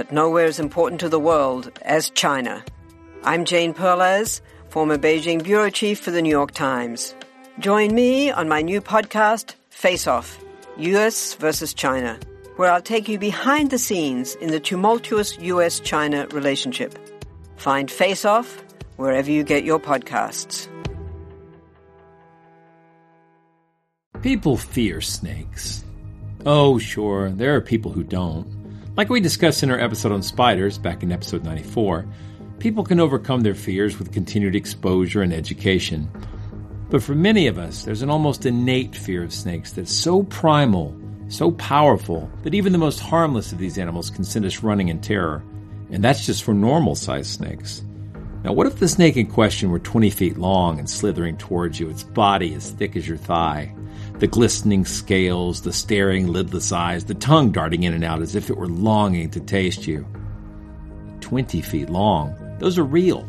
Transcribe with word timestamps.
but 0.00 0.10
nowhere 0.10 0.46
as 0.46 0.58
important 0.58 0.98
to 0.98 1.10
the 1.10 1.20
world 1.20 1.70
as 1.82 2.08
China. 2.08 2.64
I'm 3.22 3.44
Jane 3.44 3.74
Perlez, 3.74 4.40
former 4.70 4.96
Beijing 4.96 5.44
bureau 5.44 5.68
chief 5.68 6.00
for 6.00 6.10
the 6.10 6.22
New 6.22 6.30
York 6.30 6.52
Times. 6.52 7.14
Join 7.58 7.94
me 7.94 8.30
on 8.30 8.48
my 8.48 8.62
new 8.62 8.80
podcast, 8.80 9.56
Face 9.68 10.06
Off 10.06 10.42
US 10.78 11.34
versus 11.34 11.74
China, 11.74 12.18
where 12.56 12.70
I'll 12.70 12.80
take 12.80 13.10
you 13.10 13.18
behind 13.18 13.68
the 13.68 13.76
scenes 13.76 14.36
in 14.36 14.50
the 14.50 14.58
tumultuous 14.58 15.38
US 15.40 15.80
China 15.80 16.26
relationship. 16.28 16.98
Find 17.58 17.90
Face 17.90 18.24
Off 18.24 18.64
wherever 18.96 19.30
you 19.30 19.44
get 19.44 19.64
your 19.64 19.78
podcasts. 19.78 20.66
People 24.22 24.56
fear 24.56 25.02
snakes. 25.02 25.84
Oh, 26.46 26.78
sure, 26.78 27.28
there 27.28 27.54
are 27.54 27.60
people 27.60 27.92
who 27.92 28.02
don't. 28.02 28.59
Like 28.96 29.08
we 29.08 29.20
discussed 29.20 29.62
in 29.62 29.70
our 29.70 29.78
episode 29.78 30.10
on 30.10 30.22
spiders 30.22 30.76
back 30.76 31.02
in 31.02 31.12
episode 31.12 31.44
94, 31.44 32.06
people 32.58 32.82
can 32.82 32.98
overcome 32.98 33.42
their 33.42 33.54
fears 33.54 33.98
with 33.98 34.12
continued 34.12 34.56
exposure 34.56 35.22
and 35.22 35.32
education. 35.32 36.10
But 36.90 37.02
for 37.02 37.14
many 37.14 37.46
of 37.46 37.56
us, 37.56 37.84
there's 37.84 38.02
an 38.02 38.10
almost 38.10 38.46
innate 38.46 38.96
fear 38.96 39.22
of 39.22 39.32
snakes 39.32 39.72
that's 39.72 39.94
so 39.94 40.24
primal, 40.24 40.98
so 41.28 41.52
powerful, 41.52 42.28
that 42.42 42.52
even 42.52 42.72
the 42.72 42.78
most 42.78 42.98
harmless 42.98 43.52
of 43.52 43.58
these 43.58 43.78
animals 43.78 44.10
can 44.10 44.24
send 44.24 44.44
us 44.44 44.64
running 44.64 44.88
in 44.88 45.00
terror. 45.00 45.44
And 45.90 46.02
that's 46.02 46.26
just 46.26 46.42
for 46.42 46.52
normal 46.52 46.96
sized 46.96 47.30
snakes. 47.30 47.82
Now, 48.42 48.52
what 48.52 48.66
if 48.66 48.80
the 48.80 48.88
snake 48.88 49.16
in 49.16 49.28
question 49.28 49.70
were 49.70 49.78
20 49.78 50.10
feet 50.10 50.36
long 50.36 50.80
and 50.80 50.90
slithering 50.90 51.36
towards 51.36 51.78
you, 51.78 51.88
its 51.88 52.02
body 52.02 52.54
as 52.54 52.72
thick 52.72 52.96
as 52.96 53.06
your 53.06 53.18
thigh? 53.18 53.72
The 54.20 54.26
glistening 54.26 54.84
scales, 54.84 55.62
the 55.62 55.72
staring 55.72 56.26
lidless 56.26 56.72
eyes, 56.72 57.06
the 57.06 57.14
tongue 57.14 57.50
darting 57.50 57.84
in 57.84 57.94
and 57.94 58.04
out 58.04 58.20
as 58.20 58.34
if 58.34 58.50
it 58.50 58.56
were 58.56 58.68
longing 58.68 59.30
to 59.30 59.40
taste 59.40 59.86
you. 59.86 60.06
Twenty 61.20 61.62
feet 61.62 61.88
long, 61.88 62.36
those 62.58 62.78
are 62.78 62.84
real. 62.84 63.26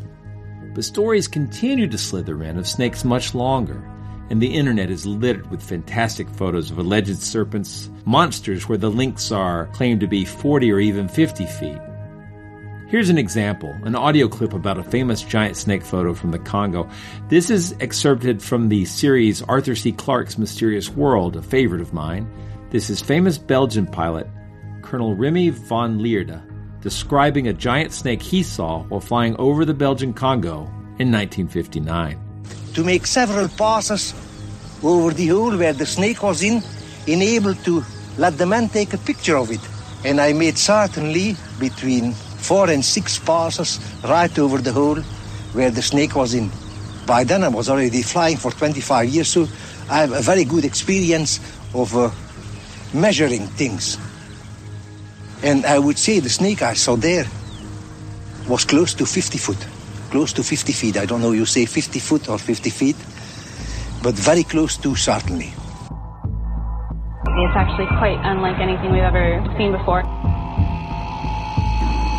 But 0.74 0.84
stories 0.84 1.28
continue 1.28 1.88
to 1.88 1.96
slither 1.96 2.42
in 2.44 2.58
of 2.58 2.68
snakes 2.68 3.04
much 3.04 3.34
longer, 3.34 3.82
and 4.28 4.40
the 4.40 4.54
internet 4.54 4.90
is 4.90 5.06
littered 5.06 5.50
with 5.50 5.62
fantastic 5.62 6.28
photos 6.28 6.70
of 6.70 6.78
alleged 6.78 7.22
serpents, 7.22 7.88
monsters 8.04 8.68
where 8.68 8.78
the 8.78 8.90
lengths 8.90 9.32
are 9.32 9.68
claimed 9.68 10.00
to 10.00 10.06
be 10.06 10.26
40 10.26 10.70
or 10.70 10.78
even 10.78 11.08
50 11.08 11.46
feet. 11.46 11.78
Here's 12.92 13.08
an 13.08 13.16
example 13.16 13.74
an 13.84 13.96
audio 13.96 14.28
clip 14.28 14.52
about 14.52 14.76
a 14.76 14.82
famous 14.82 15.22
giant 15.22 15.56
snake 15.56 15.82
photo 15.82 16.12
from 16.12 16.30
the 16.30 16.38
Congo. 16.38 16.86
This 17.30 17.48
is 17.48 17.74
excerpted 17.80 18.42
from 18.42 18.68
the 18.68 18.84
series 18.84 19.40
Arthur 19.40 19.74
C. 19.74 19.92
Clarke's 19.92 20.36
Mysterious 20.36 20.90
World, 20.90 21.34
a 21.36 21.40
favorite 21.40 21.80
of 21.80 21.94
mine. 21.94 22.30
This 22.68 22.90
is 22.90 23.00
famous 23.00 23.38
Belgian 23.38 23.86
pilot 23.86 24.28
Colonel 24.82 25.14
Remy 25.14 25.48
van 25.48 26.00
Lierde 26.00 26.42
describing 26.82 27.48
a 27.48 27.54
giant 27.54 27.94
snake 27.94 28.20
he 28.20 28.42
saw 28.42 28.82
while 28.82 29.00
flying 29.00 29.36
over 29.38 29.64
the 29.64 29.72
Belgian 29.72 30.12
Congo 30.12 30.64
in 30.98 31.10
1959. 31.10 32.20
To 32.74 32.84
make 32.84 33.06
several 33.06 33.48
passes 33.48 34.12
over 34.82 35.14
the 35.14 35.28
hole 35.28 35.56
where 35.56 35.72
the 35.72 35.86
snake 35.86 36.22
was 36.22 36.42
in, 36.42 36.62
enabled 37.06 37.64
to 37.64 37.82
let 38.18 38.36
the 38.36 38.44
man 38.44 38.68
take 38.68 38.92
a 38.92 38.98
picture 38.98 39.38
of 39.38 39.50
it. 39.50 39.66
And 40.04 40.20
I 40.20 40.34
made 40.34 40.58
certainly 40.58 41.36
between 41.58 42.14
four 42.42 42.68
and 42.70 42.84
six 42.84 43.18
passes 43.18 43.78
right 44.04 44.36
over 44.38 44.58
the 44.58 44.72
hole 44.72 45.00
where 45.54 45.70
the 45.70 45.82
snake 45.82 46.16
was 46.16 46.34
in. 46.34 46.50
By 47.06 47.24
then 47.24 47.44
I 47.44 47.48
was 47.48 47.68
already 47.68 48.02
flying 48.02 48.36
for 48.36 48.50
25 48.50 49.08
years, 49.08 49.28
so 49.28 49.46
I 49.88 50.00
have 50.00 50.12
a 50.12 50.20
very 50.20 50.44
good 50.44 50.64
experience 50.64 51.40
of 51.74 51.96
uh, 51.96 52.10
measuring 52.92 53.46
things. 53.46 53.98
And 55.42 55.64
I 55.66 55.78
would 55.78 55.98
say 55.98 56.20
the 56.20 56.28
snake 56.28 56.62
I 56.62 56.74
saw 56.74 56.96
there 56.96 57.26
was 58.48 58.64
close 58.64 58.94
to 58.94 59.06
50 59.06 59.38
foot. 59.38 59.66
Close 60.10 60.32
to 60.34 60.42
50 60.42 60.72
feet. 60.72 60.96
I 60.96 61.06
don't 61.06 61.22
know 61.22 61.32
you 61.32 61.46
say 61.46 61.64
50 61.64 61.98
foot 62.00 62.28
or 62.28 62.38
50 62.38 62.70
feet, 62.70 62.96
but 64.02 64.14
very 64.14 64.42
close 64.42 64.76
to 64.78 64.94
certainly. 64.94 65.52
It's 67.24 67.56
actually 67.56 67.86
quite 67.98 68.20
unlike 68.22 68.58
anything 68.60 68.92
we've 68.92 69.02
ever 69.02 69.42
seen 69.56 69.72
before 69.72 70.02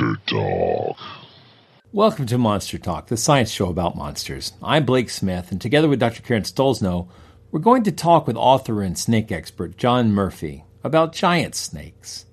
Monster 0.00 0.22
Talk. 0.26 0.96
Welcome 1.92 2.24
to 2.26 2.38
Monster 2.38 2.78
Talk, 2.78 3.08
the 3.08 3.18
science 3.18 3.50
show 3.50 3.68
about 3.68 3.96
monsters. 3.96 4.54
I'm 4.62 4.86
Blake 4.86 5.10
Smith, 5.10 5.52
and 5.52 5.60
together 5.60 5.88
with 5.88 6.00
Dr. 6.00 6.22
Karen 6.22 6.42
Stollznow, 6.42 7.08
we're 7.50 7.60
going 7.60 7.82
to 7.82 7.92
talk 7.92 8.26
with 8.26 8.36
author 8.36 8.80
and 8.80 8.96
snake 8.96 9.30
expert 9.30 9.76
John 9.76 10.12
Murphy 10.12 10.64
about 10.82 11.12
giant 11.12 11.54
snakes. 11.54 12.24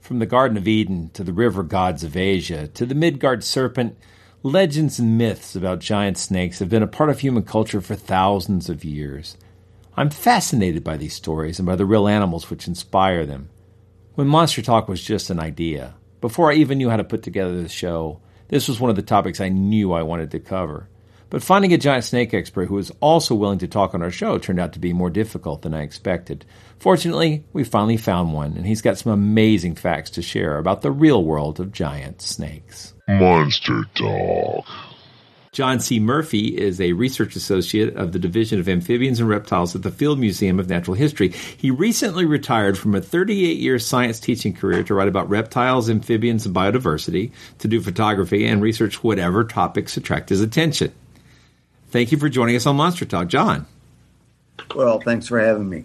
From 0.00 0.18
the 0.18 0.26
Garden 0.26 0.58
of 0.58 0.68
Eden 0.68 1.08
to 1.14 1.24
the 1.24 1.32
river 1.32 1.62
gods 1.62 2.04
of 2.04 2.14
Asia 2.14 2.68
to 2.68 2.84
the 2.84 2.94
Midgard 2.94 3.42
serpent, 3.42 3.96
legends 4.42 4.98
and 4.98 5.16
myths 5.16 5.56
about 5.56 5.78
giant 5.78 6.18
snakes 6.18 6.58
have 6.58 6.68
been 6.68 6.82
a 6.82 6.86
part 6.86 7.08
of 7.08 7.20
human 7.20 7.44
culture 7.44 7.80
for 7.80 7.94
thousands 7.94 8.68
of 8.68 8.84
years. 8.84 9.38
I'm 9.96 10.10
fascinated 10.10 10.84
by 10.84 10.98
these 10.98 11.14
stories 11.14 11.58
and 11.58 11.64
by 11.64 11.76
the 11.76 11.86
real 11.86 12.06
animals 12.06 12.50
which 12.50 12.68
inspire 12.68 13.24
them. 13.24 13.48
When 14.14 14.28
Monster 14.28 14.60
Talk 14.60 14.88
was 14.88 15.02
just 15.02 15.30
an 15.30 15.40
idea, 15.40 15.94
before 16.22 16.50
I 16.50 16.54
even 16.54 16.78
knew 16.78 16.88
how 16.88 16.96
to 16.96 17.04
put 17.04 17.22
together 17.22 17.60
the 17.60 17.68
show, 17.68 18.20
this 18.48 18.68
was 18.68 18.80
one 18.80 18.88
of 18.88 18.96
the 18.96 19.02
topics 19.02 19.40
I 19.40 19.50
knew 19.50 19.92
I 19.92 20.02
wanted 20.02 20.30
to 20.30 20.38
cover. 20.38 20.88
But 21.28 21.42
finding 21.42 21.72
a 21.72 21.78
giant 21.78 22.04
snake 22.04 22.34
expert 22.34 22.66
who 22.66 22.74
was 22.74 22.92
also 23.00 23.34
willing 23.34 23.58
to 23.60 23.66
talk 23.66 23.94
on 23.94 24.02
our 24.02 24.10
show 24.10 24.38
turned 24.38 24.60
out 24.60 24.74
to 24.74 24.78
be 24.78 24.92
more 24.92 25.08
difficult 25.10 25.62
than 25.62 25.72
I 25.72 25.80
expected. 25.82 26.44
Fortunately, 26.78 27.44
we 27.54 27.64
finally 27.64 27.96
found 27.96 28.34
one, 28.34 28.54
and 28.56 28.66
he's 28.66 28.82
got 28.82 28.98
some 28.98 29.12
amazing 29.12 29.74
facts 29.74 30.10
to 30.10 30.22
share 30.22 30.58
about 30.58 30.82
the 30.82 30.90
real 30.90 31.24
world 31.24 31.58
of 31.58 31.72
giant 31.72 32.20
snakes. 32.20 32.92
Monster 33.08 33.84
Talk. 33.94 34.66
John 35.52 35.80
C. 35.80 36.00
Murphy 36.00 36.46
is 36.46 36.80
a 36.80 36.94
research 36.94 37.36
associate 37.36 37.94
of 37.94 38.12
the 38.12 38.18
Division 38.18 38.58
of 38.58 38.70
Amphibians 38.70 39.20
and 39.20 39.28
Reptiles 39.28 39.76
at 39.76 39.82
the 39.82 39.90
Field 39.90 40.18
Museum 40.18 40.58
of 40.58 40.70
Natural 40.70 40.94
History. 40.94 41.28
He 41.28 41.70
recently 41.70 42.24
retired 42.24 42.78
from 42.78 42.94
a 42.94 43.02
38 43.02 43.58
year 43.58 43.78
science 43.78 44.18
teaching 44.18 44.54
career 44.54 44.82
to 44.84 44.94
write 44.94 45.08
about 45.08 45.28
reptiles, 45.28 45.90
amphibians, 45.90 46.46
and 46.46 46.56
biodiversity, 46.56 47.32
to 47.58 47.68
do 47.68 47.82
photography, 47.82 48.46
and 48.46 48.62
research 48.62 49.04
whatever 49.04 49.44
topics 49.44 49.98
attract 49.98 50.30
his 50.30 50.40
attention. 50.40 50.90
Thank 51.90 52.12
you 52.12 52.18
for 52.18 52.30
joining 52.30 52.56
us 52.56 52.64
on 52.64 52.76
Monster 52.76 53.04
Talk, 53.04 53.28
John. 53.28 53.66
Well, 54.74 55.00
thanks 55.00 55.28
for 55.28 55.38
having 55.38 55.68
me. 55.68 55.84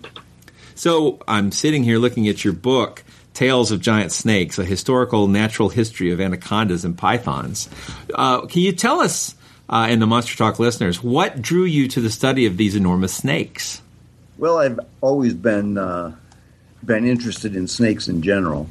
So, 0.76 1.20
I'm 1.28 1.52
sitting 1.52 1.84
here 1.84 1.98
looking 1.98 2.30
at 2.30 2.46
your 2.46 2.54
book. 2.54 3.04
Tales 3.34 3.72
of 3.72 3.82
Giant 3.82 4.12
Snakes, 4.12 4.58
a 4.58 4.66
historical 4.66 5.28
natural 5.28 5.70
history 5.70 6.10
of 6.10 6.20
anacondas 6.20 6.84
and 6.84 6.98
pythons. 6.98 7.70
Uh, 8.16 8.48
can 8.48 8.64
you 8.64 8.72
tell 8.72 9.00
us 9.00 9.36
uh, 9.70 9.88
and 9.90 10.02
the 10.02 10.08
Monster 10.08 10.36
Talk 10.38 10.60
listeners. 10.60 11.04
What 11.04 11.42
drew 11.42 11.66
you 11.66 11.88
to 11.90 12.02
the 12.02 12.10
study 12.10 12.46
of 12.46 12.58
these 12.58 12.76
enormous 12.76 13.14
snakes? 13.14 13.82
Well, 14.38 14.60
I've 14.60 14.80
always 15.02 15.34
been 15.34 15.78
uh, 15.78 16.16
been 16.84 17.06
interested 17.06 17.56
in 17.56 17.68
snakes 17.68 18.08
in 18.08 18.22
general, 18.22 18.70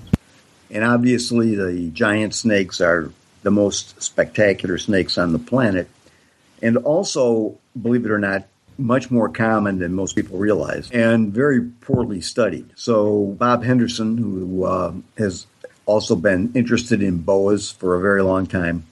And 0.70 0.84
obviously, 0.84 1.54
the 1.54 1.90
giant 1.90 2.34
snakes 2.34 2.80
are 2.80 3.12
the 3.42 3.50
most 3.50 4.00
spectacular 4.02 4.78
snakes 4.78 5.18
on 5.18 5.32
the 5.32 5.38
planet. 5.38 5.88
And 6.62 6.76
also, 6.78 7.58
believe 7.80 8.04
it 8.04 8.10
or 8.10 8.18
not, 8.18 8.46
much 8.78 9.10
more 9.10 9.28
common 9.28 9.78
than 9.78 9.94
most 9.94 10.16
people 10.16 10.38
realize 10.38 10.90
and 10.90 11.32
very 11.32 11.62
poorly 11.62 12.20
studied. 12.20 12.70
So, 12.74 13.36
Bob 13.38 13.64
Henderson, 13.64 14.18
who 14.18 14.64
uh, 14.64 14.92
has 15.18 15.46
also 15.84 16.16
been 16.16 16.52
interested 16.54 17.02
in 17.02 17.18
boas 17.18 17.70
for 17.70 17.94
a 17.94 18.00
very 18.00 18.22
long 18.22 18.46
time, 18.46 18.86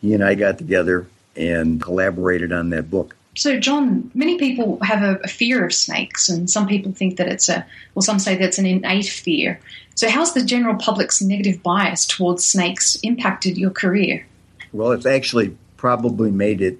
he 0.00 0.14
and 0.14 0.24
I 0.24 0.34
got 0.34 0.58
together 0.58 1.06
and 1.36 1.80
collaborated 1.80 2.52
on 2.52 2.70
that 2.70 2.90
book. 2.90 3.16
So, 3.34 3.58
John, 3.58 4.10
many 4.14 4.38
people 4.38 4.78
have 4.82 5.02
a, 5.02 5.18
a, 5.24 5.28
fear 5.28 5.64
of 5.64 5.72
snakes, 5.72 6.28
and 6.28 6.50
some 6.50 6.66
people 6.66 6.92
think 6.92 7.16
that 7.16 7.28
it's 7.28 7.48
a, 7.48 7.64
well, 7.94 8.02
some 8.02 8.18
say 8.18 8.36
that's 8.36 8.58
an 8.58 8.66
innate 8.66 9.06
fear. 9.06 9.58
So, 9.94 10.10
how's 10.10 10.34
the 10.34 10.44
general 10.44 10.74
public's 10.74 11.22
negative 11.22 11.62
bias 11.62 12.06
towards 12.06 12.44
snakes 12.44 12.96
impacted 12.96 13.56
your 13.56 13.70
career? 13.70 14.26
Well, 14.72 14.92
it's 14.92 15.06
actually 15.06 15.56
probably 15.78 16.30
made 16.30 16.60
it 16.60 16.78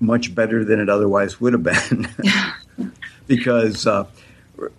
much 0.00 0.34
better 0.34 0.64
than 0.64 0.80
it 0.80 0.88
otherwise 0.88 1.40
would 1.40 1.52
have 1.52 1.62
been. 1.62 2.08
because 3.26 3.86
uh, 3.86 4.06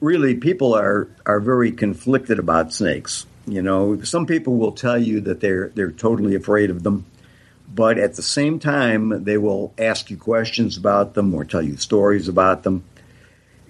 really, 0.01 0.33
people 0.35 0.73
are, 0.73 1.07
are 1.27 1.39
very 1.39 1.71
conflicted 1.71 2.39
about 2.39 2.73
snakes. 2.73 3.27
You 3.45 3.61
know, 3.61 4.01
some 4.01 4.25
people 4.25 4.57
will 4.57 4.71
tell 4.71 4.97
you 4.97 5.21
that 5.21 5.41
they're 5.41 5.69
they're 5.69 5.91
totally 5.91 6.35
afraid 6.35 6.69
of 6.69 6.83
them 6.83 7.05
but 7.77 7.99
at 7.99 8.15
the 8.15 8.23
same 8.23 8.57
time, 8.57 9.23
they 9.23 9.37
will 9.37 9.71
ask 9.77 10.09
you 10.09 10.17
questions 10.17 10.77
about 10.77 11.13
them 11.13 11.31
or 11.35 11.45
tell 11.45 11.61
you 11.61 11.77
stories 11.77 12.27
about 12.27 12.63
them. 12.63 12.83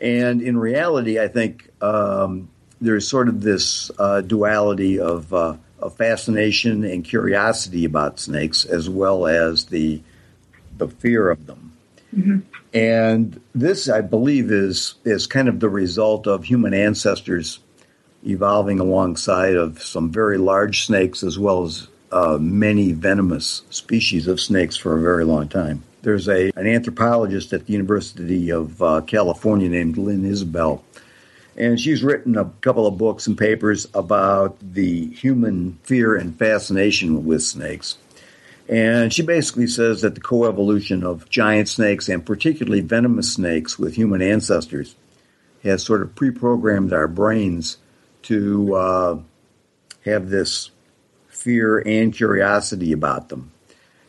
And 0.01 0.41
in 0.41 0.57
reality, 0.57 1.19
I 1.19 1.27
think 1.27 1.69
um, 1.83 2.47
there's 2.79 3.05
sort 3.05 3.27
of 3.27 3.41
this 3.41 3.91
uh, 3.99 4.21
duality 4.21 5.01
of, 5.01 5.33
uh, 5.33 5.57
of, 5.79 5.97
fascination 5.97 6.85
and 6.85 7.03
curiosity 7.03 7.83
about 7.83 8.17
snakes, 8.17 8.63
as 8.63 8.89
well 8.89 9.27
as 9.27 9.65
the 9.65 10.01
the 10.77 10.87
fear 10.87 11.29
of 11.29 11.45
them. 11.45 11.73
Mm-hmm. 12.15 12.39
And 12.73 13.41
this, 13.53 13.89
I 13.89 13.99
believe, 13.99 14.51
is 14.51 14.95
is 15.03 15.27
kind 15.27 15.49
of 15.49 15.59
the 15.59 15.69
result 15.69 16.27
of 16.27 16.45
human 16.45 16.73
ancestors 16.73 17.59
evolving 18.25 18.79
alongside 18.79 19.55
of 19.55 19.81
some 19.81 20.11
very 20.11 20.37
large 20.37 20.85
snakes, 20.85 21.23
as 21.23 21.37
well 21.37 21.63
as 21.63 21.89
uh, 22.11 22.37
many 22.39 22.91
venomous 22.93 23.63
species 23.69 24.27
of 24.27 24.39
snakes 24.39 24.77
for 24.77 24.97
a 24.97 25.01
very 25.01 25.25
long 25.25 25.47
time. 25.47 25.83
There's 26.01 26.27
a 26.29 26.51
an 26.55 26.67
anthropologist 26.67 27.53
at 27.53 27.65
the 27.65 27.73
University 27.73 28.51
of 28.51 28.81
uh, 28.81 29.01
California 29.01 29.67
named 29.67 29.97
Lynne 29.97 30.23
Isbell, 30.23 30.81
and 31.57 31.79
she's 31.79 32.03
written 32.03 32.37
a 32.37 32.45
couple 32.61 32.87
of 32.87 32.97
books 32.97 33.27
and 33.27 33.37
papers 33.37 33.87
about 33.93 34.57
the 34.61 35.07
human 35.07 35.79
fear 35.83 36.15
and 36.15 36.37
fascination 36.37 37.25
with 37.25 37.43
snakes. 37.43 37.97
And 38.69 39.13
she 39.13 39.21
basically 39.21 39.67
says 39.67 40.01
that 40.01 40.15
the 40.15 40.21
coevolution 40.21 41.03
of 41.03 41.29
giant 41.29 41.69
snakes 41.69 42.09
and 42.09 42.25
particularly 42.25 42.81
venomous 42.81 43.33
snakes 43.33 43.79
with 43.79 43.95
human 43.95 44.21
ancestors 44.21 44.95
has 45.63 45.83
sort 45.83 46.01
of 46.01 46.15
pre 46.15 46.31
programmed 46.31 46.93
our 46.93 47.07
brains 47.07 47.77
to 48.23 48.75
uh, 48.75 49.19
have 50.03 50.29
this 50.29 50.71
fear, 51.37 51.79
and 51.85 52.13
curiosity 52.13 52.91
about 52.91 53.29
them, 53.29 53.51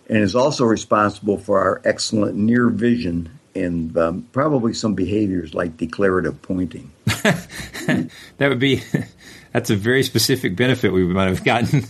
and 0.09 0.19
is 0.19 0.35
also 0.35 0.65
responsible 0.65 1.39
for 1.39 1.59
our 1.59 1.81
excellent 1.85 2.37
near 2.37 2.69
vision 2.69 3.39
and 3.55 3.97
um, 3.97 4.29
probably 4.33 4.73
some 4.73 4.95
behaviors 4.95 5.55
like 5.55 5.77
declarative 5.77 6.41
pointing. 6.43 6.91
that 7.07 8.11
would 8.41 8.59
be 8.59 8.83
that's 9.53 9.71
a 9.71 9.77
very 9.77 10.03
specific 10.03 10.57
benefit 10.57 10.93
we 10.93 11.05
might 11.05 11.29
have 11.29 11.45
gotten. 11.45 11.85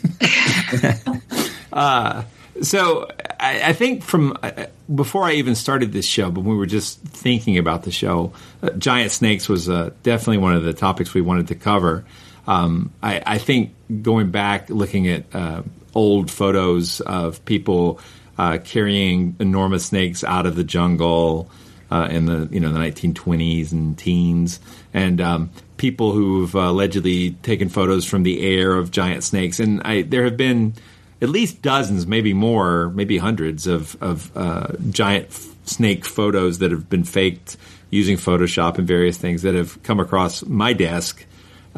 uh, 1.73 2.23
so 2.62 3.08
I, 3.38 3.69
I, 3.69 3.73
think 3.73 4.02
from 4.02 4.37
uh, 4.43 4.67
before 4.93 5.25
I 5.25 5.34
even 5.34 5.55
started 5.55 5.93
this 5.93 6.06
show, 6.06 6.31
but 6.31 6.43
we 6.43 6.56
were 6.56 6.67
just 6.67 7.00
thinking 7.00 7.58
about 7.58 7.84
the 7.84 7.93
show, 7.93 8.32
uh, 8.62 8.70
giant 8.70 9.12
snakes 9.12 9.49
was 9.49 9.69
uh, 9.69 9.91
definitely 10.02 10.38
one 10.38 10.55
of 10.55 10.64
the 10.64 10.73
topics 10.73 11.14
we 11.14 11.20
wanted 11.20 11.49
to 11.49 11.55
cover. 11.55 12.05
Um, 12.48 12.92
I, 13.02 13.22
I, 13.26 13.38
think 13.38 13.74
going 14.02 14.30
back, 14.30 14.70
looking 14.70 15.06
at 15.06 15.34
uh, 15.34 15.62
old 15.94 16.30
photos 16.30 17.02
of 17.02 17.44
people 17.44 18.00
uh, 18.38 18.56
carrying 18.64 19.36
enormous 19.38 19.84
snakes 19.84 20.24
out 20.24 20.46
of 20.46 20.56
the 20.56 20.64
jungle 20.64 21.50
uh, 21.90 22.08
in 22.10 22.24
the 22.24 22.48
you 22.50 22.58
know 22.58 22.72
the 22.72 22.78
1920s 22.78 23.72
and 23.72 23.98
teens, 23.98 24.60
and 24.94 25.20
um, 25.20 25.50
people 25.76 26.12
who've 26.12 26.54
allegedly 26.54 27.32
taken 27.32 27.68
photos 27.68 28.06
from 28.06 28.22
the 28.22 28.40
air 28.40 28.72
of 28.72 28.90
giant 28.90 29.24
snakes, 29.24 29.60
and 29.60 29.82
I, 29.82 30.00
there 30.00 30.24
have 30.24 30.38
been 30.38 30.72
at 31.20 31.28
least 31.28 31.60
dozens, 31.60 32.06
maybe 32.06 32.32
more, 32.32 32.88
maybe 32.90 33.18
hundreds 33.18 33.66
of, 33.66 34.00
of 34.02 34.34
uh, 34.34 34.68
giant 34.88 35.26
f- 35.26 35.54
snake 35.64 36.06
photos 36.06 36.60
that 36.60 36.70
have 36.70 36.88
been 36.88 37.04
faked 37.04 37.58
using 37.90 38.16
Photoshop 38.16 38.78
and 38.78 38.86
various 38.86 39.18
things 39.18 39.42
that 39.42 39.54
have 39.54 39.82
come 39.82 40.00
across 40.00 40.44
my 40.44 40.72
desk 40.72 41.26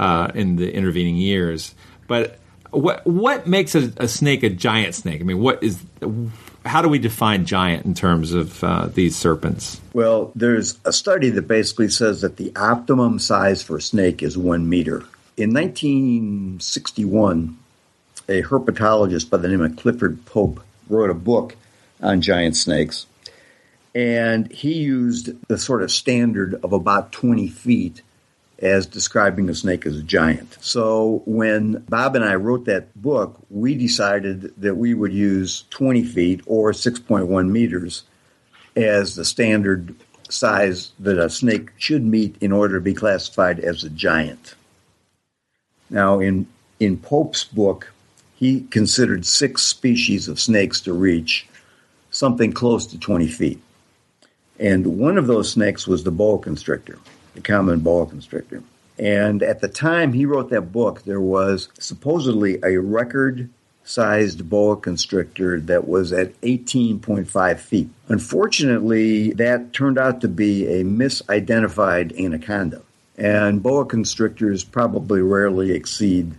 uh, 0.01 0.33
in 0.35 0.57
the 0.57 0.75
intervening 0.75 1.15
years. 1.17 1.73
But 2.09 2.41
what 2.71 3.07
what 3.07 3.47
makes 3.47 3.77
a, 3.77 3.93
a, 3.99 4.09
snake 4.09 4.43
a 4.43 4.49
giant 4.49 4.95
snake? 4.95 5.21
I 5.21 5.25
mean, 5.25 5.41
what 5.41 5.63
is 5.63 5.85
how 6.65 6.81
do 6.83 6.89
we 6.89 6.99
define 6.99 7.45
giant 7.45 7.85
in 7.85 7.93
terms 7.95 8.33
of 8.33 8.65
uh, 8.65 8.87
these 8.87 9.15
serpents? 9.15 9.79
Well, 9.93 10.33
there's 10.35 10.79
a 10.85 10.93
study 10.93 11.29
that 11.31 11.47
basically 11.47 11.91
says 11.91 12.23
that 12.23 12.39
the 12.39 12.51
optimum 12.57 13.19
size 13.19 13.63
for 13.63 13.77
a 13.77 13.83
snake 13.83 14.23
is 14.23 14.39
one 14.39 14.69
meter. 14.69 15.05
In 15.37 15.53
1961, 15.53 17.59
a 18.29 18.43
herpetologist 18.43 19.31
by 19.31 19.37
the 19.37 19.49
name 19.49 19.61
of 19.61 19.77
Clifford 19.77 20.25
Pope 20.25 20.63
wrote 20.89 21.11
a 21.11 21.15
book 21.15 21.57
on 22.01 22.23
giant 22.23 22.57
snakes. 22.57 23.07
And 23.95 24.51
he 24.53 24.75
used 24.75 25.31
the 25.49 25.59
sort 25.59 25.83
of 25.83 25.91
standard 25.91 26.55
of 26.63 26.73
about 26.73 27.13
20 27.13 27.49
feet 27.49 28.03
as 28.61 28.87
describing 28.87 29.49
a 29.49 29.55
snake 29.55 29.87
as 29.87 29.97
a 29.97 30.03
giant. 30.03 30.57
So 30.61 31.23
when 31.25 31.85
Bob 31.89 32.15
and 32.15 32.25
I 32.25 32.35
wrote 32.35 32.67
that 32.67 32.95
book, 33.01 33.39
we 33.49 33.75
decided 33.75 34.53
that 34.61 34.77
we 34.77 34.93
would 34.95 35.13
use 35.13 35.65
20 35.71 36.05
feet 36.05 36.43
or 36.47 36.73
6.1 36.73 37.49
meters 37.49 38.05
as 38.77 39.15
the 39.15 39.25
standard 39.25 39.95
size 40.29 40.93
that 41.01 41.19
a 41.19 41.31
snake 41.31 41.71
should 41.79 42.05
meet 42.05 42.37
in 42.41 42.53
order 42.53 42.75
to 42.75 42.81
be 42.81 42.95
classified 42.95 43.61
as 43.61 43.83
a 43.83 43.91
giant. 43.91 44.55
Now, 45.89 46.21
in, 46.21 46.47
in 46.79 46.99
Pope's 46.99 47.45
book, 47.45 47.93
he 48.37 48.63
considered 48.71 49.27
six 49.27 49.63
species 49.63 50.29
of 50.29 50.39
snakes 50.39 50.81
to 50.83 50.93
reach 50.93 51.49
something 52.11 52.53
close 52.53 52.87
to 52.87 52.99
20 52.99 53.27
feet. 53.29 53.61
And 54.59 54.99
one 54.99 55.17
of 55.19 55.27
those 55.27 55.51
snakes 55.51 55.87
was 55.87 56.05
the 56.05 56.11
boa 56.11 56.39
constrictor 56.39 56.99
the 57.35 57.41
common 57.41 57.81
boa 57.81 58.07
constrictor. 58.07 58.63
And 58.99 59.43
at 59.43 59.61
the 59.61 59.69
time 59.69 60.13
he 60.13 60.27
wrote 60.27 60.51
that 60.51 60.73
book, 60.73 61.03
there 61.05 61.21
was 61.21 61.69
supposedly 61.79 62.59
a 62.63 62.79
record 62.79 63.49
sized 63.85 64.49
boa 64.49 64.77
constrictor 64.77 65.59
that 65.61 65.89
was 65.89 66.13
at 66.13 66.39
18.5 66.43 67.59
feet. 67.59 67.89
Unfortunately, 68.09 69.33
that 69.33 69.73
turned 69.73 69.99
out 69.99 70.21
to 70.21 70.29
be 70.29 70.67
a 70.67 70.85
misidentified 70.85 72.19
anaconda. 72.19 72.83
And 73.17 73.63
boa 73.63 73.85
constrictors 73.85 74.65
probably 74.65 75.21
rarely 75.21 75.73
exceed 75.73 76.33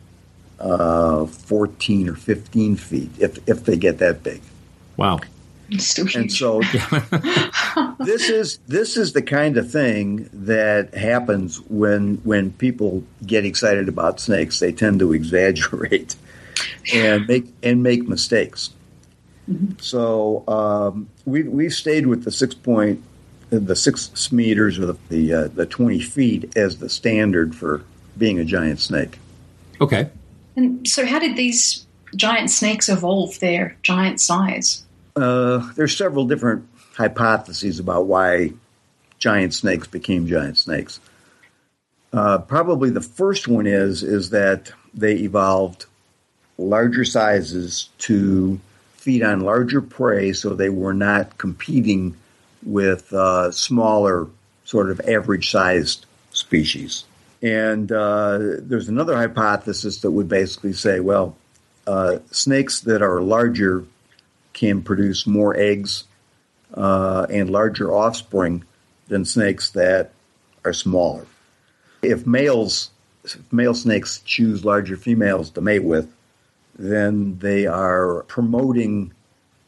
uh, 0.60 1.26
14 1.26 2.10
or 2.10 2.16
15 2.16 2.76
feet 2.76 3.10
if, 3.20 3.38
if 3.50 3.66
they 3.66 3.78
get 3.78 3.98
that 3.98 4.24
big. 4.24 4.42
Wow. 4.98 5.20
And 5.70 6.32
so 6.32 6.62
this 8.06 8.30
is 8.30 8.58
this 8.68 8.98
is 8.98 9.14
the 9.14 9.22
kind 9.22 9.58
of 9.58 9.72
thing 9.72 10.30
that 10.34 10.94
happens 10.94 11.62
when 11.70 12.16
when 12.18 12.52
people 12.52 13.04
get 13.26 13.46
excited 13.46 13.90
about 13.90 14.20
snakes. 14.20 14.60
They 14.60 14.72
tend 14.72 15.00
to 15.00 15.14
exaggerate 15.14 16.16
and 16.94 17.28
make 17.28 17.46
and 17.64 17.84
make 17.84 18.08
mistakes. 18.08 18.72
Mm-hmm. 19.50 19.80
So 19.80 20.44
um, 20.48 21.10
we 21.26 21.44
we 21.44 21.70
stayed 21.70 22.08
with 22.08 22.24
the 22.24 22.32
six 22.32 22.54
point 22.54 23.04
the 23.50 23.76
six 23.76 24.32
meters 24.32 24.80
or 24.80 24.86
the 24.86 24.98
the, 25.10 25.34
uh, 25.34 25.48
the 25.50 25.66
twenty 25.66 26.00
feet 26.00 26.56
as 26.58 26.78
the 26.78 26.90
standard 26.90 27.56
for 27.56 27.84
being 28.18 28.40
a 28.40 28.46
giant 28.46 28.80
snake. 28.80 29.20
Okay. 29.80 30.10
And 30.56 30.88
so, 30.88 31.06
how 31.06 31.20
did 31.20 31.36
these 31.36 31.86
giant 32.16 32.52
snakes 32.52 32.90
evolve 32.90 33.40
their 33.40 33.78
giant 33.84 34.20
size? 34.20 34.84
Uh, 35.16 35.70
there's 35.76 35.96
several 35.96 36.26
different 36.26 36.68
hypotheses 36.96 37.80
about 37.80 38.06
why 38.06 38.52
giant 39.18 39.54
snakes 39.54 39.88
became 39.88 40.28
giant 40.28 40.58
snakes. 40.58 41.00
Uh, 42.14 42.40
probably 42.40 42.90
the 42.90 43.02
first 43.02 43.48
one 43.48 43.66
is 43.68 44.04
is 44.04 44.32
that 44.32 44.72
they 44.94 45.14
evolved 45.14 45.86
larger 46.58 47.06
sizes 47.06 47.90
to 47.98 48.60
feed 48.96 49.24
on 49.24 49.42
larger 49.42 49.82
prey, 49.82 50.34
so 50.34 50.54
they 50.54 50.70
were 50.70 50.94
not 50.94 51.38
competing 51.38 52.16
with 52.64 53.12
uh, 53.14 53.52
smaller, 53.52 54.28
sort 54.66 54.92
of 54.92 55.00
average 55.02 55.50
sized 55.50 56.06
species. 56.32 57.06
And 57.42 57.92
uh, 57.92 58.38
there's 58.60 58.90
another 58.90 59.16
hypothesis 59.16 60.02
that 60.02 60.12
would 60.12 60.30
basically 60.30 60.74
say, 60.74 61.00
well, 61.00 61.36
uh, 61.88 62.20
snakes 62.30 62.82
that 62.82 63.02
are 63.02 63.22
larger 63.22 63.84
can 64.54 64.84
produce 64.84 65.26
more 65.26 65.56
eggs 65.58 66.04
uh, 66.74 67.28
and 67.30 67.50
larger 67.50 67.94
offspring 67.94 68.64
than 69.08 69.26
snakes 69.26 69.72
that 69.72 70.12
are 70.64 70.74
smaller. 70.74 71.26
If 72.02 72.26
males, 72.26 72.92
if 73.24 73.52
male 73.52 73.74
snakes 73.74 74.22
choose 74.26 74.66
larger 74.66 74.98
females 74.98 75.50
to 75.52 75.62
mate 75.62 75.84
with, 75.84 76.12
then 76.78 77.38
they 77.40 77.68
are 77.68 78.24
promoting 78.24 79.12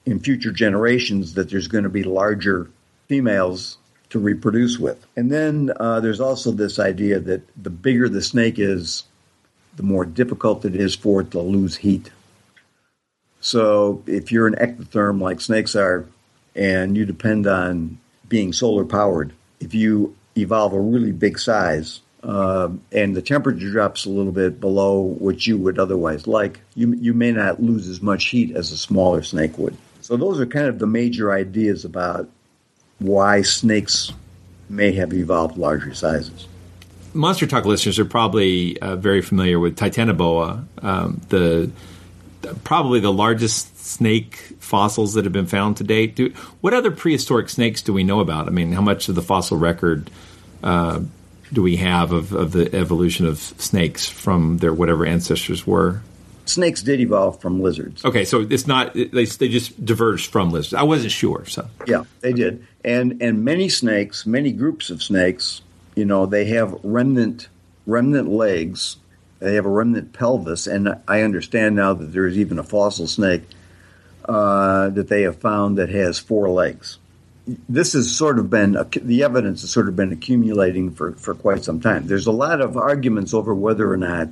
in 0.05 0.19
future 0.19 0.51
generations 0.51 1.33
that 1.35 1.49
there's 1.49 1.67
going 1.67 1.83
to 1.83 1.89
be 1.89 2.03
larger 2.03 2.69
females 3.07 3.77
to 4.09 4.19
reproduce 4.19 4.77
with. 4.77 5.05
And 5.15 5.31
then 5.31 5.71
uh, 5.79 5.99
there's 5.99 6.19
also 6.19 6.51
this 6.51 6.79
idea 6.79 7.19
that 7.19 7.41
the 7.61 7.69
bigger 7.69 8.09
the 8.09 8.21
snake 8.21 8.59
is, 8.59 9.03
the 9.75 9.83
more 9.83 10.05
difficult 10.05 10.65
it 10.65 10.75
is 10.75 10.95
for 10.95 11.21
it 11.21 11.31
to 11.31 11.39
lose 11.39 11.77
heat. 11.77 12.11
So 13.41 14.03
if 14.07 14.31
you're 14.31 14.47
an 14.47 14.55
ectotherm 14.55 15.19
like 15.19 15.41
snakes 15.41 15.75
are, 15.75 16.05
and 16.55 16.95
you 16.95 17.05
depend 17.05 17.47
on 17.47 17.97
being 18.27 18.53
solar 18.53 18.85
powered, 18.85 19.33
if 19.59 19.73
you 19.73 20.15
evolve 20.37 20.73
a 20.73 20.79
really 20.79 21.11
big 21.11 21.39
size 21.39 22.01
uh, 22.23 22.69
and 22.91 23.15
the 23.15 23.21
temperature 23.21 23.69
drops 23.69 24.05
a 24.05 24.09
little 24.09 24.31
bit 24.31 24.59
below 24.59 25.01
what 25.01 25.45
you 25.45 25.57
would 25.57 25.77
otherwise 25.77 26.25
like, 26.25 26.61
you 26.75 26.93
you 26.93 27.13
may 27.13 27.31
not 27.31 27.61
lose 27.61 27.87
as 27.89 28.01
much 28.01 28.25
heat 28.25 28.55
as 28.55 28.71
a 28.71 28.77
smaller 28.77 29.21
snake 29.21 29.57
would. 29.57 29.75
So 30.01 30.17
those 30.17 30.39
are 30.39 30.45
kind 30.45 30.67
of 30.67 30.79
the 30.79 30.87
major 30.87 31.31
ideas 31.31 31.85
about 31.85 32.29
why 32.99 33.41
snakes 33.41 34.11
may 34.69 34.93
have 34.93 35.13
evolved 35.13 35.57
larger 35.57 35.93
sizes. 35.93 36.47
Monster 37.13 37.45
Talk 37.45 37.65
listeners 37.65 37.99
are 37.99 38.05
probably 38.05 38.79
uh, 38.79 38.95
very 38.95 39.21
familiar 39.21 39.59
with 39.59 39.77
Titanoboa, 39.77 40.65
um, 40.81 41.21
the 41.29 41.71
probably 42.63 42.99
the 42.99 43.13
largest 43.13 43.72
snake 43.83 44.37
fossils 44.59 45.13
that 45.13 45.25
have 45.25 45.33
been 45.33 45.45
found 45.45 45.77
to 45.77 45.83
date. 45.83 46.15
Do, 46.15 46.29
what 46.61 46.73
other 46.73 46.89
prehistoric 46.89 47.49
snakes 47.49 47.81
do 47.81 47.91
we 47.91 48.03
know 48.03 48.21
about? 48.21 48.47
I 48.47 48.51
mean, 48.51 48.71
how 48.71 48.81
much 48.81 49.09
of 49.09 49.15
the 49.15 49.21
fossil 49.21 49.57
record 49.57 50.09
uh, 50.63 51.01
do 51.51 51.61
we 51.61 51.75
have 51.75 52.13
of, 52.13 52.31
of 52.31 52.53
the 52.53 52.73
evolution 52.73 53.25
of 53.25 53.39
snakes 53.39 54.07
from 54.07 54.59
their 54.59 54.73
whatever 54.73 55.05
ancestors 55.05 55.67
were? 55.67 56.01
Snakes 56.45 56.81
did 56.81 57.01
evolve 57.01 57.41
from 57.41 57.61
lizards. 57.61 58.03
Okay, 58.03 58.25
so 58.25 58.41
it's 58.41 58.67
not 58.67 58.93
they, 58.93 59.25
they 59.25 59.47
just 59.47 59.85
diverged 59.85 60.31
from 60.31 60.51
lizards. 60.51 60.73
I 60.73 60.83
wasn't 60.83 61.11
sure. 61.11 61.45
So 61.45 61.69
yeah, 61.85 62.03
they 62.21 62.33
did, 62.33 62.65
and 62.83 63.21
and 63.21 63.45
many 63.45 63.69
snakes, 63.69 64.25
many 64.25 64.51
groups 64.51 64.89
of 64.89 65.01
snakes, 65.01 65.61
you 65.95 66.03
know, 66.03 66.25
they 66.25 66.45
have 66.45 66.77
remnant 66.83 67.47
remnant 67.85 68.29
legs, 68.29 68.97
they 69.39 69.55
have 69.55 69.65
a 69.65 69.69
remnant 69.69 70.11
pelvis, 70.11 70.67
and 70.67 70.95
I 71.07 71.21
understand 71.21 71.77
now 71.77 71.93
that 71.93 72.11
there 72.11 72.27
is 72.27 72.37
even 72.37 72.59
a 72.59 72.63
fossil 72.63 73.07
snake 73.07 73.43
uh, 74.27 74.89
that 74.89 75.07
they 75.09 75.23
have 75.23 75.39
found 75.39 75.77
that 75.77 75.89
has 75.89 76.19
four 76.19 76.49
legs. 76.49 76.97
This 77.67 77.93
has 77.93 78.15
sort 78.15 78.39
of 78.39 78.49
been 78.49 78.77
the 78.95 79.23
evidence 79.23 79.61
has 79.61 79.71
sort 79.71 79.89
of 79.89 79.95
been 79.95 80.13
accumulating 80.13 80.91
for 80.91 81.11
for 81.13 81.35
quite 81.35 81.63
some 81.63 81.81
time. 81.81 82.07
There's 82.07 82.27
a 82.27 82.31
lot 82.31 82.61
of 82.61 82.77
arguments 82.77 83.33
over 83.33 83.53
whether 83.53 83.91
or 83.91 83.97
not 83.97 84.29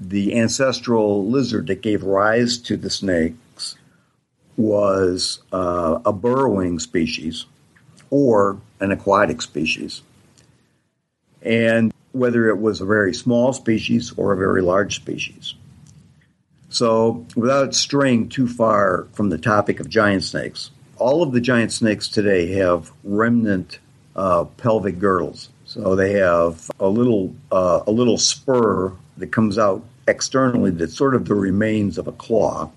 the 0.00 0.38
ancestral 0.38 1.26
lizard 1.26 1.66
that 1.68 1.82
gave 1.82 2.02
rise 2.02 2.58
to 2.58 2.76
the 2.76 2.90
snakes 2.90 3.76
was 4.56 5.40
uh, 5.52 5.98
a 6.04 6.12
burrowing 6.12 6.78
species 6.78 7.46
or 8.10 8.60
an 8.80 8.92
aquatic 8.92 9.42
species. 9.42 10.02
And 11.42 11.92
whether 12.12 12.48
it 12.48 12.60
was 12.60 12.80
a 12.80 12.84
very 12.84 13.14
small 13.14 13.52
species 13.52 14.12
or 14.16 14.32
a 14.32 14.36
very 14.36 14.62
large 14.62 14.96
species. 14.96 15.54
So, 16.72 17.26
without 17.36 17.74
straying 17.74 18.30
too 18.30 18.48
far 18.48 19.06
from 19.12 19.28
the 19.28 19.36
topic 19.36 19.78
of 19.78 19.90
giant 19.90 20.24
snakes, 20.24 20.70
all 20.96 21.22
of 21.22 21.32
the 21.32 21.40
giant 21.40 21.70
snakes 21.70 22.08
today 22.08 22.52
have 22.52 22.90
remnant 23.04 23.78
uh, 24.16 24.44
pelvic 24.44 24.98
girdles. 24.98 25.50
So 25.66 25.94
they 25.94 26.14
have 26.14 26.70
a 26.80 26.88
little 26.88 27.34
uh, 27.50 27.82
a 27.86 27.90
little 27.90 28.16
spur 28.16 28.94
that 29.18 29.26
comes 29.32 29.58
out 29.58 29.84
externally 30.08 30.70
that's 30.70 30.96
sort 30.96 31.14
of 31.14 31.26
the 31.26 31.34
remains 31.34 31.98
of 31.98 32.06
a 32.06 32.12
claw. 32.12 32.70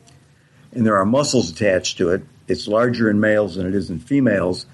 And 0.74 0.86
there 0.86 0.98
are 0.98 1.06
muscles 1.06 1.50
attached 1.50 1.98
to 2.00 2.10
it. 2.10 2.22
It's 2.50 2.68
larger 2.68 3.10
in 3.10 3.22
males 3.22 3.56
than 3.56 3.66
it 3.66 3.76
is 3.76 3.90
in 3.90 4.00
females. 4.00 4.66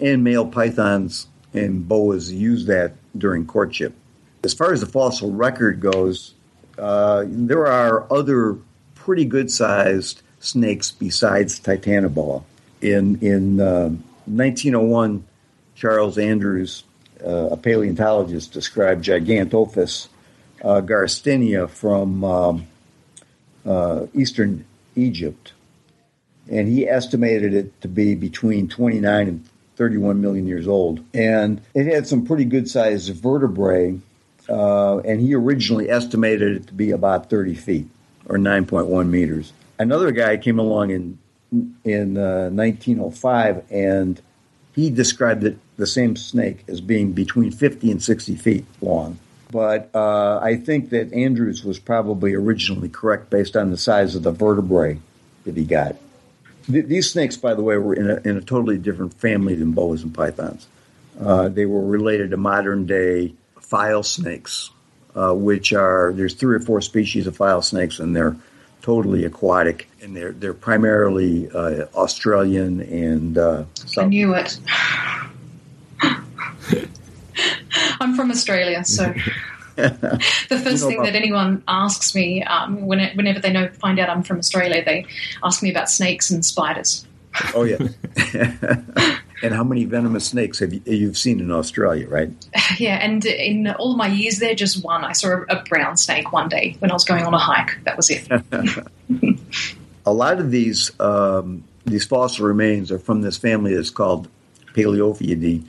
And 0.00 0.24
male 0.24 0.46
pythons 0.46 1.28
and 1.54 1.86
boas 1.86 2.32
use 2.32 2.66
that 2.66 2.94
during 3.16 3.46
courtship. 3.46 3.94
As 4.42 4.52
far 4.52 4.72
as 4.72 4.80
the 4.80 4.86
fossil 4.86 5.30
record 5.30 5.80
goes, 5.80 6.34
uh, 6.78 7.24
there 7.26 7.66
are 7.66 8.10
other 8.12 8.56
pretty 8.94 9.24
good 9.24 9.50
sized 9.50 10.22
snakes 10.40 10.90
besides 10.90 11.58
Titanoboa. 11.60 12.42
In, 12.80 13.18
in 13.20 13.60
uh, 13.60 13.88
1901, 14.26 15.24
Charles 15.74 16.18
Andrews, 16.18 16.84
uh, 17.24 17.48
a 17.50 17.56
paleontologist, 17.56 18.52
described 18.52 19.04
Gigantophis 19.04 20.08
uh, 20.62 20.80
Garstinia 20.80 21.68
from 21.68 22.24
um, 22.24 22.66
uh, 23.66 24.06
eastern 24.14 24.64
Egypt, 24.96 25.52
and 26.50 26.68
he 26.68 26.88
estimated 26.88 27.54
it 27.54 27.80
to 27.80 27.88
be 27.88 28.14
between 28.14 28.68
29 28.68 29.28
and 29.28 29.48
31 29.76 30.20
million 30.20 30.46
years 30.46 30.66
old. 30.66 31.04
And 31.14 31.60
it 31.74 31.86
had 31.86 32.06
some 32.06 32.26
pretty 32.26 32.44
good 32.44 32.68
sized 32.68 33.14
vertebrae, 33.14 33.98
uh, 34.48 34.98
and 34.98 35.20
he 35.20 35.34
originally 35.34 35.90
estimated 35.90 36.56
it 36.56 36.66
to 36.68 36.74
be 36.74 36.90
about 36.90 37.30
30 37.30 37.54
feet 37.54 37.88
or 38.26 38.38
9.1 38.38 39.08
meters. 39.08 39.52
Another 39.78 40.10
guy 40.10 40.36
came 40.36 40.58
along 40.58 40.90
in 40.90 41.18
in 41.82 42.18
uh, 42.18 42.50
1905 42.50 43.64
and 43.70 44.20
he 44.74 44.90
described 44.90 45.44
it 45.44 45.58
the 45.76 45.86
same 45.86 46.14
snake 46.14 46.62
as 46.68 46.80
being 46.80 47.12
between 47.12 47.50
50 47.50 47.90
and 47.90 48.02
60 48.02 48.36
feet 48.36 48.66
long. 48.82 49.18
But 49.50 49.90
uh, 49.94 50.40
I 50.42 50.56
think 50.56 50.90
that 50.90 51.12
Andrews 51.12 51.64
was 51.64 51.78
probably 51.78 52.34
originally 52.34 52.88
correct 52.88 53.30
based 53.30 53.56
on 53.56 53.70
the 53.70 53.78
size 53.78 54.14
of 54.14 54.22
the 54.22 54.30
vertebrae 54.30 54.98
that 55.44 55.56
he 55.56 55.64
got. 55.64 55.96
Th- 56.66 56.84
these 56.84 57.10
snakes, 57.10 57.36
by 57.36 57.54
the 57.54 57.62
way, 57.62 57.78
were 57.78 57.94
in 57.94 58.10
a, 58.10 58.16
in 58.28 58.36
a 58.36 58.42
totally 58.42 58.76
different 58.76 59.14
family 59.14 59.54
than 59.54 59.72
boas 59.72 60.02
and 60.02 60.14
pythons. 60.14 60.66
Uh, 61.18 61.48
they 61.48 61.64
were 61.64 61.84
related 61.84 62.30
to 62.30 62.36
modern 62.36 62.84
day 62.84 63.32
file 63.68 64.02
snakes, 64.02 64.70
uh, 65.14 65.32
which 65.32 65.72
are 65.72 66.12
there's 66.14 66.34
three 66.34 66.56
or 66.56 66.60
four 66.60 66.80
species 66.80 67.26
of 67.26 67.36
file 67.36 67.62
snakes, 67.62 68.00
and 68.00 68.16
they're 68.16 68.36
totally 68.82 69.24
aquatic, 69.24 69.88
and 70.02 70.16
they're 70.16 70.32
they're 70.32 70.54
primarily 70.54 71.48
uh, 71.50 71.86
Australian 71.94 72.80
and. 72.80 73.38
Uh, 73.38 73.64
I 73.96 74.04
knew 74.06 74.34
it. 74.34 74.58
I'm 78.00 78.14
from 78.16 78.30
Australia, 78.30 78.84
so 78.84 79.12
the 79.76 80.60
first 80.64 80.86
thing 80.86 81.02
that 81.02 81.14
anyone 81.14 81.62
asks 81.68 82.14
me 82.14 82.42
um, 82.44 82.86
whenever 82.86 83.38
they 83.38 83.52
know 83.52 83.68
find 83.68 83.98
out 83.98 84.08
I'm 84.08 84.22
from 84.22 84.38
Australia, 84.38 84.84
they 84.84 85.06
ask 85.44 85.62
me 85.62 85.70
about 85.70 85.90
snakes 85.90 86.30
and 86.30 86.44
spiders. 86.44 87.06
Oh 87.54 87.64
yeah. 87.64 87.78
and 89.42 89.54
how 89.54 89.64
many 89.64 89.84
venomous 89.84 90.26
snakes 90.26 90.58
have 90.58 90.72
you, 90.72 90.80
you've 90.86 91.18
seen 91.18 91.40
in 91.40 91.50
Australia, 91.50 92.08
right? 92.08 92.30
Yeah, 92.78 92.96
and 92.96 93.24
in 93.24 93.68
all 93.70 93.96
my 93.96 94.06
years 94.06 94.38
there, 94.38 94.54
just 94.54 94.84
one. 94.84 95.04
I 95.04 95.12
saw 95.12 95.40
a 95.48 95.62
brown 95.64 95.96
snake 95.96 96.32
one 96.32 96.48
day 96.48 96.76
when 96.78 96.90
I 96.90 96.94
was 96.94 97.04
going 97.04 97.24
on 97.24 97.34
a 97.34 97.38
hike. 97.38 97.82
That 97.84 97.96
was 97.96 98.08
it. 98.10 98.28
a 100.06 100.12
lot 100.12 100.38
of 100.38 100.50
these 100.50 100.92
um, 101.00 101.64
these 101.84 102.04
fossil 102.04 102.46
remains 102.46 102.92
are 102.92 102.98
from 102.98 103.22
this 103.22 103.36
family 103.36 103.74
that's 103.74 103.90
called 103.90 104.28
Paleophiidae 104.74 105.64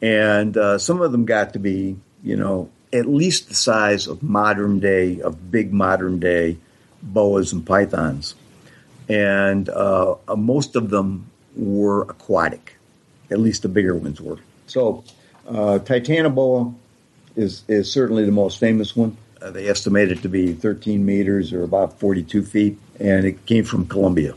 and 0.00 0.56
uh, 0.56 0.78
some 0.78 1.00
of 1.00 1.12
them 1.12 1.24
got 1.24 1.52
to 1.54 1.58
be, 1.58 1.96
you 2.22 2.36
know, 2.36 2.70
at 2.92 3.06
least 3.06 3.48
the 3.48 3.54
size 3.54 4.06
of 4.06 4.22
modern 4.22 4.80
day, 4.80 5.20
of 5.20 5.50
big 5.50 5.72
modern 5.72 6.18
day 6.18 6.56
boas 7.02 7.52
and 7.52 7.66
pythons, 7.66 8.34
and 9.08 9.68
uh, 9.68 10.14
most 10.36 10.76
of 10.76 10.90
them 10.90 11.30
were 11.56 12.02
aquatic. 12.02 12.77
At 13.30 13.40
least 13.40 13.62
the 13.62 13.68
bigger 13.68 13.94
ones 13.94 14.20
were. 14.20 14.38
So, 14.66 15.04
uh, 15.46 15.78
Titanoboa 15.82 16.74
is 17.36 17.62
is 17.68 17.90
certainly 17.90 18.24
the 18.24 18.32
most 18.32 18.58
famous 18.58 18.96
one. 18.96 19.16
Uh, 19.40 19.50
they 19.50 19.68
estimate 19.68 20.10
it 20.10 20.22
to 20.22 20.28
be 20.28 20.52
13 20.52 21.06
meters 21.06 21.52
or 21.52 21.62
about 21.62 21.98
42 22.00 22.42
feet, 22.42 22.78
and 22.98 23.24
it 23.24 23.46
came 23.46 23.64
from 23.64 23.86
Colombia, 23.86 24.34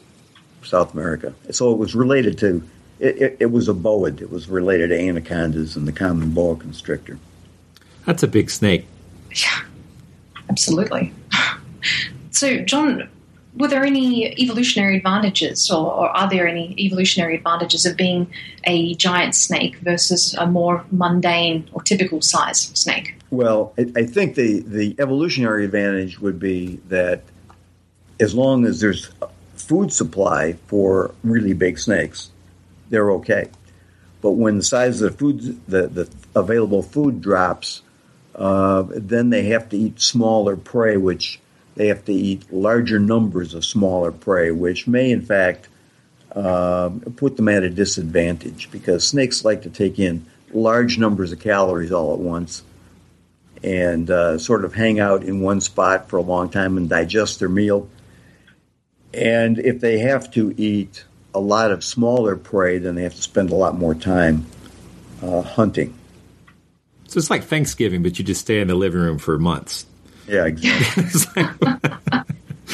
South 0.63 0.93
America. 0.93 1.33
So 1.49 1.71
it 1.71 1.77
was 1.77 1.95
related 1.95 2.37
to 2.39 2.63
it, 2.99 3.21
it, 3.21 3.37
it, 3.39 3.45
was 3.47 3.67
a 3.67 3.73
boid. 3.73 4.21
It 4.21 4.29
was 4.29 4.47
related 4.47 4.89
to 4.89 4.99
anacondas 4.99 5.75
and 5.75 5.87
the 5.87 5.91
common 5.91 6.31
boa 6.31 6.55
constrictor. 6.55 7.17
That's 8.05 8.21
a 8.21 8.27
big 8.27 8.51
snake. 8.51 8.85
Yeah, 9.33 9.61
absolutely. 10.49 11.13
So, 12.31 12.59
John, 12.59 13.09
were 13.55 13.67
there 13.67 13.83
any 13.83 14.27
evolutionary 14.39 14.97
advantages, 14.97 15.69
or, 15.69 15.91
or, 15.91 16.09
are 16.09 16.29
there 16.29 16.47
any 16.47 16.73
evolutionary 16.79 17.35
advantages 17.35 17.85
of 17.85 17.97
being 17.97 18.31
a 18.63 18.95
giant 18.95 19.35
snake 19.35 19.75
versus 19.77 20.33
a 20.35 20.45
more 20.45 20.85
mundane 20.91 21.69
or 21.73 21.81
typical 21.81 22.21
size 22.21 22.71
snake? 22.73 23.15
Well, 23.29 23.73
I 23.77 24.05
think 24.05 24.35
the, 24.35 24.59
the 24.61 24.95
evolutionary 24.99 25.65
advantage 25.65 26.19
would 26.19 26.39
be 26.39 26.79
that 26.87 27.23
as 28.19 28.33
long 28.33 28.65
as 28.65 28.79
there's 28.79 29.11
food 29.55 29.91
supply 29.91 30.53
for 30.67 31.13
really 31.23 31.53
big 31.53 31.79
snakes, 31.79 32.29
they're 32.89 33.11
okay. 33.11 33.49
But 34.21 34.31
when 34.31 34.57
the 34.57 34.63
size 34.63 35.01
of 35.01 35.11
the 35.11 35.17
food, 35.17 35.61
the, 35.67 35.87
the 35.87 36.09
available 36.35 36.83
food 36.83 37.21
drops, 37.21 37.81
uh, 38.35 38.83
then 38.87 39.29
they 39.29 39.45
have 39.45 39.69
to 39.69 39.77
eat 39.77 39.99
smaller 39.99 40.55
prey, 40.55 40.95
which 40.95 41.40
they 41.75 41.87
have 41.87 42.05
to 42.05 42.13
eat 42.13 42.51
larger 42.51 42.99
numbers 42.99 43.53
of 43.53 43.65
smaller 43.65 44.11
prey, 44.11 44.51
which 44.51 44.87
may 44.87 45.11
in 45.11 45.21
fact 45.21 45.67
uh, 46.35 46.89
put 47.15 47.37
them 47.37 47.47
at 47.47 47.63
a 47.63 47.69
disadvantage 47.69 48.69
because 48.71 49.07
snakes 49.07 49.43
like 49.43 49.63
to 49.63 49.69
take 49.69 49.99
in 49.99 50.25
large 50.53 50.97
numbers 50.97 51.31
of 51.31 51.39
calories 51.39 51.91
all 51.91 52.13
at 52.13 52.19
once 52.19 52.63
and 53.63 54.09
uh, 54.09 54.37
sort 54.37 54.65
of 54.65 54.73
hang 54.73 54.99
out 54.99 55.23
in 55.23 55.41
one 55.41 55.61
spot 55.61 56.09
for 56.09 56.17
a 56.17 56.21
long 56.21 56.49
time 56.49 56.77
and 56.77 56.89
digest 56.89 57.39
their 57.39 57.49
meal. 57.49 57.87
And 59.13 59.59
if 59.59 59.79
they 59.81 59.99
have 59.99 60.31
to 60.31 60.53
eat 60.57 61.03
a 61.33 61.39
lot 61.39 61.71
of 61.71 61.83
smaller 61.83 62.35
prey, 62.35 62.77
then 62.77 62.95
they 62.95 63.03
have 63.03 63.15
to 63.15 63.21
spend 63.21 63.51
a 63.51 63.55
lot 63.55 63.77
more 63.77 63.93
time 63.93 64.45
uh, 65.21 65.41
hunting. 65.41 65.97
So 67.07 67.17
it's 67.17 67.29
like 67.29 67.43
Thanksgiving, 67.43 68.03
but 68.03 68.17
you 68.17 68.25
just 68.25 68.41
stay 68.41 68.61
in 68.61 68.67
the 68.67 68.75
living 68.75 69.01
room 69.01 69.17
for 69.17 69.37
months. 69.37 69.85
Yeah, 70.27 70.45
exactly. 70.45 71.43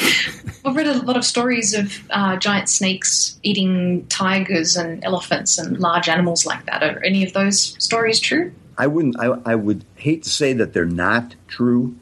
I've 0.64 0.76
read 0.76 0.86
a 0.86 1.02
lot 1.02 1.16
of 1.16 1.24
stories 1.24 1.72
of 1.74 1.92
uh, 2.10 2.36
giant 2.36 2.68
snakes 2.68 3.38
eating 3.42 4.06
tigers 4.08 4.76
and 4.76 5.02
elephants 5.04 5.58
and 5.58 5.78
large 5.78 6.08
animals 6.08 6.44
like 6.44 6.66
that. 6.66 6.82
Are 6.82 7.02
any 7.02 7.24
of 7.24 7.32
those 7.32 7.74
stories 7.82 8.20
true? 8.20 8.52
I 8.76 8.86
wouldn't. 8.86 9.18
I, 9.18 9.26
I 9.44 9.54
would 9.54 9.84
hate 9.96 10.24
to 10.24 10.30
say 10.30 10.52
that 10.52 10.72
they're 10.72 10.84
not 10.84 11.34
true, 11.48 11.96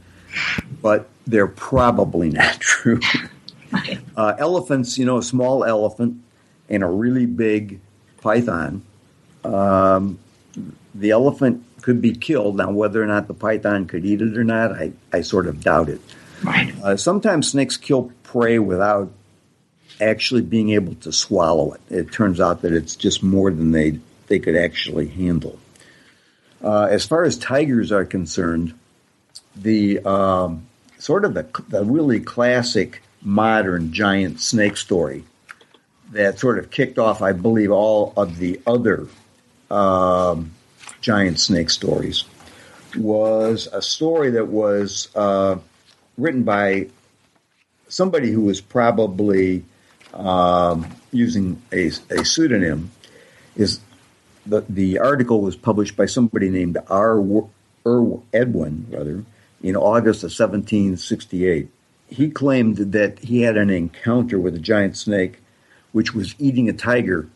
but 0.82 1.08
they're 1.26 1.46
probably 1.46 2.30
not 2.30 2.54
true. 2.60 3.00
uh, 4.16 4.34
elephants, 4.38 4.98
you 4.98 5.04
know, 5.04 5.18
a 5.18 5.22
small 5.22 5.64
elephant 5.64 6.20
and 6.68 6.82
a 6.82 6.86
really 6.86 7.26
big 7.26 7.80
python. 8.20 8.82
Um, 9.44 10.18
the 10.94 11.10
elephant 11.10 11.64
could 11.86 12.02
be 12.02 12.12
killed. 12.12 12.56
Now, 12.56 12.72
whether 12.72 13.00
or 13.00 13.06
not 13.06 13.28
the 13.28 13.32
python 13.32 13.86
could 13.86 14.04
eat 14.04 14.20
it 14.20 14.36
or 14.36 14.42
not, 14.42 14.72
I, 14.72 14.90
I 15.12 15.20
sort 15.20 15.46
of 15.46 15.60
doubt 15.62 15.88
it. 15.88 16.00
Right. 16.42 16.74
Uh, 16.82 16.96
sometimes 16.96 17.52
snakes 17.52 17.76
kill 17.76 18.10
prey 18.24 18.58
without 18.58 19.12
actually 20.00 20.42
being 20.42 20.70
able 20.70 20.96
to 20.96 21.12
swallow 21.12 21.74
it. 21.74 21.80
It 21.88 22.10
turns 22.10 22.40
out 22.40 22.62
that 22.62 22.72
it's 22.72 22.96
just 22.96 23.22
more 23.22 23.52
than 23.52 23.70
they 23.70 24.00
they 24.26 24.40
could 24.40 24.56
actually 24.56 25.06
handle. 25.06 25.60
Uh, 26.60 26.88
as 26.90 27.06
far 27.06 27.22
as 27.22 27.38
tigers 27.38 27.92
are 27.92 28.04
concerned, 28.04 28.74
the 29.54 30.00
um, 30.00 30.66
sort 30.98 31.24
of 31.24 31.34
the, 31.34 31.46
the 31.68 31.84
really 31.84 32.18
classic 32.18 33.00
modern 33.22 33.92
giant 33.92 34.40
snake 34.40 34.76
story 34.76 35.22
that 36.10 36.40
sort 36.40 36.58
of 36.58 36.72
kicked 36.72 36.98
off, 36.98 37.22
I 37.22 37.30
believe, 37.30 37.70
all 37.70 38.12
of 38.16 38.38
the 38.38 38.60
other 38.66 39.06
um, 39.70 40.50
giant 41.06 41.38
snake 41.38 41.70
stories 41.70 42.24
was 42.96 43.68
a 43.72 43.80
story 43.80 44.30
that 44.30 44.48
was 44.48 45.08
uh, 45.14 45.56
written 46.18 46.42
by 46.42 46.88
somebody 47.86 48.32
who 48.32 48.40
was 48.40 48.60
probably 48.60 49.64
um, 50.14 50.84
using 51.12 51.62
a, 51.72 51.92
a 52.10 52.24
pseudonym. 52.24 52.90
Is 53.54 53.78
the 54.46 54.64
the 54.68 54.98
article 54.98 55.42
was 55.42 55.54
published 55.54 55.96
by 55.96 56.06
somebody 56.06 56.50
named 56.50 56.76
R. 56.90 57.22
Er, 57.86 58.18
Edwin, 58.34 58.86
rather, 58.90 59.24
in 59.62 59.76
August 59.76 60.24
of 60.24 60.30
1768. 60.30 61.68
He 62.08 62.30
claimed 62.30 62.78
that 62.78 63.20
he 63.20 63.42
had 63.42 63.56
an 63.56 63.70
encounter 63.70 64.40
with 64.40 64.56
a 64.56 64.64
giant 64.72 64.96
snake, 64.96 65.38
which 65.92 66.14
was 66.14 66.34
eating 66.40 66.68
a 66.68 66.72
tiger 66.72 67.28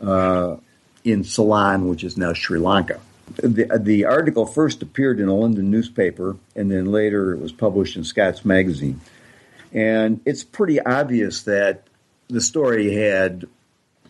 uh, 0.00 0.56
in 1.04 1.22
Ceylon, 1.22 1.86
which 1.86 2.02
is 2.02 2.16
now 2.16 2.32
Sri 2.32 2.58
Lanka. 2.58 2.98
The, 3.36 3.78
the 3.80 4.04
article 4.06 4.46
first 4.46 4.82
appeared 4.82 5.20
in 5.20 5.28
a 5.28 5.34
London 5.34 5.70
newspaper, 5.70 6.36
and 6.56 6.70
then 6.70 6.86
later 6.86 7.32
it 7.32 7.38
was 7.40 7.52
published 7.52 7.96
in 7.96 8.04
Scots 8.04 8.44
Magazine. 8.44 9.00
And 9.72 10.20
it's 10.26 10.42
pretty 10.42 10.80
obvious 10.80 11.42
that 11.44 11.84
the 12.28 12.40
story 12.40 12.92
had 12.94 13.46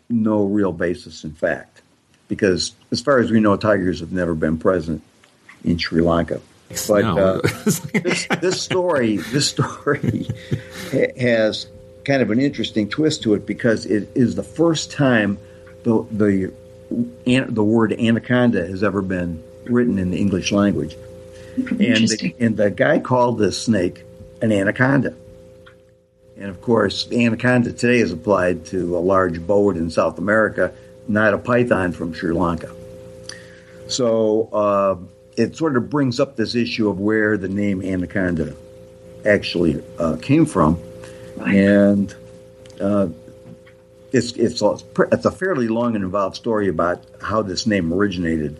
no 0.08 0.44
real 0.44 0.72
basis 0.72 1.24
in 1.24 1.32
fact, 1.32 1.82
because 2.28 2.72
as 2.90 3.00
far 3.00 3.18
as 3.18 3.30
we 3.30 3.40
know, 3.40 3.56
tigers 3.56 4.00
have 4.00 4.12
never 4.12 4.34
been 4.34 4.58
present 4.58 5.02
in 5.64 5.78
Sri 5.78 6.00
Lanka. 6.00 6.40
But 6.88 7.02
No. 7.02 7.18
uh, 7.18 7.40
this, 7.92 8.26
this 8.40 8.60
story, 8.62 9.16
this 9.18 9.48
story 9.48 10.28
has 11.18 11.66
kind 12.04 12.22
of 12.22 12.30
an 12.30 12.40
interesting 12.40 12.88
twist 12.88 13.22
to 13.24 13.34
it 13.34 13.46
because 13.46 13.86
it 13.86 14.10
is 14.14 14.34
the 14.34 14.42
first 14.42 14.90
time 14.92 15.38
the 15.84 16.06
the 16.10 16.52
an, 16.90 17.54
the 17.54 17.64
word 17.64 17.92
anaconda 17.92 18.66
has 18.66 18.82
ever 18.82 19.02
been 19.02 19.42
written 19.64 19.98
in 19.98 20.10
the 20.10 20.18
English 20.18 20.52
language, 20.52 20.96
and 21.56 22.08
the, 22.08 22.34
and 22.40 22.56
the 22.56 22.70
guy 22.70 22.98
called 22.98 23.38
this 23.38 23.62
snake 23.62 24.04
an 24.42 24.52
anaconda. 24.52 25.14
And 26.36 26.48
of 26.48 26.62
course, 26.62 27.10
anaconda 27.12 27.72
today 27.72 27.98
is 27.98 28.12
applied 28.12 28.66
to 28.66 28.96
a 28.96 29.00
large 29.00 29.46
boa 29.46 29.74
in 29.74 29.90
South 29.90 30.18
America, 30.18 30.72
not 31.06 31.34
a 31.34 31.38
python 31.38 31.92
from 31.92 32.14
Sri 32.14 32.32
Lanka. 32.32 32.74
So 33.88 34.48
uh, 34.52 34.96
it 35.36 35.56
sort 35.56 35.76
of 35.76 35.90
brings 35.90 36.18
up 36.18 36.36
this 36.36 36.54
issue 36.54 36.88
of 36.88 36.98
where 36.98 37.36
the 37.36 37.48
name 37.48 37.82
anaconda 37.82 38.54
actually 39.26 39.82
uh, 39.98 40.16
came 40.16 40.46
from, 40.46 40.80
and 41.44 42.14
uh, 42.80 43.08
it's 44.12 44.32
it's 44.32 44.60
a, 44.62 44.76
it's 45.12 45.24
a 45.24 45.30
fairly 45.30 45.68
long 45.68 45.94
and 45.94 46.04
involved 46.04 46.36
story 46.36 46.68
about 46.68 47.02
how 47.20 47.42
this 47.42 47.66
name 47.66 47.92
originated, 47.92 48.58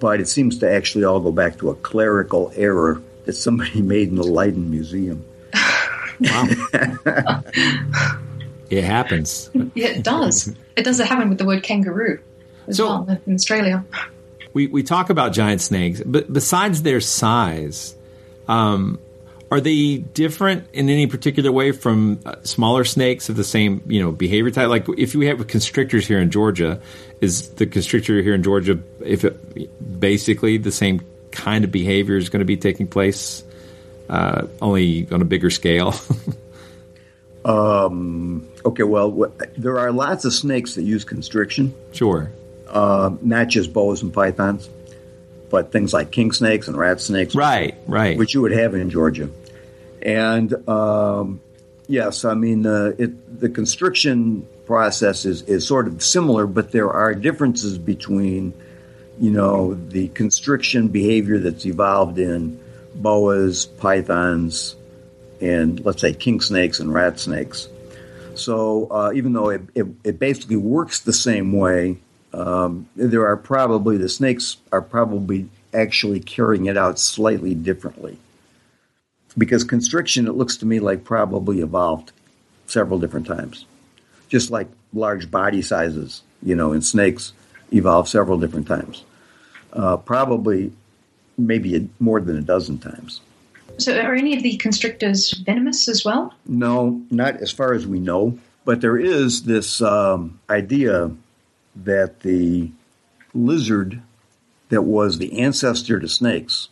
but 0.00 0.20
it 0.20 0.28
seems 0.28 0.58
to 0.58 0.70
actually 0.70 1.04
all 1.04 1.20
go 1.20 1.32
back 1.32 1.58
to 1.58 1.70
a 1.70 1.74
clerical 1.76 2.52
error 2.54 3.02
that 3.24 3.32
somebody 3.34 3.80
made 3.94 4.08
in 4.08 4.16
the 4.16 4.22
Leiden 4.22 4.70
Museum. 4.70 5.24
It 8.70 8.82
happens. 8.82 9.50
Yeah, 9.74 9.88
it 9.88 10.02
does. 10.02 10.52
it 10.74 10.84
does 10.84 10.98
happen 10.98 11.28
with 11.28 11.38
the 11.38 11.44
word 11.44 11.62
kangaroo 11.62 12.18
as 12.66 12.78
So- 12.78 12.86
well 12.88 13.18
in 13.26 13.34
Australia. 13.34 13.84
We 14.52 14.68
we 14.68 14.82
talk 14.84 15.10
about 15.10 15.32
giant 15.32 15.60
snakes, 15.60 16.00
but 16.04 16.32
besides 16.32 16.82
their 16.82 17.00
size, 17.00 17.94
um, 18.48 18.98
are 19.54 19.60
they 19.60 19.98
different 19.98 20.66
in 20.72 20.88
any 20.88 21.06
particular 21.06 21.52
way 21.52 21.70
from 21.70 22.18
uh, 22.26 22.34
smaller 22.42 22.84
snakes 22.84 23.28
of 23.28 23.36
the 23.36 23.44
same 23.44 23.82
you 23.86 24.02
know 24.02 24.10
behavior 24.10 24.50
type? 24.50 24.68
Like 24.68 24.86
if 24.98 25.14
we 25.14 25.26
have 25.26 25.46
constrictors 25.46 26.06
here 26.06 26.18
in 26.18 26.30
Georgia, 26.30 26.80
is 27.20 27.50
the 27.50 27.66
constrictor 27.66 28.20
here 28.20 28.34
in 28.34 28.42
Georgia 28.42 28.80
if 29.00 29.24
it, 29.24 30.00
basically 30.00 30.58
the 30.58 30.72
same 30.72 31.00
kind 31.30 31.64
of 31.64 31.70
behavior 31.70 32.16
is 32.16 32.28
going 32.28 32.40
to 32.40 32.46
be 32.46 32.56
taking 32.56 32.88
place, 32.88 33.44
uh, 34.08 34.46
only 34.60 35.08
on 35.12 35.22
a 35.22 35.24
bigger 35.24 35.50
scale? 35.50 35.94
Um, 37.44 38.48
okay, 38.64 38.84
well, 38.84 39.10
wh- 39.10 39.44
there 39.58 39.78
are 39.78 39.92
lots 39.92 40.24
of 40.24 40.32
snakes 40.32 40.76
that 40.76 40.82
use 40.82 41.04
constriction. 41.04 41.74
Sure. 41.92 42.32
Uh, 42.66 43.10
not 43.20 43.48
just 43.48 43.70
boas 43.70 44.02
and 44.02 44.12
pythons, 44.12 44.66
but 45.50 45.70
things 45.70 45.92
like 45.92 46.10
king 46.10 46.32
snakes 46.32 46.68
and 46.68 46.76
rat 46.76 47.02
snakes. 47.02 47.34
Right, 47.34 47.76
right. 47.86 48.16
Which 48.16 48.32
you 48.32 48.40
would 48.40 48.52
have 48.52 48.74
in 48.74 48.88
Georgia. 48.88 49.28
And 50.04 50.68
um, 50.68 51.40
yes, 51.86 52.24
I 52.24 52.34
mean, 52.34 52.66
uh, 52.66 52.92
it, 52.98 53.40
the 53.40 53.48
constriction 53.48 54.46
process 54.66 55.24
is, 55.24 55.42
is 55.42 55.66
sort 55.66 55.86
of 55.86 56.02
similar, 56.02 56.46
but 56.46 56.72
there 56.72 56.90
are 56.90 57.14
differences 57.14 57.78
between, 57.78 58.52
you 59.18 59.30
know, 59.30 59.74
the 59.74 60.08
constriction 60.08 60.88
behavior 60.88 61.38
that's 61.38 61.66
evolved 61.66 62.18
in 62.18 62.60
boas, 62.94 63.66
pythons, 63.66 64.76
and 65.40 65.84
let's 65.84 66.00
say 66.00 66.12
king 66.12 66.40
snakes 66.40 66.80
and 66.80 66.92
rat 66.92 67.18
snakes. 67.18 67.68
So 68.34 68.88
uh, 68.90 69.12
even 69.14 69.32
though 69.32 69.50
it, 69.50 69.62
it, 69.74 69.86
it 70.02 70.18
basically 70.18 70.56
works 70.56 71.00
the 71.00 71.12
same 71.12 71.52
way, 71.52 71.98
um, 72.32 72.88
there 72.96 73.26
are 73.26 73.36
probably 73.36 73.96
the 73.96 74.08
snakes 74.08 74.56
are 74.72 74.82
probably 74.82 75.48
actually 75.72 76.20
carrying 76.20 76.66
it 76.66 76.76
out 76.76 76.98
slightly 76.98 77.54
differently. 77.54 78.18
Because 79.36 79.64
constriction, 79.64 80.26
it 80.26 80.34
looks 80.34 80.56
to 80.58 80.66
me 80.66 80.80
like 80.80 81.04
probably 81.04 81.60
evolved 81.60 82.12
several 82.66 82.98
different 82.98 83.26
times, 83.26 83.64
just 84.28 84.50
like 84.50 84.68
large 84.92 85.30
body 85.30 85.60
sizes, 85.60 86.22
you 86.42 86.54
know, 86.54 86.72
in 86.72 86.82
snakes 86.82 87.32
evolved 87.72 88.08
several 88.08 88.38
different 88.38 88.68
times, 88.68 89.04
uh, 89.72 89.96
probably 89.96 90.72
maybe 91.36 91.76
a, 91.76 91.86
more 91.98 92.20
than 92.20 92.38
a 92.38 92.42
dozen 92.42 92.78
times. 92.78 93.20
So, 93.78 93.98
are 93.98 94.14
any 94.14 94.36
of 94.36 94.42
the 94.42 94.56
constrictors 94.56 95.32
venomous 95.32 95.88
as 95.88 96.04
well? 96.04 96.32
No, 96.46 97.02
not 97.10 97.38
as 97.38 97.50
far 97.50 97.74
as 97.74 97.86
we 97.86 97.98
know. 97.98 98.38
But 98.64 98.80
there 98.80 98.96
is 98.96 99.42
this 99.42 99.82
um, 99.82 100.38
idea 100.48 101.10
that 101.76 102.20
the 102.20 102.70
lizard 103.34 104.00
that 104.68 104.82
was 104.82 105.18
the 105.18 105.40
ancestor 105.40 106.00
to 106.00 106.08
snakes 106.08 106.68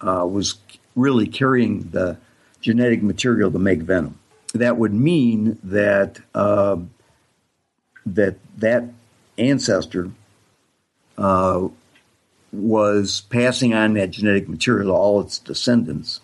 uh, 0.00 0.26
was 0.26 0.54
really 0.94 1.26
carrying 1.26 1.90
the 1.90 2.16
genetic 2.60 3.02
material 3.02 3.50
to 3.50 3.58
make 3.58 3.80
venom. 3.80 4.18
That 4.54 4.76
would 4.76 4.94
mean 4.94 5.58
that 5.64 6.20
uh, 6.34 6.76
that 8.06 8.36
that 8.58 8.84
ancestor 9.36 10.10
uh, 11.18 11.68
was 12.52 13.22
passing 13.30 13.74
on 13.74 13.94
that 13.94 14.10
genetic 14.10 14.48
material 14.48 14.88
to 14.88 14.94
all 14.94 15.20
its 15.20 15.38
descendants, 15.38 16.20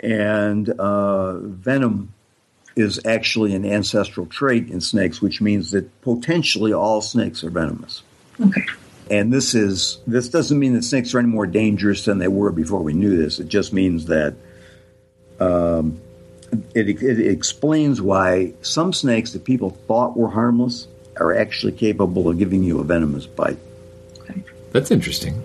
and 0.00 0.68
uh, 0.68 1.38
venom 1.38 2.12
is 2.76 3.00
actually 3.06 3.54
an 3.54 3.64
ancestral 3.64 4.26
trait 4.26 4.68
in 4.68 4.80
snakes, 4.80 5.20
which 5.20 5.40
means 5.40 5.70
that 5.70 6.00
potentially 6.02 6.72
all 6.72 7.00
snakes 7.00 7.42
are 7.42 7.50
venomous. 7.50 8.02
Okay. 8.40 8.62
And 9.10 9.32
this 9.32 9.54
is 9.54 9.98
this 10.06 10.28
doesn't 10.28 10.58
mean 10.58 10.74
that 10.74 10.82
snakes 10.82 11.14
are 11.14 11.18
any 11.18 11.28
more 11.28 11.46
dangerous 11.46 12.04
than 12.04 12.18
they 12.18 12.28
were 12.28 12.50
before 12.50 12.82
we 12.82 12.92
knew 12.92 13.16
this. 13.16 13.38
It 13.38 13.48
just 13.48 13.72
means 13.72 14.06
that 14.06 14.34
um, 15.38 16.00
it, 16.74 17.02
it 17.02 17.20
explains 17.20 18.02
why 18.02 18.54
some 18.62 18.92
snakes 18.92 19.32
that 19.32 19.44
people 19.44 19.70
thought 19.70 20.16
were 20.16 20.30
harmless 20.30 20.88
are 21.18 21.34
actually 21.34 21.72
capable 21.72 22.28
of 22.28 22.38
giving 22.38 22.62
you 22.62 22.80
a 22.80 22.84
venomous 22.84 23.26
bite. 23.26 23.58
That's 24.72 24.90
interesting. 24.90 25.42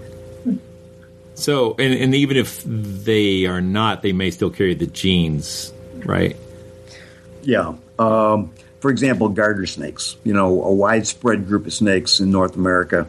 So, 1.36 1.76
and, 1.80 1.94
and 1.94 2.14
even 2.14 2.38
if 2.38 2.62
they 2.66 3.46
are 3.46 3.62
not, 3.62 4.02
they 4.02 4.12
may 4.12 4.30
still 4.30 4.50
carry 4.50 4.74
the 4.74 4.88
genes, 4.88 5.74
right? 6.06 6.36
Yeah. 7.42 7.76
Um, 7.98 8.52
for 8.80 8.92
example, 8.92 9.30
garter 9.30 9.66
snakes, 9.66 10.18
you 10.24 10.34
know, 10.34 10.64
a 10.64 10.74
widespread 10.74 11.48
group 11.48 11.66
of 11.66 11.74
snakes 11.74 12.20
in 12.20 12.30
North 12.30 12.56
America, 12.56 13.08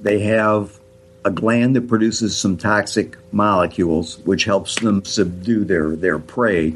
they 0.00 0.20
have 0.20 0.78
a 1.24 1.30
gland 1.30 1.76
that 1.76 1.88
produces 1.88 2.36
some 2.36 2.56
toxic 2.56 3.16
molecules, 3.32 4.18
which 4.20 4.44
helps 4.44 4.76
them 4.80 5.04
subdue 5.04 5.64
their, 5.64 5.96
their 5.96 6.18
prey. 6.18 6.74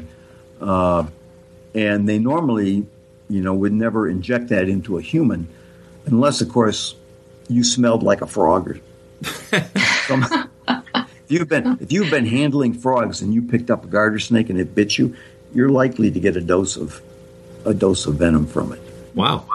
Uh, 0.61 1.05
and 1.73 2.07
they 2.07 2.19
normally, 2.19 2.85
you 3.29 3.41
know, 3.41 3.53
would 3.53 3.73
never 3.73 4.07
inject 4.07 4.49
that 4.49 4.69
into 4.69 4.97
a 4.97 5.01
human, 5.01 5.47
unless, 6.05 6.41
of 6.41 6.49
course, 6.49 6.95
you 7.49 7.63
smelled 7.63 8.03
like 8.03 8.21
a 8.21 8.27
frog. 8.27 8.69
Or 8.69 8.79
some, 10.07 10.49
if 10.67 11.25
you've 11.29 11.49
been 11.49 11.77
if 11.81 11.91
you've 11.91 12.11
been 12.11 12.25
handling 12.25 12.73
frogs 12.73 13.21
and 13.21 13.33
you 13.33 13.41
picked 13.41 13.71
up 13.71 13.85
a 13.85 13.87
garter 13.87 14.19
snake 14.19 14.49
and 14.49 14.59
it 14.59 14.75
bit 14.75 14.97
you, 14.97 15.15
you're 15.53 15.69
likely 15.69 16.11
to 16.11 16.19
get 16.19 16.35
a 16.35 16.41
dose 16.41 16.77
of 16.77 17.01
a 17.65 17.73
dose 17.73 18.05
of 18.05 18.15
venom 18.15 18.45
from 18.45 18.73
it. 18.73 18.81
Wow. 19.15 19.45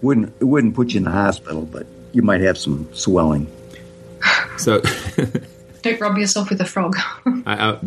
Wouldn't 0.00 0.34
it 0.40 0.44
wouldn't 0.44 0.74
put 0.74 0.92
you 0.92 0.98
in 0.98 1.04
the 1.04 1.10
hospital, 1.10 1.62
but 1.62 1.86
you 2.12 2.22
might 2.22 2.40
have 2.40 2.58
some 2.58 2.88
swelling. 2.92 3.46
So 4.58 4.80
Don't 5.82 6.00
rub 6.00 6.16
yourself 6.16 6.50
with 6.50 6.60
a 6.60 6.64
frog. 6.64 6.96
I, 7.46 7.78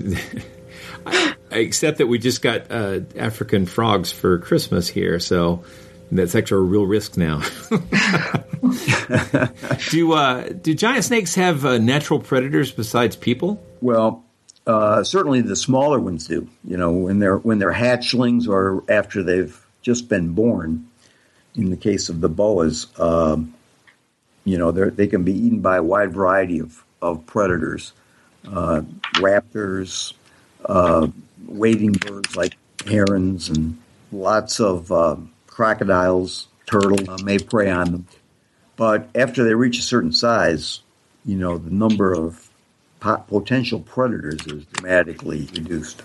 I, 1.06 1.36
I 1.52 1.58
accept 1.58 2.00
that 2.00 2.08
we 2.08 2.20
just 2.20 2.42
got 2.42 2.70
uh, 2.70 3.02
African 3.18 3.66
frogs 3.66 4.12
for 4.12 4.38
Christmas 4.40 4.90
here, 4.90 5.20
so 5.20 5.64
that's 6.12 6.36
actually 6.36 6.58
a 6.58 6.70
real 6.70 6.86
risk 6.86 7.16
now. 7.16 7.42
do 9.90 10.14
uh, 10.14 10.50
do 10.50 10.74
giant 10.76 11.06
snakes 11.06 11.36
have 11.36 11.66
uh, 11.66 11.78
natural 11.78 12.20
predators 12.20 12.72
besides 12.72 13.16
people? 13.16 13.64
Well, 13.80 14.26
uh, 14.68 15.04
certainly 15.04 15.42
the 15.42 15.56
smaller 15.56 16.00
ones 16.00 16.28
do. 16.28 16.50
You 16.66 16.76
know, 16.78 16.92
when 16.92 17.20
they're 17.20 17.38
when 17.38 17.60
they're 17.60 17.74
hatchlings 17.74 18.48
or 18.48 18.84
after 18.90 19.24
they've 19.24 19.58
just 19.82 20.10
been 20.10 20.34
born. 20.34 20.90
In 21.58 21.70
the 21.70 21.78
case 21.78 22.10
of 22.10 22.20
the 22.20 22.28
boas, 22.28 22.88
um, 23.00 23.55
you 24.46 24.58
know, 24.58 24.72
they 24.72 25.08
can 25.08 25.24
be 25.24 25.34
eaten 25.34 25.60
by 25.60 25.78
a 25.78 25.84
wide 25.84 26.14
variety 26.14 26.60
of 26.60 26.84
of 27.02 27.26
predators, 27.26 27.94
uh, 28.48 28.82
raptors, 29.16 30.14
uh, 30.66 31.08
wading 31.46 31.92
birds 31.92 32.36
like 32.36 32.56
herons, 32.88 33.50
and 33.50 33.78
lots 34.12 34.60
of 34.60 34.92
uh, 34.92 35.16
crocodiles, 35.48 36.48
turtles 36.66 37.08
uh, 37.08 37.18
may 37.24 37.38
prey 37.38 37.70
on 37.70 37.92
them. 37.92 38.08
But 38.76 39.10
after 39.16 39.44
they 39.44 39.54
reach 39.54 39.78
a 39.80 39.84
certain 39.84 40.12
size, 40.12 40.82
you 41.26 41.36
know, 41.36 41.58
the 41.58 41.72
number 41.72 42.14
of 42.14 42.50
pot- 43.00 43.28
potential 43.28 43.80
predators 43.80 44.46
is 44.48 44.66
dramatically 44.66 45.48
reduced. 45.54 46.02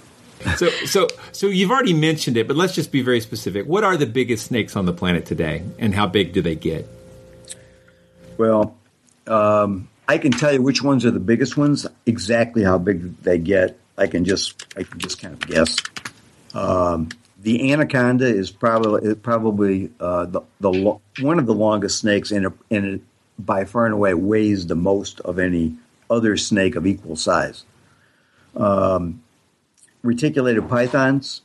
So, 0.56 0.68
so, 0.86 1.08
so 1.32 1.48
you've 1.48 1.70
already 1.70 1.92
mentioned 1.92 2.36
it, 2.38 2.48
but 2.48 2.56
let's 2.56 2.74
just 2.74 2.92
be 2.92 3.02
very 3.02 3.20
specific. 3.20 3.66
What 3.66 3.84
are 3.84 3.96
the 3.96 4.06
biggest 4.06 4.46
snakes 4.46 4.76
on 4.76 4.86
the 4.86 4.92
planet 4.92 5.26
today, 5.26 5.64
and 5.78 5.94
how 5.94 6.06
big 6.06 6.32
do 6.32 6.40
they 6.40 6.54
get? 6.54 6.88
Well, 8.40 8.74
um, 9.26 9.90
I 10.08 10.16
can 10.16 10.32
tell 10.32 10.50
you 10.50 10.62
which 10.62 10.82
ones 10.82 11.04
are 11.04 11.10
the 11.10 11.20
biggest 11.20 11.58
ones. 11.58 11.86
Exactly 12.06 12.64
how 12.64 12.78
big 12.78 13.20
they 13.20 13.36
get, 13.36 13.78
I 13.98 14.06
can 14.06 14.24
just 14.24 14.66
I 14.78 14.82
can 14.82 14.98
just 14.98 15.20
kind 15.20 15.34
of 15.34 15.46
guess. 15.46 15.76
Um, 16.54 17.10
the 17.42 17.70
anaconda 17.70 18.24
is 18.24 18.50
probably 18.50 19.14
probably 19.16 19.90
uh, 20.00 20.24
the 20.24 20.40
the 20.58 20.72
lo- 20.72 21.02
one 21.20 21.38
of 21.38 21.44
the 21.44 21.52
longest 21.52 21.98
snakes, 21.98 22.30
and 22.30 23.04
by 23.38 23.66
far 23.66 23.84
and 23.84 23.92
away 23.92 24.14
weighs 24.14 24.66
the 24.66 24.74
most 24.74 25.20
of 25.20 25.38
any 25.38 25.76
other 26.08 26.38
snake 26.38 26.76
of 26.76 26.86
equal 26.86 27.16
size. 27.16 27.66
Um, 28.56 29.22
reticulated 30.02 30.66
pythons 30.66 31.42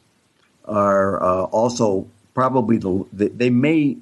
are 0.63 1.21
uh, 1.21 1.43
also 1.43 2.07
probably 2.33 2.77
the 2.77 3.05
they 3.11 3.49
may 3.49 3.97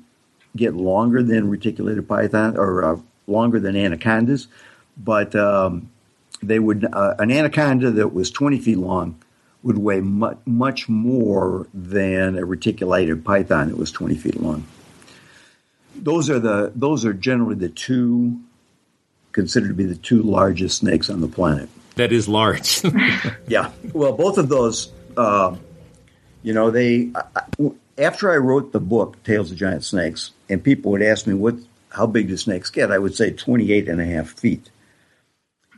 get 0.56 0.76
longer 0.76 1.24
than 1.24 1.50
reticulated 1.50 2.08
python 2.08 2.58
or 2.58 2.84
uh, 2.84 3.00
longer 3.28 3.60
than 3.60 3.76
anacondas, 3.76 4.48
but 4.98 5.36
um, 5.36 5.90
they 6.42 6.60
would 6.60 6.86
uh, 6.86 7.16
an 7.20 7.32
anaconda 7.32 7.92
that 7.92 8.14
was 8.14 8.30
20 8.32 8.60
feet 8.60 8.78
long 8.78 9.20
would 9.64 9.78
weigh 9.78 10.02
much, 10.02 10.38
much 10.46 10.90
more 10.90 11.68
than 11.74 12.38
a 12.38 12.46
reticulated 12.46 13.24
python 13.24 13.70
that 13.70 13.78
was 13.78 13.92
20 13.92 14.16
feet 14.16 14.42
long. 14.42 14.66
Those 15.96 16.30
are 16.30 16.40
the 16.40 16.72
those 16.76 17.06
are 17.06 17.14
generally 17.14 17.56
the 17.56 17.70
two 17.70 18.40
considered 19.32 19.70
to 19.70 19.74
be 19.74 19.86
the 19.86 19.96
two 19.96 20.22
largest 20.22 20.78
snakes 20.78 21.10
on 21.10 21.22
the 21.22 21.28
planet. 21.28 21.70
That 21.96 22.12
is 22.12 22.28
large. 22.28 22.82
yeah. 23.48 23.72
Well, 23.94 24.14
both 24.14 24.38
of 24.38 24.50
those, 24.50 24.92
uh, 25.16 25.56
you 26.42 26.54
know, 26.54 26.72
they. 26.72 27.12
I, 27.16 27.44
after 27.96 28.32
I 28.32 28.38
wrote 28.38 28.72
the 28.72 28.80
book 28.80 29.22
Tales 29.24 29.52
of 29.52 29.58
Giant 29.58 29.84
Snakes, 29.84 30.32
and 30.54 30.64
people 30.64 30.92
would 30.92 31.02
ask 31.02 31.28
me 31.28 31.34
what, 31.34 31.56
how 31.90 32.08
big 32.08 32.28
do 32.28 32.38
snakes 32.38 32.70
get? 32.70 32.92
I 32.92 32.98
would 32.98 33.16
say 33.16 33.32
28 33.32 33.90
and 33.90 34.00
a 34.00 34.06
half 34.06 34.30
feet, 34.30 34.70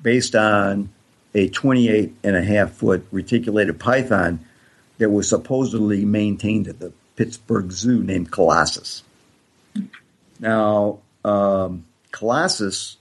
based 0.01 0.35
on 0.35 0.89
a 1.33 1.49
28 1.49 2.15
and 2.23 2.35
a 2.35 2.43
half 2.43 2.71
foot 2.71 3.07
reticulated 3.11 3.79
python 3.79 4.45
that 4.97 5.09
was 5.09 5.27
supposedly 5.27 6.05
maintained 6.05 6.67
at 6.67 6.79
the 6.79 6.93
Pittsburgh 7.15 7.71
Zoo 7.71 8.03
named 8.03 8.31
Colossus. 8.31 9.03
Now, 10.39 10.99
um, 11.23 11.85
Colossus, 12.11 12.97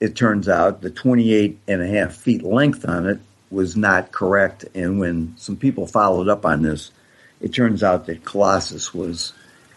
it 0.00 0.16
turns 0.16 0.48
out 0.48 0.80
the 0.80 0.90
28 0.90 1.58
and 1.68 1.82
a 1.82 1.86
half 1.86 2.14
feet 2.14 2.42
length 2.42 2.88
on 2.88 3.06
it 3.06 3.20
was 3.50 3.76
not 3.76 4.12
correct. 4.12 4.64
And 4.74 4.98
when 4.98 5.34
some 5.36 5.56
people 5.56 5.86
followed 5.86 6.28
up 6.28 6.46
on 6.46 6.62
this, 6.62 6.90
it 7.40 7.52
turns 7.52 7.82
out 7.82 8.06
that 8.06 8.24
Colossus 8.24 8.94
was 8.94 9.32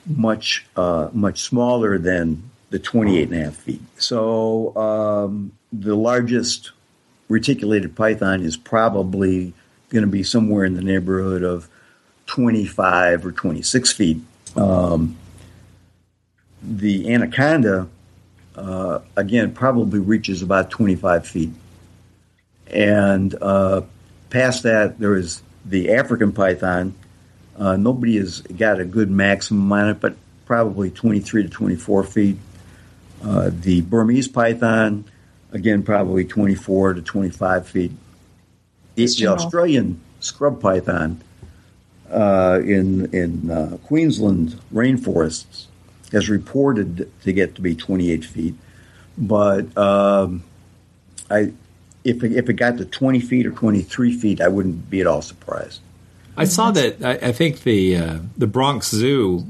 much, 0.05 0.65
uh, 0.75 1.09
much 1.13 1.41
smaller 1.41 1.97
than 1.97 2.49
the 2.69 2.79
28 2.79 3.29
and 3.29 3.39
a 3.39 3.43
half 3.45 3.55
feet. 3.55 3.81
So 3.97 4.75
um, 4.75 5.51
the 5.71 5.95
largest 5.95 6.71
reticulated 7.29 7.95
python 7.95 8.41
is 8.41 8.57
probably 8.57 9.53
going 9.89 10.03
to 10.03 10.11
be 10.11 10.23
somewhere 10.23 10.65
in 10.65 10.75
the 10.75 10.81
neighborhood 10.81 11.43
of 11.43 11.69
25 12.27 13.25
or 13.25 13.31
26 13.31 13.91
feet. 13.93 14.17
Um, 14.55 15.17
the 16.61 17.13
anaconda, 17.13 17.87
uh, 18.55 18.99
again, 19.15 19.53
probably 19.53 19.99
reaches 19.99 20.41
about 20.41 20.69
25 20.69 21.27
feet. 21.27 21.51
And 22.67 23.35
uh, 23.41 23.81
past 24.29 24.63
that, 24.63 24.99
there 24.99 25.15
is 25.15 25.41
the 25.63 25.93
African 25.93 26.31
python. 26.31 26.95
Uh, 27.57 27.77
nobody 27.77 28.17
has 28.17 28.41
got 28.41 28.79
a 28.79 28.85
good 28.85 29.09
maximum 29.09 29.71
on 29.71 29.89
it, 29.89 29.99
but 29.99 30.15
probably 30.45 30.89
23 30.89 31.43
to 31.43 31.49
24 31.49 32.03
feet. 32.03 32.37
Uh, 33.23 33.49
the 33.51 33.81
Burmese 33.81 34.27
python, 34.27 35.05
again, 35.51 35.81
probably 35.83 36.25
24 36.25 36.95
to 36.95 37.01
25 37.01 37.67
feet. 37.67 37.91
The, 38.95 39.05
the 39.07 39.27
Australian 39.27 40.01
scrub 40.19 40.61
python 40.61 41.21
uh, 42.09 42.61
in 42.63 43.13
in 43.13 43.49
uh, 43.49 43.77
Queensland 43.85 44.59
rainforests 44.73 45.65
has 46.11 46.29
reported 46.29 47.11
to 47.23 47.33
get 47.33 47.55
to 47.55 47.61
be 47.61 47.75
28 47.75 48.23
feet, 48.23 48.55
but 49.17 49.75
um, 49.77 50.43
I 51.29 51.51
if 52.03 52.23
it, 52.23 52.33
if 52.33 52.49
it 52.49 52.53
got 52.53 52.77
to 52.77 52.85
20 52.85 53.19
feet 53.19 53.47
or 53.47 53.51
23 53.51 54.15
feet, 54.15 54.39
I 54.39 54.47
wouldn't 54.47 54.89
be 54.89 55.01
at 55.01 55.07
all 55.07 55.23
surprised. 55.23 55.81
I 56.37 56.45
saw 56.45 56.71
that. 56.71 57.03
I, 57.03 57.29
I 57.29 57.31
think 57.31 57.63
the 57.63 57.95
uh, 57.95 58.19
the 58.37 58.47
Bronx 58.47 58.89
Zoo 58.89 59.45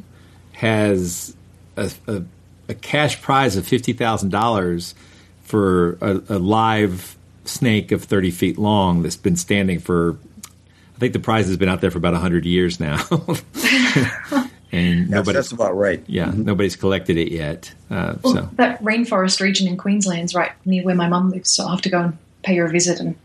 has 0.54 1.36
a, 1.76 1.92
a, 2.08 2.24
a 2.70 2.74
cash 2.74 3.22
prize 3.22 3.56
of 3.58 3.68
fifty 3.68 3.94
thousand 3.94 4.30
dollars 4.30 4.96
for 5.44 5.98
a, 6.02 6.22
a 6.30 6.40
live 6.40 7.16
snake 7.46 7.92
of 7.92 8.04
thirty 8.04 8.32
feet 8.32 8.58
long 8.58 9.02
that's 9.04 9.18
been 9.18 9.36
standing 9.36 9.80
for. 9.80 10.18
I 10.96 11.00
think 11.00 11.14
the 11.14 11.20
prize 11.20 11.48
has 11.48 11.58
been 11.58 11.70
out 11.70 11.82
there 11.82 11.92
for 11.92 11.98
about 11.98 12.14
hundred 12.16 12.46
years 12.46 12.80
now, 12.80 13.04
and 14.72 15.10
nobody. 15.10 15.34
that's 15.36 15.52
about 15.52 15.76
right. 15.76 16.04
Yeah, 16.08 16.32
nobody's 16.34 16.76
collected 16.76 17.18
it 17.18 17.32
yet. 17.32 17.74
Uh, 17.90 18.16
Well, 18.24 18.34
so 18.34 18.50
that 18.54 18.82
rainforest 18.84 19.42
region 19.42 19.68
in 19.68 19.78
Queensland's 19.78 20.34
right 20.34 20.52
near 20.66 20.84
where 20.84 20.96
my 20.96 21.08
mum 21.08 21.32
lives, 21.32 21.52
so 21.52 21.64
I'll 21.64 21.72
have 21.72 21.82
to 21.82 21.90
go 21.90 22.00
and 22.02 22.18
pay 22.44 22.56
her 22.58 22.66
a 22.66 22.70
visit 22.72 23.00
and 23.00 23.16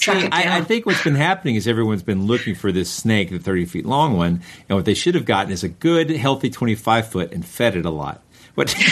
track 0.00 0.24
it 0.24 0.30
down. 0.30 0.48
I, 0.48 0.58
I 0.58 0.60
think 0.62 0.86
what's 0.86 1.04
been 1.04 1.14
happening 1.14 1.54
is 1.56 1.68
everyone's 1.68 2.02
been 2.02 2.26
looking 2.26 2.54
for 2.54 2.72
this 2.72 2.90
snake, 2.90 3.30
the 3.30 3.38
30 3.38 3.66
feet 3.66 3.86
long 3.86 4.16
one, 4.16 4.42
and 4.68 4.76
what 4.76 4.84
they 4.84 4.94
should 4.94 5.14
have 5.14 5.24
gotten 5.24 5.52
is 5.52 5.62
a 5.62 5.68
good, 5.68 6.10
healthy 6.10 6.50
25 6.50 7.08
foot 7.08 7.32
and 7.32 7.44
fed 7.44 7.76
it 7.76 7.84
a 7.84 7.90
lot. 7.90 8.22
What? 8.54 8.74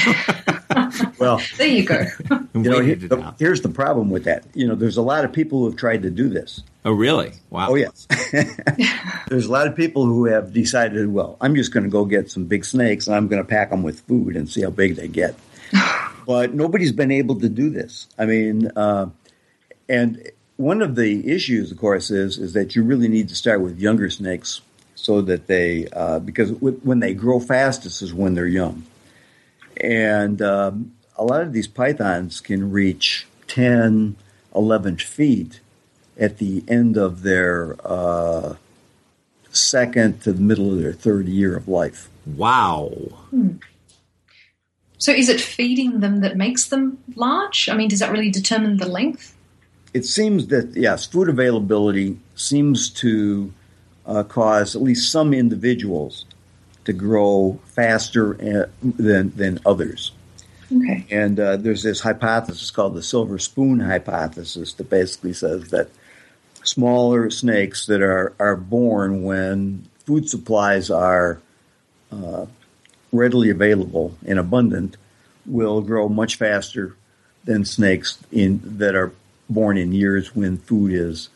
Well, 1.18 1.40
there 1.56 1.66
you 1.66 1.84
go. 1.84 2.06
you 2.30 2.40
know, 2.54 2.80
here- 2.80 2.92
it 2.94 3.08
the- 3.08 3.20
out. 3.20 3.34
here's 3.38 3.60
the 3.60 3.68
problem 3.68 4.10
with 4.10 4.24
that. 4.24 4.44
You 4.54 4.68
know, 4.68 4.74
there's 4.74 4.96
a 4.96 5.02
lot 5.02 5.24
of 5.24 5.32
people 5.32 5.60
who 5.60 5.64
have 5.66 5.76
tried 5.76 6.02
to 6.02 6.10
do 6.10 6.28
this. 6.28 6.62
Oh, 6.84 6.92
really? 6.92 7.32
Wow. 7.50 7.70
Oh, 7.70 7.74
yes. 7.74 8.06
there's 9.28 9.46
a 9.46 9.52
lot 9.52 9.66
of 9.66 9.74
people 9.74 10.06
who 10.06 10.26
have 10.26 10.52
decided, 10.52 11.12
well, 11.12 11.36
I'm 11.40 11.56
just 11.56 11.72
going 11.72 11.84
to 11.84 11.90
go 11.90 12.04
get 12.04 12.30
some 12.30 12.44
big 12.44 12.64
snakes 12.64 13.06
and 13.08 13.16
I'm 13.16 13.26
going 13.28 13.42
to 13.42 13.48
pack 13.48 13.70
them 13.70 13.82
with 13.82 14.00
food 14.02 14.36
and 14.36 14.48
see 14.48 14.62
how 14.62 14.70
big 14.70 14.94
they 14.96 15.08
get. 15.08 15.34
but 16.26 16.54
nobody's 16.54 16.92
been 16.92 17.10
able 17.10 17.40
to 17.40 17.48
do 17.48 17.68
this. 17.70 18.06
I 18.16 18.26
mean, 18.26 18.70
uh, 18.76 19.06
and 19.88 20.30
one 20.58 20.82
of 20.82 20.96
the 20.96 21.26
issues, 21.30 21.70
of 21.70 21.78
course, 21.78 22.10
is 22.10 22.36
is 22.36 22.52
that 22.52 22.76
you 22.76 22.82
really 22.82 23.08
need 23.08 23.28
to 23.30 23.34
start 23.34 23.62
with 23.62 23.80
younger 23.80 24.10
snakes 24.10 24.60
so 24.94 25.22
that 25.22 25.46
they 25.46 25.86
uh, 25.92 26.18
because 26.18 26.50
w- 26.50 26.80
when 26.82 26.98
they 26.98 27.14
grow 27.14 27.40
fastest 27.40 28.02
is 28.02 28.12
when 28.12 28.34
they're 28.34 28.46
young, 28.46 28.84
and 29.80 30.42
um, 30.42 30.92
a 31.16 31.24
lot 31.24 31.42
of 31.42 31.52
these 31.52 31.68
pythons 31.68 32.40
can 32.40 32.72
reach 32.72 33.26
10, 33.46 34.16
11 34.54 34.96
feet 34.98 35.60
at 36.18 36.38
the 36.38 36.64
end 36.66 36.96
of 36.96 37.22
their 37.22 37.76
uh, 37.84 38.56
second 39.50 40.20
to 40.22 40.32
the 40.32 40.40
middle 40.40 40.72
of 40.72 40.82
their 40.82 40.92
third 40.92 41.28
year 41.28 41.56
of 41.56 41.68
life. 41.68 42.08
Wow. 42.26 42.90
So 44.98 45.12
is 45.12 45.28
it 45.28 45.40
feeding 45.40 46.00
them 46.00 46.20
that 46.20 46.36
makes 46.36 46.66
them 46.66 46.98
large? 47.14 47.68
I 47.68 47.76
mean, 47.76 47.88
does 47.88 48.00
that 48.00 48.10
really 48.10 48.30
determine 48.30 48.78
the 48.78 48.88
length? 48.88 49.36
It 49.94 50.04
seems 50.04 50.48
that 50.48 50.74
yes, 50.76 51.06
food 51.06 51.28
availability 51.28 52.18
seems 52.34 52.90
to 52.90 53.52
uh, 54.06 54.22
cause 54.22 54.76
at 54.76 54.82
least 54.82 55.10
some 55.10 55.32
individuals 55.34 56.24
to 56.84 56.92
grow 56.92 57.58
faster 57.66 58.34
uh, 58.40 58.66
than 58.82 59.30
than 59.36 59.58
others. 59.66 60.12
Okay. 60.74 61.06
And 61.10 61.40
uh, 61.40 61.56
there's 61.56 61.82
this 61.82 62.00
hypothesis 62.00 62.70
called 62.70 62.94
the 62.94 63.02
silver 63.02 63.38
spoon 63.38 63.80
hypothesis 63.80 64.74
that 64.74 64.90
basically 64.90 65.32
says 65.32 65.70
that 65.70 65.88
smaller 66.62 67.30
snakes 67.30 67.86
that 67.86 68.02
are, 68.02 68.34
are 68.38 68.56
born 68.56 69.22
when 69.22 69.88
food 70.04 70.28
supplies 70.28 70.90
are 70.90 71.40
uh, 72.12 72.44
readily 73.12 73.48
available 73.48 74.14
and 74.26 74.38
abundant 74.38 74.98
will 75.46 75.80
grow 75.80 76.08
much 76.08 76.36
faster 76.36 76.94
than 77.44 77.64
snakes 77.64 78.18
in 78.30 78.60
that 78.62 78.94
are 78.94 79.12
born 79.48 79.78
in 79.78 79.92
years 79.92 80.34
when 80.34 80.58
food 80.58 80.92
is 80.92 81.28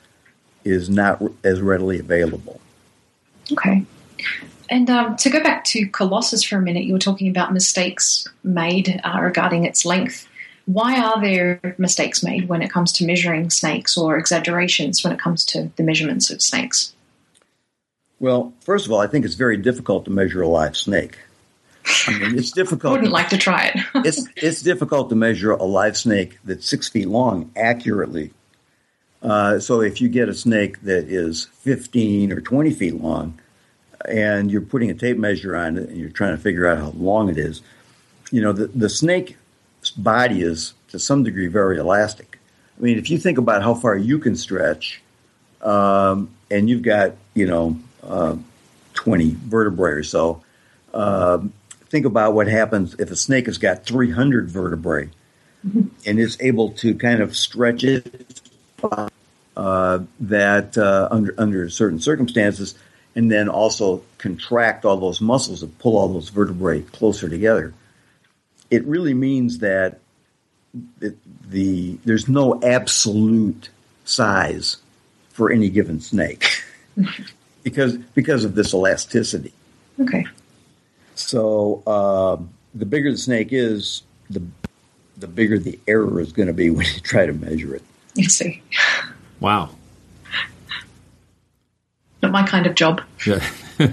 is 0.65 0.89
not 0.89 1.21
as 1.43 1.61
readily 1.61 1.99
available. 1.99 2.61
Okay. 3.51 3.85
And 4.69 4.89
um, 4.89 5.17
to 5.17 5.29
go 5.29 5.43
back 5.43 5.65
to 5.65 5.87
Colossus 5.89 6.45
for 6.45 6.57
a 6.57 6.63
minute, 6.63 6.85
you 6.85 6.93
were 6.93 6.99
talking 6.99 7.29
about 7.29 7.53
mistakes 7.53 8.27
made 8.45 9.01
uh, 9.05 9.19
regarding 9.21 9.65
its 9.65 9.85
length. 9.85 10.29
Why 10.67 11.01
are 11.01 11.21
there 11.21 11.75
mistakes 11.79 12.23
made 12.23 12.49
when 12.49 12.63
it 12.63 12.71
comes 12.71 12.93
to 12.93 13.07
measuring 13.07 13.51
snakes 13.51 13.99
or 13.99 14.17
exaggerations 14.17 15.03
when 15.03 15.13
it 15.13 15.19
comes 15.19 15.45
to 15.47 15.71
the 15.77 15.83
measurements 15.83 16.31
of 16.31 16.41
snakes? 16.41 16.95
Well, 18.21 18.55
first 18.61 18.87
of 18.87 18.93
all, 18.93 19.01
I 19.01 19.09
think 19.09 19.25
it's 19.25 19.35
very 19.35 19.57
difficult 19.57 20.05
to 20.05 20.13
measure 20.13 20.43
a 20.43 20.49
live 20.49 20.77
snake. 20.77 21.19
I 22.07 22.19
mean, 22.19 22.39
it's 22.39 22.51
difficult. 22.63 22.93
wouldn't 22.93 23.13
like 23.13 23.29
to 23.31 23.39
try 23.39 23.67
it. 23.67 23.85
it's 24.07 24.27
it's 24.37 24.63
difficult 24.63 25.09
to 25.11 25.17
measure 25.17 25.53
a 25.53 25.65
live 25.65 25.97
snake 25.97 26.39
that's 26.45 26.69
six 26.69 26.89
feet 26.89 27.09
long 27.09 27.51
accurately. 27.57 28.33
Uh, 29.23 29.59
so 29.59 29.81
if 29.81 30.01
you 30.01 30.09
get 30.09 30.29
a 30.29 30.35
snake 30.35 30.83
that 30.83 31.05
is 31.05 31.45
15 31.61 32.33
or 32.33 32.41
20 32.41 32.73
feet 32.73 33.01
long, 33.01 33.39
and 34.09 34.51
you're 34.51 34.61
putting 34.61 34.91
a 34.91 34.95
tape 34.95 35.17
measure 35.17 35.55
on 35.55 35.79
it, 35.79 35.89
and 35.91 35.97
you're 35.97 36.11
trying 36.11 36.37
to 36.37 36.43
figure 36.43 36.67
out 36.67 36.79
how 36.79 36.91
long 36.91 37.29
it 37.29 37.39
is, 37.39 37.63
you 38.31 38.41
know 38.41 38.53
the 38.53 38.67
the 38.69 38.89
snake's 38.89 39.91
body 39.97 40.43
is 40.43 40.75
to 40.89 40.99
some 40.99 41.23
degree 41.23 41.47
very 41.47 41.79
elastic. 41.79 42.39
I 42.79 42.83
mean, 42.83 42.99
if 42.99 43.11
you 43.11 43.19
think 43.19 43.39
about 43.39 43.63
how 43.63 43.75
far 43.75 43.97
you 43.97 44.19
can 44.19 44.35
stretch, 44.35 45.03
um, 45.61 46.31
and 46.51 46.69
you've 46.69 46.83
got 46.83 47.13
you 47.35 47.47
know 47.47 47.79
uh, 48.03 48.37
20 48.95 49.37
vertebrae 49.47 49.93
or 49.93 50.03
so. 50.03 50.43
Um, 50.95 51.53
think 51.93 52.07
about 52.07 52.33
what 52.33 52.49
happens 52.49 52.95
if 52.99 53.11
a 53.11 53.17
snake 53.17 53.45
has 53.45 53.59
got 53.59 53.85
300 53.85 54.49
vertebrae 54.49 55.11
and 55.63 56.19
is 56.19 56.39
able 56.41 56.71
to 56.71 56.95
kind 56.95 57.21
of 57.21 57.37
stretch 57.37 57.85
it 57.85 58.41
uh, 59.57 60.01
that 60.19 60.79
uh, 60.79 61.07
under 61.11 61.35
under 61.37 61.69
certain 61.69 62.01
circumstances, 62.01 62.75
and 63.15 63.31
then 63.31 63.49
also 63.49 64.03
contract 64.17 64.87
all 64.87 64.97
those 64.97 65.21
muscles 65.21 65.63
and 65.63 65.79
pull 65.79 65.99
all 65.99 66.09
those 66.09 66.31
vertebrae 66.31 66.81
closer 66.81 67.29
together. 67.29 67.75
It 68.71 68.85
really 68.87 69.13
means 69.13 69.59
that 69.59 70.01
it, 71.03 71.17
the 71.51 71.99
there's 72.07 72.27
no 72.27 72.59
absolute 72.63 73.69
size 74.07 74.79
for 75.29 75.53
any 75.53 75.69
given 75.69 76.01
snake 76.01 76.47
because 77.63 77.99
because 78.15 78.47
of 78.47 78.55
this 78.55 78.73
elasticity. 78.73 79.53
Okay. 80.01 80.25
So 81.15 81.83
um, 81.87 82.51
the 82.75 82.87
bigger 82.87 83.11
the 83.11 83.19
snake 83.19 83.49
is, 83.51 84.03
the 84.31 84.43
the 85.17 85.29
bigger 85.29 85.59
the 85.59 85.79
error 85.87 86.21
is 86.21 86.33
going 86.33 86.49
to 86.49 86.53
be 86.53 86.71
when 86.71 86.87
you 86.87 87.01
try 87.01 87.27
to 87.27 87.33
measure 87.33 87.75
it. 87.75 87.83
You 88.15 88.29
see. 88.29 88.63
Wow. 89.41 89.71
Not 92.23 92.33
my 92.33 92.47
kind 92.47 92.67
of 92.67 92.75
job. 92.75 93.03
Yeah. 93.27 93.45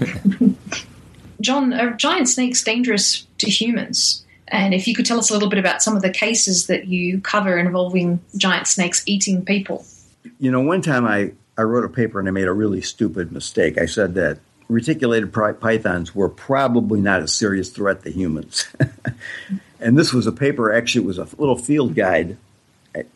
John, 1.40 1.72
are 1.72 1.90
giant 1.92 2.28
snakes 2.28 2.62
dangerous 2.62 3.26
to 3.38 3.50
humans? 3.50 4.24
And 4.48 4.74
if 4.74 4.86
you 4.86 4.94
could 4.94 5.06
tell 5.06 5.18
us 5.18 5.30
a 5.30 5.32
little 5.32 5.48
bit 5.48 5.58
about 5.58 5.82
some 5.82 5.96
of 5.96 6.02
the 6.02 6.10
cases 6.10 6.66
that 6.66 6.86
you 6.86 7.20
cover 7.20 7.58
involving 7.58 8.20
giant 8.36 8.66
snakes 8.66 9.02
eating 9.06 9.44
people. 9.44 9.84
You 10.38 10.50
know, 10.50 10.60
one 10.60 10.82
time 10.82 11.06
I, 11.06 11.32
I 11.56 11.62
wrote 11.62 11.84
a 11.84 11.88
paper 11.88 12.20
and 12.20 12.28
I 12.28 12.32
made 12.32 12.46
a 12.46 12.52
really 12.52 12.82
stupid 12.82 13.32
mistake. 13.32 13.78
I 13.78 13.86
said 13.86 14.14
that 14.14 14.38
reticulated 14.70 15.32
pythons 15.32 16.14
were 16.14 16.28
probably 16.28 17.00
not 17.00 17.22
a 17.22 17.28
serious 17.28 17.70
threat 17.70 18.04
to 18.04 18.10
humans. 18.10 18.68
and 19.80 19.98
this 19.98 20.12
was 20.12 20.26
a 20.26 20.32
paper, 20.32 20.72
actually, 20.72 21.04
it 21.04 21.08
was 21.08 21.18
a 21.18 21.28
little 21.38 21.58
field 21.58 21.94
guide 21.94 22.36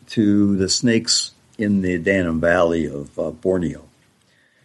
to 0.07 0.55
the 0.57 0.69
snakes 0.69 1.31
in 1.57 1.81
the 1.81 1.97
Danum 1.97 2.39
Valley 2.39 2.85
of 2.85 3.17
uh, 3.17 3.31
Borneo. 3.31 3.85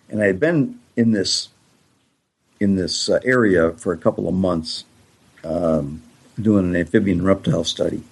And 0.09 0.21
I 0.23 0.27
had 0.27 0.41
been 0.41 0.81
in 0.97 1.13
this 1.13 1.49
in 2.59 2.75
this 2.75 3.09
uh, 3.09 3.21
area 3.25 3.71
for 3.73 3.93
a 3.93 3.97
couple 3.97 4.29
of 4.29 4.35
months 4.35 4.85
um, 5.45 6.03
doing 6.39 6.67
an 6.67 6.77
amphibian 6.77 7.25
reptile 7.25 7.65
study. 7.65 8.03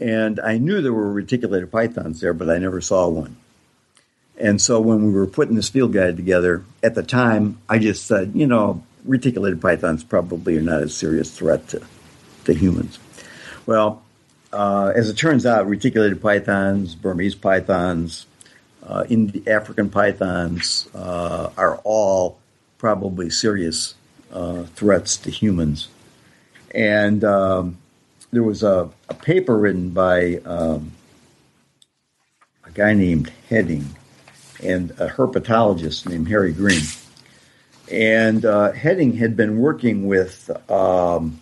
And 0.00 0.40
I 0.40 0.58
knew 0.58 0.80
there 0.80 0.92
were 0.92 1.12
reticulated 1.12 1.70
pythons 1.70 2.20
there, 2.20 2.32
but 2.32 2.50
I 2.50 2.58
never 2.58 2.80
saw 2.80 3.06
one. 3.06 3.36
And 4.38 4.62
so 4.62 4.80
when 4.80 5.04
we 5.04 5.12
were 5.12 5.26
putting 5.26 5.56
this 5.56 5.68
field 5.68 5.92
guide 5.92 6.16
together, 6.16 6.64
at 6.82 6.94
the 6.94 7.02
time, 7.02 7.58
I 7.68 7.78
just 7.78 8.06
said, 8.06 8.32
you 8.34 8.46
know, 8.46 8.82
reticulated 9.04 9.60
pythons 9.60 10.04
probably 10.04 10.56
are 10.56 10.62
not 10.62 10.82
a 10.82 10.88
serious 10.88 11.36
threat 11.36 11.68
to, 11.68 11.82
to 12.44 12.54
humans. 12.54 13.00
Well, 13.66 14.02
uh, 14.52 14.92
as 14.94 15.10
it 15.10 15.16
turns 15.16 15.44
out, 15.44 15.66
reticulated 15.66 16.22
pythons, 16.22 16.94
Burmese 16.94 17.34
pythons, 17.34 18.26
uh, 18.86 19.04
Indi- 19.08 19.46
African 19.48 19.90
pythons 19.90 20.88
uh, 20.94 21.50
are 21.56 21.76
all 21.82 22.38
probably 22.78 23.30
serious 23.30 23.94
uh, 24.32 24.62
threats 24.76 25.16
to 25.16 25.30
humans. 25.30 25.88
And 26.72 27.24
um, 27.24 27.78
there 28.30 28.44
was 28.44 28.62
a, 28.62 28.88
a 29.08 29.14
paper 29.14 29.58
written 29.58 29.90
by 29.90 30.36
um, 30.44 30.92
a 32.64 32.70
guy 32.70 32.94
named 32.94 33.32
Headland 33.48 33.96
and 34.62 34.90
a 34.92 35.08
herpetologist 35.08 36.08
named 36.08 36.28
Harry 36.28 36.52
Greene. 36.52 36.84
And 37.90 38.44
uh, 38.44 38.72
Headland 38.72 39.16
had 39.16 39.36
been 39.36 39.58
working 39.58 40.06
with 40.06 40.50
um, 40.70 41.40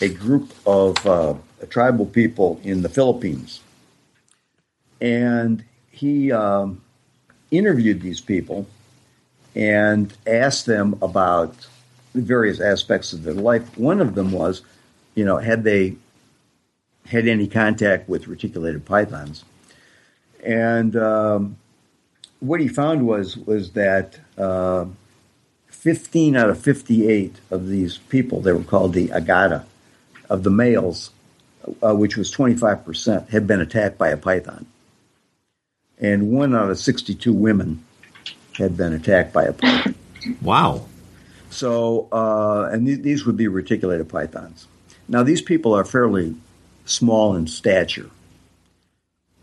a 0.00 0.08
group 0.08 0.52
of 0.66 1.06
uh, 1.06 1.34
tribal 1.70 2.06
people 2.06 2.60
in 2.64 2.82
the 2.82 2.88
Philippines. 2.88 3.60
and 5.00 5.64
he 5.90 6.30
um, 6.32 6.80
interviewed 7.50 8.00
these 8.00 8.20
people 8.20 8.66
and 9.54 10.12
asked 10.26 10.66
them 10.66 10.96
about 11.02 11.54
various 12.14 12.60
aspects 12.60 13.12
of 13.12 13.24
their 13.24 13.34
life. 13.34 13.76
One 13.76 14.00
of 14.00 14.14
them 14.14 14.32
was, 14.32 14.62
you 15.14 15.24
know, 15.24 15.38
had 15.38 15.64
they 15.64 15.96
had 17.06 17.26
any 17.26 17.46
contact 17.46 18.08
with 18.08 18.28
reticulated 18.28 18.84
pythons, 18.84 19.44
and 20.44 20.94
um, 20.96 21.56
what 22.40 22.60
he 22.60 22.68
found 22.68 23.06
was 23.06 23.36
was 23.36 23.72
that 23.72 24.18
uh, 24.36 24.86
15 25.68 26.36
out 26.36 26.50
of 26.50 26.58
58 26.60 27.36
of 27.50 27.68
these 27.68 27.98
people, 27.98 28.40
they 28.40 28.52
were 28.52 28.62
called 28.62 28.94
the 28.94 29.08
Agta, 29.08 29.64
of 30.28 30.42
the 30.42 30.50
males, 30.50 31.10
uh, 31.82 31.94
which 31.94 32.16
was 32.16 32.32
25%, 32.32 33.28
had 33.28 33.46
been 33.46 33.60
attacked 33.60 33.98
by 33.98 34.08
a 34.08 34.16
python. 34.16 34.66
And 35.98 36.30
one 36.30 36.54
out 36.54 36.70
of 36.70 36.78
62 36.78 37.32
women 37.32 37.84
had 38.54 38.76
been 38.76 38.92
attacked 38.92 39.32
by 39.32 39.44
a 39.44 39.52
python. 39.52 39.94
Wow. 40.42 40.86
So, 41.50 42.08
uh, 42.12 42.68
and 42.72 42.86
th- 42.86 43.00
these 43.00 43.24
would 43.24 43.36
be 43.36 43.48
reticulated 43.48 44.08
pythons. 44.08 44.66
Now, 45.08 45.22
these 45.22 45.40
people 45.40 45.74
are 45.74 45.84
fairly 45.84 46.36
small 46.84 47.34
in 47.34 47.46
stature. 47.46 48.10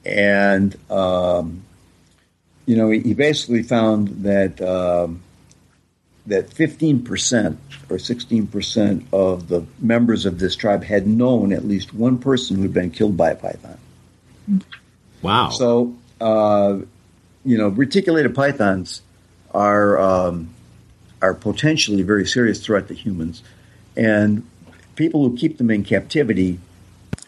And, 0.05 0.75
um, 0.91 1.63
you 2.65 2.75
know, 2.75 2.89
he, 2.89 3.13
basically 3.13 3.63
found 3.63 4.07
that 4.23 4.61
um, 4.61 5.21
that 6.25 6.49
15% 6.49 7.57
or 7.89 7.97
16% 7.97 9.05
of 9.13 9.47
the 9.47 9.65
members 9.79 10.25
of 10.25 10.39
this 10.39 10.55
tribe 10.55 10.83
had 10.83 11.05
known 11.05 11.53
at 11.53 11.63
least 11.63 11.93
one 11.93 12.17
person 12.17 12.57
who'd 12.57 12.73
been 12.73 12.89
killed 12.89 13.15
by 13.15 13.31
a 13.31 13.35
python. 13.35 13.77
Wow. 15.21 15.49
So, 15.49 15.95
uh, 16.19 16.79
you 17.43 17.57
know, 17.57 17.67
reticulated 17.67 18.33
pythons 18.33 19.01
are 19.51 19.99
um, 19.99 20.49
are 21.21 21.33
potentially 21.33 22.01
a 22.01 22.05
very 22.05 22.25
serious 22.25 22.63
threat 22.63 22.87
to 22.87 22.93
humans, 22.93 23.43
and 23.95 24.47
people 24.95 25.27
who 25.27 25.37
keep 25.37 25.57
them 25.57 25.69
in 25.69 25.83
captivity 25.83 26.59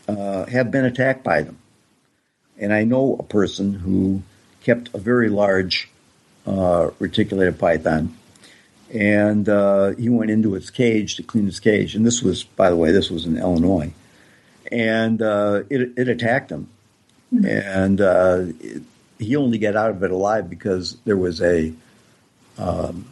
uh, 0.07 0.45
have 0.45 0.71
been 0.71 0.85
attacked 0.85 1.23
by 1.23 1.43
them. 1.43 1.57
And 2.59 2.73
I 2.73 2.83
know 2.83 3.15
a 3.19 3.23
person 3.23 3.73
who 3.73 4.23
kept 4.67 4.93
a 4.93 4.97
very 4.97 5.29
large 5.29 5.89
uh, 6.45 6.89
reticulated 6.99 7.57
python, 7.57 8.13
and 8.93 9.47
uh, 9.47 9.95
he 9.95 10.09
went 10.09 10.29
into 10.29 10.55
its 10.55 10.69
cage 10.69 11.15
to 11.15 11.23
clean 11.23 11.47
its 11.47 11.61
cage. 11.61 11.95
And 11.95 12.05
this 12.05 12.21
was, 12.21 12.43
by 12.43 12.69
the 12.69 12.75
way, 12.75 12.91
this 12.91 13.09
was 13.09 13.25
in 13.25 13.37
Illinois, 13.37 13.93
and 14.69 15.21
uh, 15.21 15.63
it, 15.69 15.93
it 15.95 16.09
attacked 16.09 16.51
him, 16.51 16.67
mm-hmm. 17.33 17.45
and 17.45 18.01
uh, 18.01 18.45
it, 18.59 18.83
he 19.19 19.37
only 19.37 19.57
got 19.57 19.77
out 19.77 19.91
of 19.91 20.03
it 20.03 20.11
alive 20.11 20.49
because 20.49 20.97
there 21.05 21.17
was 21.17 21.41
a 21.41 21.73
um, 22.57 23.07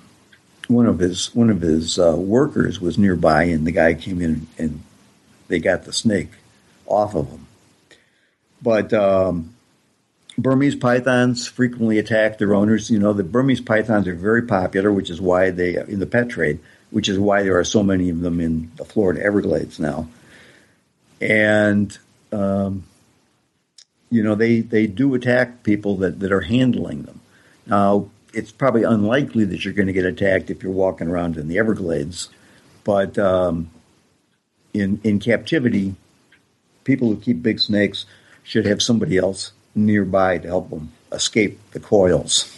one 0.68 0.88
of 0.88 1.00
his 1.00 1.34
one 1.34 1.50
of 1.50 1.62
his 1.62 1.98
uh, 1.98 2.18
workers 2.18 2.82
was 2.82 2.98
nearby, 2.98 3.44
and 3.44 3.65
the 3.65 3.72
guy 3.72 3.94
came 3.94 4.22
in 4.22 4.48
and 4.58 4.84
they 5.48 5.60
got 5.60 5.86
the 5.86 5.94
snake 5.94 6.32
off 6.86 7.15
of 7.15 7.30
him. 7.30 7.48
But 8.62 8.91
um, 8.94 9.55
Burmese 10.38 10.76
pythons 10.76 11.48
frequently 11.48 11.98
attack 11.98 12.38
their 12.38 12.54
owners. 12.54 12.89
You 12.89 13.00
know, 13.00 13.13
the 13.13 13.24
Burmese 13.24 13.62
pythons 13.62 14.08
are 14.08 14.15
very 14.15 14.41
popular, 14.41 14.91
which 14.91 15.10
is 15.10 15.21
why 15.21 15.52
they 15.52 15.78
in 15.78 16.00
the 16.00 16.06
pet 16.06 16.30
trade, 16.30 16.60
which 16.91 17.08
is 17.08 17.17
why 17.17 17.43
there 17.43 17.58
are 17.58 17.63
so 17.63 17.84
many 17.84 18.10
of 18.10 18.19
them 18.19 18.39
in 18.39 18.71
the 18.76 18.86
Florida 18.86 19.24
Everglades 19.24 19.80
now. 19.80 20.08
And 21.21 21.98
um, 22.34 22.84
you 24.10 24.24
know, 24.24 24.36
they 24.36 24.60
they 24.60 24.88
do 24.88 25.15
attack 25.15 25.63
people 25.63 25.98
that 25.98 26.19
that 26.19 26.32
are 26.32 26.41
handling 26.41 27.04
them. 27.04 27.21
Now, 27.65 28.10
it's 28.34 28.52
probably 28.52 28.84
unlikely 28.84 29.45
that 29.45 29.63
you're 29.63 29.74
going 29.74 29.88
to 29.88 29.93
get 29.93 30.06
attacked 30.06 30.50
if 30.50 30.62
you're 30.62 30.71
walking 30.71 31.08
around 31.08 31.38
in 31.38 31.48
the 31.48 31.58
Everglades, 31.58 32.30
but 32.84 33.17
um, 33.17 33.69
in 34.74 35.00
in 35.06 35.19
captivity, 35.19 35.95
people 36.84 37.08
who 37.08 37.15
keep 37.15 37.41
big 37.41 37.62
snakes 37.62 38.06
should 38.43 38.65
have 38.65 38.82
somebody 38.82 39.17
else 39.17 39.54
nearby 39.76 40.38
to 40.40 40.48
help 40.48 40.70
them 40.70 40.92
escape 41.12 41.60
the 41.72 41.80
coils. 41.80 42.52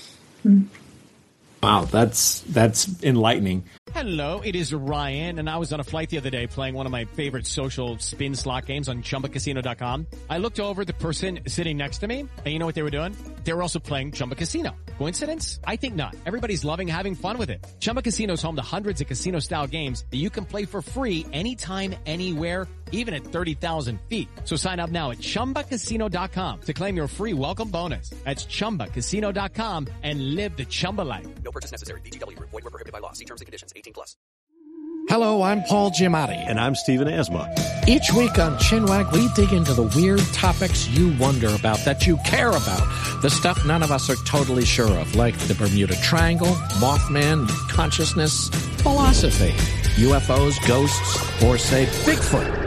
Wow, 1.62 1.86
that's 1.86 2.42
that's 2.42 3.04
enlightening. 3.04 3.64
Hello, 3.94 4.42
it 4.42 4.56
is 4.56 4.74
Ryan, 4.74 5.40
and 5.40 5.50
I 5.50 5.58
was 5.58 5.74
on 5.74 5.80
a 5.80 5.84
flight 5.84 6.10
the 6.10 6.18
other 6.18 6.30
day 6.30 6.46
playing 6.46 6.76
one 6.76 6.86
of 6.86 6.92
my 6.92 7.06
favorite 7.06 7.48
social 7.48 7.98
spin 7.98 8.36
slot 8.36 8.68
games 8.68 8.90
on 8.90 9.02
ChumbaCasino.com. 9.02 10.06
I 10.30 10.38
looked 10.38 10.60
over 10.60 10.86
the 10.86 10.94
person 10.94 11.40
sitting 11.48 11.78
next 11.78 12.00
to 12.00 12.08
me, 12.08 12.20
and 12.20 12.30
you 12.46 12.60
know 12.60 12.68
what 12.68 12.76
they 12.76 12.84
were 12.84 12.92
doing? 12.92 13.16
They 13.44 13.54
were 13.54 13.64
also 13.64 13.80
playing 13.80 14.12
Chumba 14.12 14.36
Casino. 14.36 14.76
Coincidence? 15.00 15.60
I 15.64 15.78
think 15.78 15.96
not. 15.96 16.16
Everybody's 16.28 16.64
loving 16.64 16.88
having 16.88 17.16
fun 17.16 17.40
with 17.40 17.50
it. 17.50 17.66
Chumba 17.80 18.04
Casino 18.04 18.34
is 18.34 18.42
home 18.42 18.56
to 18.58 18.62
hundreds 18.62 19.02
of 19.02 19.08
casino-style 19.08 19.68
games 19.68 20.06
that 20.12 20.18
you 20.18 20.30
can 20.30 20.46
play 20.46 20.66
for 20.66 20.84
free 20.84 21.26
anytime, 21.34 21.96
anywhere, 22.06 22.68
even 22.92 23.16
at 23.16 23.24
30,000 23.24 24.00
feet. 24.08 24.30
So 24.44 24.56
sign 24.56 24.80
up 24.80 24.92
now 24.92 25.10
at 25.10 25.18
ChumbaCasino.com 25.18 26.62
to 26.62 26.74
claim 26.74 26.96
your 26.96 27.08
free 27.08 27.34
welcome 27.34 27.70
bonus. 27.70 28.12
That's 28.26 28.46
ChumbaCasino.com 28.46 29.88
and 30.04 30.36
live 30.36 30.56
the 30.56 30.66
Chumba 30.66 31.02
life. 31.02 31.26
No 31.44 31.52
purchase 31.52 31.72
necessary. 31.72 32.02
VGW. 32.02 32.38
Void 32.40 32.52
were 32.52 32.62
prohibited 32.62 32.94
by 32.94 33.00
law. 33.00 33.14
See 33.14 33.26
terms 33.26 33.42
and 33.42 33.48
conditions. 33.48 33.74
18 33.76 33.94
plus. 33.94 34.16
Hello, 35.10 35.42
I'm 35.42 35.64
Paul 35.64 35.90
Giamatti. 35.92 36.38
And 36.50 36.60
I'm 36.60 36.76
Stephen 36.76 37.08
Asma. 37.08 37.50
Each 37.88 38.12
week 38.12 38.38
on 38.40 38.58
Chinwag, 38.58 39.10
we 39.14 39.30
dig 39.36 39.54
into 39.54 39.74
the 39.74 39.84
weird 39.96 40.20
topics 40.34 40.86
you 40.90 41.16
wonder 41.18 41.48
about, 41.48 41.80
that 41.86 42.06
you 42.06 42.18
care 42.26 42.50
about. 42.50 43.22
The 43.22 43.30
stuff 43.30 43.66
none 43.66 43.84
of 43.84 43.92
us 43.92 44.10
are 44.10 44.18
totally 44.26 44.66
sure 44.66 44.92
of, 45.00 45.16
like 45.16 45.38
the 45.48 45.56
Bermuda 45.56 45.96
Triangle, 46.02 46.54
Mothman, 46.82 47.48
consciousness, 47.70 48.50
philosophy, 48.82 49.54
UFOs, 49.96 50.68
ghosts, 50.68 51.42
or 51.42 51.58
say 51.58 51.86
Bigfoot. 52.04 52.67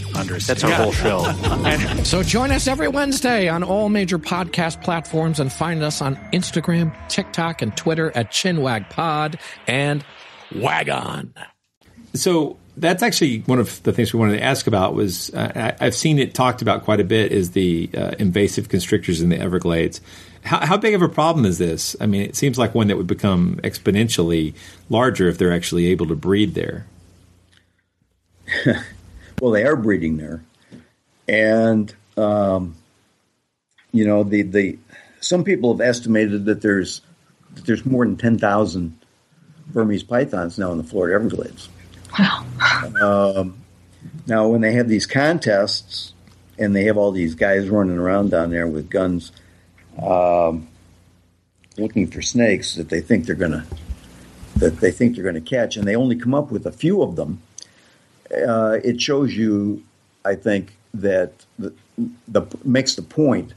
understand. 0.15 0.59
That's 0.59 0.63
our 0.63 0.71
whole 0.71 0.91
show. 0.91 1.25
and, 1.65 2.05
so 2.05 2.23
join 2.23 2.51
us 2.51 2.67
every 2.67 2.87
Wednesday 2.87 3.47
on 3.47 3.63
all 3.63 3.89
major 3.89 4.19
podcast 4.19 4.83
platforms 4.83 5.39
and 5.39 5.51
find 5.51 5.83
us 5.83 6.01
on 6.01 6.15
Instagram, 6.33 6.93
TikTok, 7.09 7.61
and 7.61 7.75
Twitter 7.75 8.11
at 8.15 8.31
ChinwagPod 8.31 9.39
and 9.67 10.03
Wagon. 10.55 11.33
So 12.13 12.57
that's 12.77 13.03
actually 13.03 13.39
one 13.41 13.59
of 13.59 13.81
the 13.83 13.93
things 13.93 14.13
we 14.13 14.19
wanted 14.19 14.37
to 14.37 14.43
ask 14.43 14.67
about 14.67 14.95
was 14.95 15.33
uh, 15.33 15.73
I, 15.79 15.83
have 15.83 15.95
seen 15.95 16.19
it 16.19 16.33
talked 16.33 16.61
about 16.61 16.83
quite 16.83 16.99
a 16.99 17.03
bit 17.03 17.31
is 17.31 17.51
the 17.51 17.89
uh, 17.95 18.11
invasive 18.19 18.69
constrictors 18.69 19.21
in 19.21 19.29
the 19.29 19.39
Everglades. 19.39 20.01
How, 20.43 20.65
how, 20.65 20.77
big 20.77 20.95
of 20.95 21.01
a 21.01 21.09
problem 21.09 21.45
is 21.45 21.57
this? 21.57 21.95
I 22.01 22.07
mean, 22.07 22.21
it 22.21 22.35
seems 22.35 22.57
like 22.57 22.73
one 22.73 22.87
that 22.87 22.97
would 22.97 23.07
become 23.07 23.57
exponentially 23.63 24.55
larger 24.89 25.27
if 25.27 25.37
they're 25.37 25.53
actually 25.53 25.87
able 25.87 26.07
to 26.07 26.15
breed 26.15 26.55
there. 26.55 26.85
well, 29.41 29.51
they 29.51 29.65
are 29.65 29.75
breeding 29.75 30.17
there, 30.17 30.43
and 31.27 31.93
um, 32.15 32.75
you 33.91 34.05
know 34.05 34.23
the 34.23 34.43
the 34.43 34.77
some 35.19 35.43
people 35.43 35.73
have 35.73 35.81
estimated 35.81 36.45
that 36.45 36.61
there's 36.61 37.01
that 37.55 37.65
there's 37.65 37.85
more 37.85 38.05
than 38.05 38.15
ten 38.15 38.37
thousand 38.37 38.97
Burmese 39.73 40.03
pythons 40.03 40.59
now 40.59 40.71
in 40.71 40.77
the 40.77 40.83
Florida 40.83 41.15
Everglades. 41.15 41.69
Wow. 42.17 42.45
Um, 43.01 43.57
now, 44.27 44.47
when 44.47 44.61
they 44.61 44.73
have 44.73 44.87
these 44.87 45.07
contests 45.07 46.13
and 46.59 46.75
they 46.75 46.83
have 46.83 46.97
all 46.97 47.11
these 47.11 47.33
guys 47.33 47.67
running 47.67 47.97
around 47.97 48.29
down 48.29 48.51
there 48.51 48.67
with 48.67 48.89
guns, 48.89 49.31
um, 50.01 50.67
looking 51.77 52.07
for 52.07 52.21
snakes 52.21 52.75
that 52.75 52.89
they 52.89 53.01
think 53.01 53.25
they're 53.25 53.35
gonna 53.35 53.65
that 54.57 54.79
they 54.79 54.91
think 54.91 55.15
they're 55.15 55.25
gonna 55.25 55.41
catch, 55.41 55.77
and 55.77 55.87
they 55.87 55.95
only 55.95 56.15
come 56.15 56.35
up 56.35 56.51
with 56.51 56.67
a 56.67 56.71
few 56.71 57.01
of 57.01 57.15
them. 57.15 57.41
Uh, 58.33 58.79
it 58.83 59.01
shows 59.01 59.35
you, 59.35 59.83
I 60.23 60.35
think, 60.35 60.75
that 60.93 61.45
the, 61.59 61.73
the 62.27 62.43
makes 62.63 62.95
the 62.95 63.01
point 63.01 63.53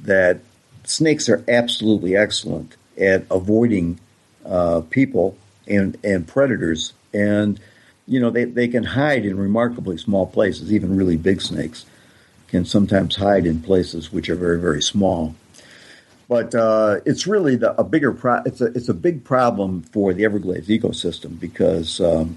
that 0.00 0.40
snakes 0.84 1.28
are 1.28 1.44
absolutely 1.48 2.16
excellent 2.16 2.76
at 2.98 3.24
avoiding 3.30 3.98
uh, 4.44 4.82
people 4.90 5.36
and 5.66 5.96
and 6.04 6.26
predators 6.26 6.92
and 7.12 7.60
you 8.06 8.20
know, 8.20 8.30
they, 8.30 8.44
they 8.44 8.68
can 8.68 8.84
hide 8.84 9.24
in 9.24 9.38
remarkably 9.38 9.96
small 9.96 10.26
places. 10.26 10.72
Even 10.72 10.96
really 10.96 11.16
big 11.16 11.40
snakes 11.40 11.86
can 12.48 12.64
sometimes 12.64 13.16
hide 13.16 13.46
in 13.46 13.60
places 13.60 14.12
which 14.12 14.28
are 14.28 14.36
very, 14.36 14.60
very 14.60 14.82
small. 14.82 15.34
but 16.28 16.54
uh, 16.54 17.00
it's 17.04 17.26
really 17.26 17.56
the, 17.56 17.78
a 17.80 17.84
bigger 17.84 18.12
pro- 18.12 18.42
it's 18.44 18.60
a 18.60 18.66
it's 18.66 18.88
a 18.88 18.94
big 18.94 19.24
problem 19.24 19.82
for 19.82 20.14
the 20.14 20.24
Everglades 20.24 20.68
ecosystem 20.68 21.38
because 21.38 22.00
um, 22.00 22.36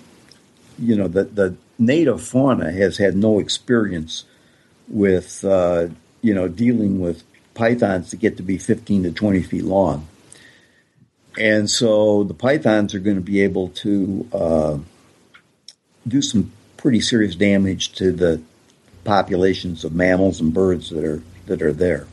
you 0.79 0.95
know 0.95 1.07
the 1.07 1.23
the 1.25 1.55
native 1.80 2.21
fauna 2.21 2.71
has 2.71 2.97
had 2.97 3.15
no 3.15 3.39
experience 3.39 4.25
with 4.88 5.43
uh, 5.43 5.88
you 6.21 6.34
know 6.34 6.47
dealing 6.47 6.99
with 6.99 7.23
pythons 7.53 8.11
that 8.11 8.17
get 8.17 8.38
to 8.38 8.43
be 8.43 8.57
15 8.57 9.03
to 9.03 9.11
20 9.11 9.43
feet 9.43 9.63
long, 9.63 10.07
and 11.38 11.69
so 11.69 12.23
the 12.23 12.34
pythons 12.34 12.93
are 12.95 12.99
going 12.99 13.17
to 13.17 13.21
be 13.21 13.41
able 13.41 13.69
to 13.69 14.28
uh, 14.34 14.78
do 16.07 16.21
some 16.21 16.51
pretty 16.78 17.01
serious 17.01 17.36
damage 17.36 17.93
to 17.93 18.11
the 18.11 18.41
populations 19.03 19.84
of 19.84 19.93
mammals 19.93 20.39
and 20.39 20.53
birds 20.53 20.89
that 20.89 21.03
are 21.03 21.21
that 21.47 21.61
are 21.61 21.73
there. 21.73 22.07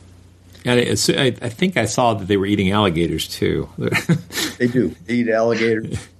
And 0.63 0.79
I, 0.79 1.25
I 1.41 1.49
think 1.49 1.77
I 1.77 1.85
saw 1.85 2.15
that 2.15 2.27
they 2.27 2.37
were 2.37 2.47
eating 2.47 2.71
alligators 2.71 3.27
too. 3.27 3.69
they 4.57 4.67
do. 4.67 4.95
They 5.05 5.15
eat 5.15 5.29
alligators. 5.29 6.07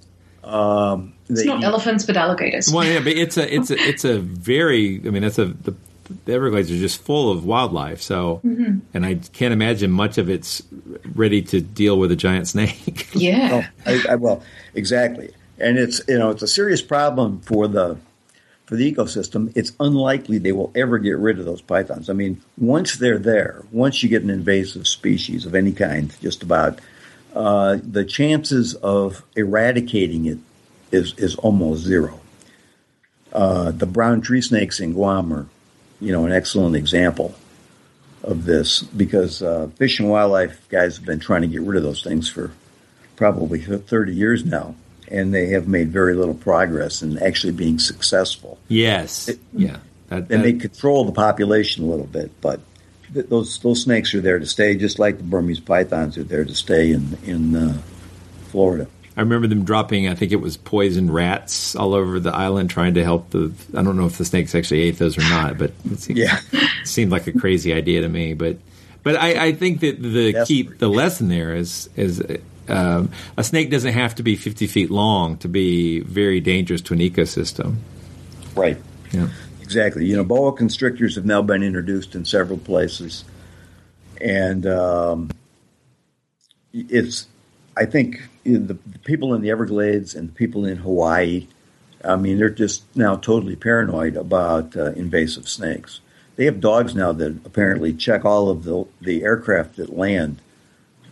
Um, 0.46 1.14
it's 1.28 1.44
not 1.44 1.58
eat, 1.58 1.64
elephants, 1.64 2.04
but 2.04 2.16
alligators. 2.16 2.72
Well, 2.72 2.84
yeah, 2.84 3.00
but 3.00 3.08
it's 3.08 3.36
a 3.36 3.52
it's 3.52 3.70
a 3.70 3.76
it's 3.76 4.04
a 4.04 4.18
very. 4.18 5.00
I 5.04 5.10
mean, 5.10 5.22
that's 5.22 5.38
a 5.38 5.46
the, 5.46 5.74
the 6.24 6.32
Everglades 6.32 6.70
are 6.70 6.76
just 6.76 7.02
full 7.02 7.30
of 7.30 7.44
wildlife. 7.44 8.00
So, 8.00 8.40
mm-hmm. 8.44 8.78
and 8.94 9.04
I 9.04 9.16
can't 9.32 9.52
imagine 9.52 9.90
much 9.90 10.18
of 10.18 10.30
it's 10.30 10.62
ready 11.14 11.42
to 11.42 11.60
deal 11.60 11.98
with 11.98 12.12
a 12.12 12.16
giant 12.16 12.48
snake. 12.48 13.08
Yeah. 13.14 13.64
oh, 13.86 13.90
I, 13.90 14.12
I, 14.12 14.14
well, 14.16 14.42
exactly. 14.74 15.34
And 15.58 15.78
it's 15.78 16.00
you 16.06 16.18
know 16.18 16.30
it's 16.30 16.42
a 16.42 16.48
serious 16.48 16.82
problem 16.82 17.40
for 17.40 17.66
the 17.66 17.98
for 18.66 18.74
the 18.74 18.92
ecosystem, 18.92 19.52
it's 19.54 19.72
unlikely 19.78 20.38
they 20.38 20.52
will 20.52 20.72
ever 20.74 20.98
get 20.98 21.16
rid 21.18 21.38
of 21.38 21.44
those 21.44 21.62
pythons. 21.62 22.10
I 22.10 22.12
mean, 22.12 22.42
once 22.58 22.96
they're 22.96 23.18
there, 23.18 23.64
once 23.70 24.02
you 24.02 24.08
get 24.08 24.22
an 24.22 24.30
invasive 24.30 24.88
species 24.88 25.46
of 25.46 25.54
any 25.54 25.72
kind, 25.72 26.14
just 26.20 26.42
about, 26.42 26.80
uh, 27.36 27.78
the 27.82 28.04
chances 28.04 28.74
of 28.74 29.22
eradicating 29.36 30.24
it 30.26 30.38
is 30.90 31.14
is 31.18 31.36
almost 31.36 31.82
zero. 31.82 32.18
Uh, 33.32 33.70
the 33.70 33.86
brown 33.86 34.22
tree 34.22 34.40
snakes 34.40 34.80
in 34.80 34.94
Guam 34.94 35.32
are, 35.32 35.46
you 36.00 36.12
know, 36.12 36.24
an 36.24 36.32
excellent 36.32 36.74
example 36.74 37.34
of 38.22 38.44
this 38.44 38.82
because 38.82 39.42
uh, 39.42 39.68
fish 39.76 40.00
and 40.00 40.08
wildlife 40.08 40.66
guys 40.70 40.96
have 40.96 41.04
been 41.04 41.20
trying 41.20 41.42
to 41.42 41.48
get 41.48 41.60
rid 41.60 41.76
of 41.76 41.82
those 41.82 42.02
things 42.02 42.28
for 42.28 42.50
probably 43.16 43.60
30 43.60 44.14
years 44.14 44.44
now 44.44 44.74
and 45.08 45.32
they 45.32 45.48
have 45.48 45.68
made 45.68 45.90
very 45.90 46.14
little 46.14 46.34
progress 46.34 47.02
in 47.02 47.18
actually 47.22 47.52
being 47.52 47.78
successful. 47.78 48.58
Yes, 48.68 49.28
it, 49.28 49.38
yeah, 49.52 49.78
that, 50.08 50.30
and 50.30 50.42
they 50.42 50.54
control 50.54 51.04
the 51.04 51.12
population 51.12 51.84
a 51.84 51.86
little 51.86 52.06
bit, 52.06 52.32
but 52.40 52.60
those 53.10 53.58
those 53.58 53.82
snakes 53.82 54.14
are 54.14 54.20
there 54.20 54.38
to 54.38 54.46
stay, 54.46 54.74
just 54.74 54.98
like 54.98 55.18
the 55.18 55.24
Burmese 55.24 55.60
pythons 55.60 56.18
are 56.18 56.24
there 56.24 56.44
to 56.44 56.54
stay 56.54 56.92
in 56.92 57.18
in 57.24 57.56
uh, 57.56 57.78
Florida. 58.48 58.88
I 59.16 59.20
remember 59.20 59.46
them 59.46 59.64
dropping, 59.64 60.08
I 60.08 60.14
think 60.14 60.32
it 60.32 60.42
was 60.42 60.58
poisoned 60.58 61.12
rats 61.12 61.74
all 61.74 61.94
over 61.94 62.20
the 62.20 62.34
island, 62.34 62.68
trying 62.68 62.94
to 62.94 63.04
help 63.04 63.30
the. 63.30 63.52
I 63.74 63.82
don't 63.82 63.96
know 63.96 64.04
if 64.04 64.18
the 64.18 64.26
snakes 64.26 64.54
actually 64.54 64.82
ate 64.82 64.98
those 64.98 65.16
or 65.16 65.22
not, 65.22 65.56
but 65.56 65.72
it 65.90 66.00
seemed, 66.00 66.18
yeah, 66.18 66.38
it 66.52 66.86
seemed 66.86 67.10
like 67.10 67.26
a 67.26 67.32
crazy 67.32 67.72
idea 67.72 68.02
to 68.02 68.08
me. 68.08 68.34
But 68.34 68.58
but 69.02 69.16
I, 69.16 69.46
I 69.46 69.52
think 69.52 69.80
that 69.80 70.02
the 70.02 70.32
That's 70.32 70.48
key, 70.48 70.62
the 70.64 70.88
lesson 70.88 71.28
there 71.28 71.54
is 71.54 71.88
is 71.96 72.22
um, 72.68 73.10
a 73.36 73.44
snake 73.44 73.70
doesn't 73.70 73.92
have 73.92 74.16
to 74.16 74.22
be 74.22 74.36
50 74.36 74.66
feet 74.66 74.90
long 74.90 75.38
to 75.38 75.48
be 75.48 76.00
very 76.00 76.40
dangerous 76.40 76.82
to 76.82 76.94
an 76.94 77.00
ecosystem. 77.00 77.76
Right. 78.54 78.78
Yeah. 79.12 79.28
Exactly. 79.66 80.06
You 80.06 80.16
know, 80.16 80.22
boa 80.22 80.52
constrictors 80.52 81.16
have 81.16 81.26
now 81.26 81.42
been 81.42 81.64
introduced 81.64 82.14
in 82.14 82.24
several 82.24 82.56
places, 82.56 83.24
and 84.20 84.64
um, 84.64 85.30
it's. 86.72 87.26
I 87.76 87.84
think 87.84 88.22
the, 88.44 88.58
the 88.58 88.98
people 89.00 89.34
in 89.34 89.42
the 89.42 89.50
Everglades 89.50 90.14
and 90.14 90.28
the 90.28 90.32
people 90.32 90.64
in 90.64 90.76
Hawaii, 90.76 91.48
I 92.04 92.14
mean, 92.14 92.38
they're 92.38 92.48
just 92.48 92.84
now 92.96 93.16
totally 93.16 93.56
paranoid 93.56 94.16
about 94.16 94.76
uh, 94.76 94.92
invasive 94.92 95.48
snakes. 95.48 95.98
They 96.36 96.44
have 96.44 96.60
dogs 96.60 96.94
now 96.94 97.10
that 97.12 97.36
apparently 97.44 97.92
check 97.92 98.24
all 98.24 98.48
of 98.48 98.62
the 98.62 98.86
the 99.00 99.24
aircraft 99.24 99.76
that 99.76 99.96
land 99.96 100.40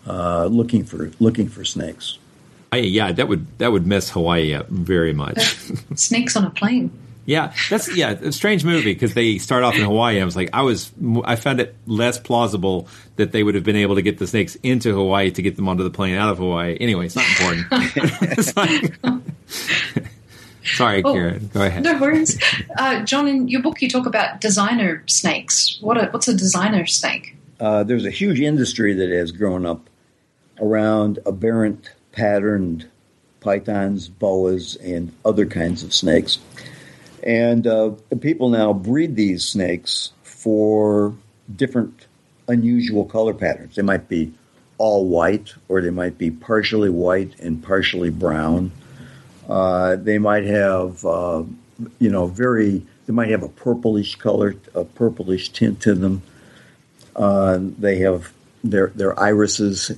uh, 0.06 0.46
looking 0.46 0.84
for 0.84 1.10
looking 1.18 1.48
for 1.48 1.64
snakes. 1.64 2.18
I, 2.70 2.76
yeah, 2.76 3.10
that 3.10 3.26
would 3.26 3.58
that 3.58 3.72
would 3.72 3.84
mess 3.84 4.10
Hawaii 4.10 4.54
up 4.54 4.68
very 4.68 5.12
much. 5.12 5.38
snakes 5.96 6.36
on 6.36 6.44
a 6.44 6.50
plane. 6.50 6.92
Yeah, 7.26 7.54
that's 7.70 7.94
yeah, 7.96 8.10
a 8.10 8.32
strange 8.32 8.64
movie 8.64 8.92
because 8.92 9.14
they 9.14 9.38
start 9.38 9.64
off 9.64 9.74
in 9.74 9.82
Hawaii. 9.82 10.20
I 10.20 10.24
was 10.24 10.36
like, 10.36 10.50
I 10.52 10.62
was, 10.62 10.92
I 11.24 11.36
found 11.36 11.60
it 11.60 11.74
less 11.86 12.18
plausible 12.18 12.88
that 13.16 13.32
they 13.32 13.42
would 13.42 13.54
have 13.54 13.64
been 13.64 13.76
able 13.76 13.94
to 13.94 14.02
get 14.02 14.18
the 14.18 14.26
snakes 14.26 14.56
into 14.56 14.92
Hawaii 14.92 15.30
to 15.30 15.42
get 15.42 15.56
them 15.56 15.68
onto 15.68 15.82
the 15.82 15.90
plane 15.90 16.16
out 16.16 16.30
of 16.30 16.38
Hawaii. 16.38 16.76
Anyway, 16.80 17.06
it's 17.06 17.16
not 17.16 17.26
important. 17.28 17.66
it's 18.38 18.56
like, 18.56 18.94
sorry, 20.64 21.02
oh, 21.02 21.14
Karen, 21.14 21.50
go 21.52 21.62
ahead. 21.62 21.82
No 21.82 21.98
worries, 21.98 22.38
uh, 22.76 23.02
John. 23.04 23.26
In 23.26 23.48
your 23.48 23.62
book, 23.62 23.80
you 23.80 23.88
talk 23.88 24.06
about 24.06 24.40
designer 24.40 25.02
snakes. 25.06 25.78
What 25.80 25.96
a, 25.96 26.08
what's 26.08 26.28
a 26.28 26.36
designer 26.36 26.84
snake? 26.84 27.36
Uh, 27.58 27.84
there's 27.84 28.04
a 28.04 28.10
huge 28.10 28.40
industry 28.40 28.92
that 28.94 29.08
has 29.08 29.32
grown 29.32 29.64
up 29.64 29.88
around 30.60 31.18
aberrant 31.24 31.90
patterned 32.12 32.86
pythons, 33.40 34.08
boas, 34.08 34.76
and 34.76 35.12
other 35.24 35.46
kinds 35.46 35.82
of 35.82 35.94
snakes. 35.94 36.38
And 37.24 37.66
uh, 37.66 37.92
people 38.20 38.50
now 38.50 38.72
breed 38.74 39.16
these 39.16 39.44
snakes 39.44 40.12
for 40.22 41.14
different 41.56 42.06
unusual 42.48 43.06
color 43.06 43.32
patterns. 43.32 43.76
They 43.76 43.82
might 43.82 44.08
be 44.08 44.32
all 44.76 45.06
white, 45.08 45.54
or 45.68 45.80
they 45.80 45.90
might 45.90 46.18
be 46.18 46.30
partially 46.30 46.90
white 46.90 47.40
and 47.40 47.62
partially 47.62 48.10
brown. 48.10 48.72
Uh, 49.48 49.96
they 49.96 50.18
might 50.18 50.44
have, 50.44 51.04
uh, 51.04 51.42
you 51.98 52.10
know, 52.10 52.26
very. 52.26 52.84
They 53.06 53.12
might 53.12 53.30
have 53.30 53.42
a 53.42 53.48
purplish 53.48 54.16
color, 54.16 54.56
a 54.74 54.84
purplish 54.84 55.50
tint 55.50 55.80
to 55.82 55.94
them. 55.94 56.22
Uh, 57.16 57.58
they 57.60 57.98
have 57.98 58.32
their 58.62 58.88
their 58.88 59.18
irises 59.18 59.92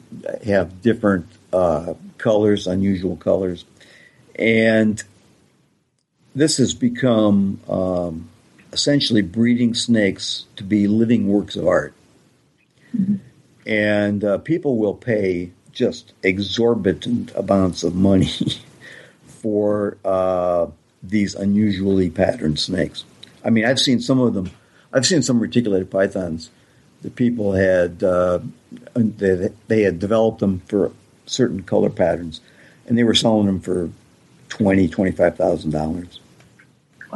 have 0.45 0.83
different 0.83 1.27
uh, 1.53 1.95
colors, 2.19 2.67
unusual 2.67 3.17
colors, 3.17 3.65
and 4.37 5.03
this 6.37 6.59
has 6.59 6.75
become 6.75 7.59
um, 7.69 8.29
essentially 8.73 9.23
breeding 9.23 9.75
snakes 9.75 10.45
to 10.57 10.63
be 10.63 10.87
living 10.87 11.27
works 11.27 11.57
of 11.57 11.67
art, 11.67 11.95
mm-hmm. 12.97 13.17
and 13.67 14.23
uh, 14.23 14.39
people 14.39 14.77
will 14.77 14.95
pay 14.95 15.51
just 15.73 16.13
exorbitant 16.23 17.33
amounts 17.35 17.83
of 17.83 17.95
money 17.95 18.31
for 19.27 19.97
uh, 20.05 20.67
these 21.03 21.35
unusually 21.35 22.09
patterned 22.09 22.59
snakes. 22.61 23.05
I 23.45 23.51
mean, 23.51 23.65
I've 23.65 23.81
seen 23.81 24.01
some 24.01 24.21
of 24.21 24.35
them. 24.35 24.51
I've 24.93 25.07
seen 25.07 25.23
some 25.23 25.41
reticulated 25.41 25.91
pythons 25.91 26.51
the 27.03 27.11
people 27.11 27.53
had 27.53 28.03
uh, 28.03 28.41
they, 28.95 29.51
they 29.69 29.83
had 29.83 29.99
developed 29.99 30.41
them 30.41 30.61
for 30.67 30.91
certain 31.27 31.63
color 31.63 31.91
patterns, 31.91 32.41
and 32.87 32.97
they 32.97 33.05
were 33.05 33.15
selling 33.15 33.47
them 33.47 33.61
for 33.61 33.91
twenty 34.49 34.89
twenty 34.89 35.13
five 35.13 35.37
thousand 35.37 35.71
dollars. 35.71 36.21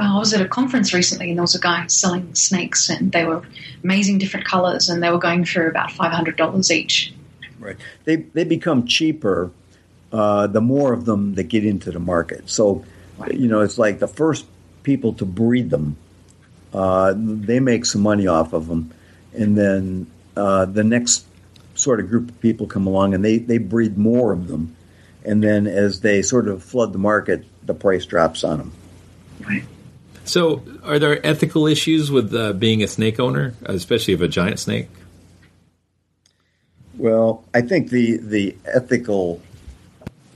I 0.00 0.18
was 0.18 0.32
at 0.32 0.40
a 0.40 0.48
conference 0.48 0.94
recently, 0.94 1.30
and 1.30 1.38
there 1.38 1.42
was 1.42 1.54
a 1.54 1.60
guy 1.60 1.86
selling 1.86 2.34
snakes, 2.34 2.88
and 2.88 3.12
they 3.12 3.24
were 3.24 3.42
amazing 3.84 4.18
different 4.18 4.46
colors, 4.46 4.88
and 4.88 5.02
they 5.02 5.10
were 5.10 5.18
going 5.18 5.44
for 5.44 5.68
about 5.68 5.92
five 5.92 6.12
hundred 6.12 6.36
dollars 6.36 6.70
each. 6.70 7.12
Right. 7.58 7.76
They 8.04 8.16
they 8.16 8.44
become 8.44 8.86
cheaper 8.86 9.50
uh, 10.12 10.46
the 10.46 10.60
more 10.60 10.92
of 10.92 11.04
them 11.04 11.34
that 11.34 11.44
get 11.44 11.64
into 11.64 11.90
the 11.90 12.00
market. 12.00 12.50
So, 12.50 12.84
right. 13.18 13.32
you 13.32 13.48
know, 13.48 13.60
it's 13.60 13.78
like 13.78 13.98
the 13.98 14.08
first 14.08 14.44
people 14.82 15.12
to 15.14 15.24
breed 15.24 15.70
them, 15.70 15.96
uh, 16.74 17.14
they 17.16 17.60
make 17.60 17.84
some 17.84 18.02
money 18.02 18.26
off 18.26 18.52
of 18.52 18.66
them 18.66 18.92
and 19.34 19.56
then 19.56 20.06
uh, 20.36 20.64
the 20.64 20.84
next 20.84 21.24
sort 21.74 22.00
of 22.00 22.08
group 22.08 22.28
of 22.28 22.40
people 22.40 22.66
come 22.66 22.86
along 22.86 23.14
and 23.14 23.24
they, 23.24 23.38
they 23.38 23.58
breed 23.58 23.96
more 23.96 24.32
of 24.32 24.48
them. 24.48 24.76
And 25.24 25.42
then 25.42 25.66
as 25.66 26.00
they 26.00 26.22
sort 26.22 26.48
of 26.48 26.62
flood 26.62 26.92
the 26.92 26.98
market, 26.98 27.44
the 27.64 27.74
price 27.74 28.06
drops 28.06 28.42
on 28.42 28.58
them. 28.58 28.72
Right. 29.40 29.64
So, 30.30 30.62
are 30.84 31.00
there 31.00 31.26
ethical 31.26 31.66
issues 31.66 32.08
with 32.08 32.32
uh, 32.32 32.52
being 32.52 32.84
a 32.84 32.86
snake 32.86 33.18
owner, 33.18 33.52
especially 33.64 34.14
of 34.14 34.22
a 34.22 34.28
giant 34.28 34.60
snake? 34.60 34.86
Well, 36.96 37.42
I 37.52 37.62
think 37.62 37.90
the 37.90 38.18
the 38.18 38.56
ethical 38.64 39.42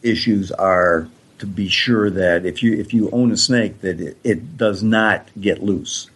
issues 0.02 0.50
are 0.50 1.06
to 1.38 1.46
be 1.46 1.68
sure 1.68 2.10
that 2.10 2.44
if 2.44 2.60
you 2.60 2.74
if 2.74 2.92
you 2.92 3.08
own 3.12 3.30
a 3.30 3.36
snake, 3.36 3.82
that 3.82 4.00
it, 4.00 4.16
it 4.24 4.56
does 4.56 4.82
not 4.82 5.28
get 5.40 5.62
loose, 5.62 6.10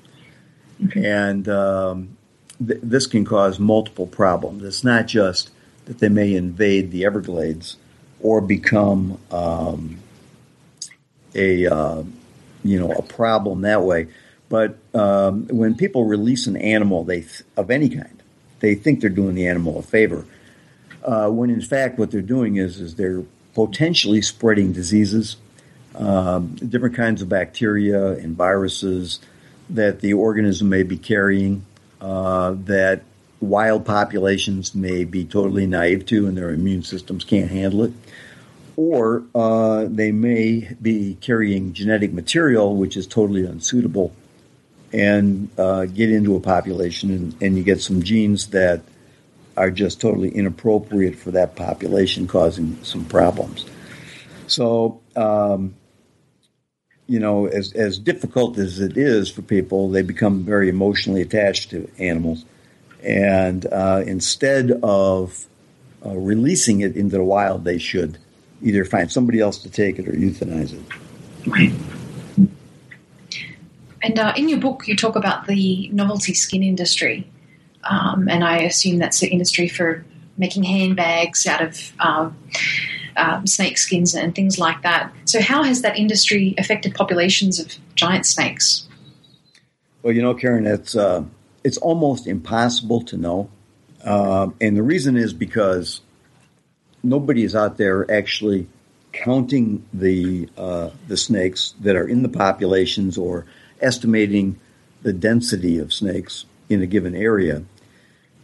okay. 0.86 1.08
and 1.08 1.48
um, 1.48 2.16
th- 2.58 2.80
this 2.82 3.06
can 3.06 3.24
cause 3.24 3.60
multiple 3.60 4.08
problems. 4.08 4.64
It's 4.64 4.82
not 4.82 5.06
just 5.06 5.50
that 5.84 6.00
they 6.00 6.08
may 6.08 6.34
invade 6.34 6.90
the 6.90 7.04
Everglades 7.04 7.76
or 8.20 8.40
become 8.40 9.20
um, 9.30 9.98
a 11.32 11.66
uh, 11.68 12.02
you 12.64 12.78
know 12.78 12.90
a 12.92 13.02
problem 13.02 13.62
that 13.62 13.82
way, 13.82 14.08
but 14.48 14.76
um, 14.94 15.46
when 15.48 15.74
people 15.74 16.04
release 16.04 16.46
an 16.46 16.56
animal 16.56 17.04
they 17.04 17.20
th- 17.20 17.42
of 17.56 17.70
any 17.70 17.88
kind, 17.88 18.22
they 18.60 18.74
think 18.74 19.00
they're 19.00 19.10
doing 19.10 19.34
the 19.34 19.46
animal 19.46 19.78
a 19.78 19.82
favor. 19.82 20.24
uh, 21.04 21.28
when 21.28 21.50
in 21.50 21.60
fact 21.60 21.98
what 21.98 22.10
they're 22.10 22.20
doing 22.20 22.56
is 22.56 22.80
is 22.80 22.94
they're 22.96 23.22
potentially 23.54 24.22
spreading 24.22 24.72
diseases, 24.72 25.36
um, 25.96 26.54
different 26.56 26.94
kinds 26.94 27.22
of 27.22 27.28
bacteria 27.28 28.12
and 28.12 28.36
viruses 28.36 29.20
that 29.70 30.00
the 30.00 30.12
organism 30.12 30.68
may 30.68 30.82
be 30.82 30.96
carrying 30.96 31.64
uh, 32.00 32.54
that 32.64 33.02
wild 33.40 33.84
populations 33.84 34.74
may 34.74 35.04
be 35.04 35.24
totally 35.24 35.66
naive 35.66 36.04
to 36.06 36.26
and 36.26 36.36
their 36.36 36.50
immune 36.50 36.82
systems 36.82 37.24
can't 37.24 37.50
handle 37.50 37.84
it. 37.84 37.92
Or 38.78 39.24
uh, 39.34 39.86
they 39.88 40.12
may 40.12 40.72
be 40.80 41.18
carrying 41.20 41.72
genetic 41.72 42.12
material 42.12 42.76
which 42.76 42.96
is 42.96 43.08
totally 43.08 43.44
unsuitable 43.44 44.14
and 44.92 45.50
uh, 45.58 45.86
get 45.86 46.12
into 46.12 46.36
a 46.36 46.40
population 46.40 47.10
and, 47.10 47.42
and 47.42 47.58
you 47.58 47.64
get 47.64 47.80
some 47.80 48.04
genes 48.04 48.46
that 48.50 48.82
are 49.56 49.72
just 49.72 50.00
totally 50.00 50.28
inappropriate 50.28 51.16
for 51.16 51.32
that 51.32 51.56
population, 51.56 52.28
causing 52.28 52.78
some 52.84 53.04
problems. 53.04 53.66
So, 54.46 55.00
um, 55.16 55.74
you 57.08 57.18
know, 57.18 57.46
as, 57.46 57.72
as 57.72 57.98
difficult 57.98 58.58
as 58.58 58.78
it 58.78 58.96
is 58.96 59.28
for 59.28 59.42
people, 59.42 59.90
they 59.90 60.02
become 60.02 60.44
very 60.44 60.68
emotionally 60.68 61.22
attached 61.22 61.70
to 61.70 61.90
animals. 61.98 62.44
And 63.02 63.66
uh, 63.66 64.04
instead 64.06 64.70
of 64.84 65.46
uh, 66.06 66.16
releasing 66.16 66.82
it 66.82 66.94
into 66.94 67.16
the 67.16 67.24
wild, 67.24 67.64
they 67.64 67.78
should 67.78 68.18
either 68.62 68.84
find 68.84 69.10
somebody 69.10 69.40
else 69.40 69.58
to 69.58 69.70
take 69.70 69.98
it 69.98 70.08
or 70.08 70.12
euthanize 70.12 70.72
it. 70.72 70.82
Right. 71.46 71.72
And 74.02 74.18
uh, 74.18 74.32
in 74.36 74.48
your 74.48 74.58
book, 74.58 74.86
you 74.86 74.96
talk 74.96 75.16
about 75.16 75.46
the 75.46 75.88
novelty 75.88 76.34
skin 76.34 76.62
industry. 76.62 77.28
Um, 77.84 78.28
and 78.28 78.44
I 78.44 78.58
assume 78.58 78.98
that's 78.98 79.20
the 79.20 79.28
industry 79.28 79.68
for 79.68 80.04
making 80.36 80.64
handbags 80.64 81.46
out 81.46 81.62
of 81.62 81.92
um, 81.98 82.36
um, 83.16 83.46
snake 83.46 83.78
skins 83.78 84.14
and 84.14 84.34
things 84.34 84.58
like 84.58 84.82
that. 84.82 85.12
So, 85.24 85.40
how 85.40 85.62
has 85.62 85.82
that 85.82 85.98
industry 85.98 86.54
affected 86.58 86.94
populations 86.94 87.58
of 87.58 87.74
giant 87.94 88.26
snakes? 88.26 88.88
Well, 90.02 90.14
you 90.14 90.22
know, 90.22 90.34
Karen, 90.34 90.66
it's 90.66 90.94
uh, 90.94 91.24
it's 91.64 91.76
almost 91.78 92.26
impossible 92.26 93.02
to 93.02 93.16
know, 93.16 93.50
uh, 94.04 94.48
and 94.60 94.76
the 94.76 94.82
reason 94.82 95.16
is 95.16 95.32
because 95.32 96.00
nobody 97.02 97.44
is 97.44 97.54
out 97.54 97.76
there 97.76 98.10
actually 98.10 98.66
counting 99.12 99.84
the 99.92 100.48
uh, 100.56 100.90
the 101.06 101.16
snakes 101.16 101.74
that 101.80 101.96
are 101.96 102.06
in 102.06 102.22
the 102.22 102.28
populations 102.28 103.18
or 103.18 103.46
estimating 103.80 104.58
the 105.02 105.12
density 105.12 105.78
of 105.78 105.92
snakes 105.92 106.44
in 106.68 106.82
a 106.82 106.86
given 106.86 107.14
area. 107.14 107.62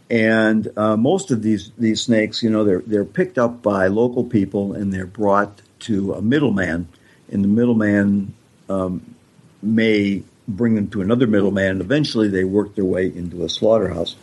And 0.09 0.67
uh, 0.77 0.97
most 0.97 1.31
of 1.31 1.41
these 1.41 1.71
these 1.77 2.01
snakes, 2.01 2.43
you 2.43 2.49
know, 2.49 2.63
they're 2.63 2.83
they're 2.85 3.05
picked 3.05 3.37
up 3.37 3.61
by 3.61 3.87
local 3.87 4.23
people 4.23 4.73
and 4.73 4.93
they're 4.93 5.07
brought 5.07 5.61
to 5.79 6.13
a 6.13 6.21
middleman, 6.21 6.87
and 7.31 7.43
the 7.43 7.47
middleman 7.47 8.33
um, 8.69 9.15
may 9.61 10.23
bring 10.47 10.75
them 10.75 10.89
to 10.89 11.01
another 11.01 11.25
middleman, 11.25 11.71
and 11.71 11.81
eventually 11.81 12.27
they 12.27 12.43
work 12.43 12.75
their 12.75 12.85
way 12.85 13.07
into 13.07 13.43
a 13.43 13.49
slaughterhouse 13.49 14.15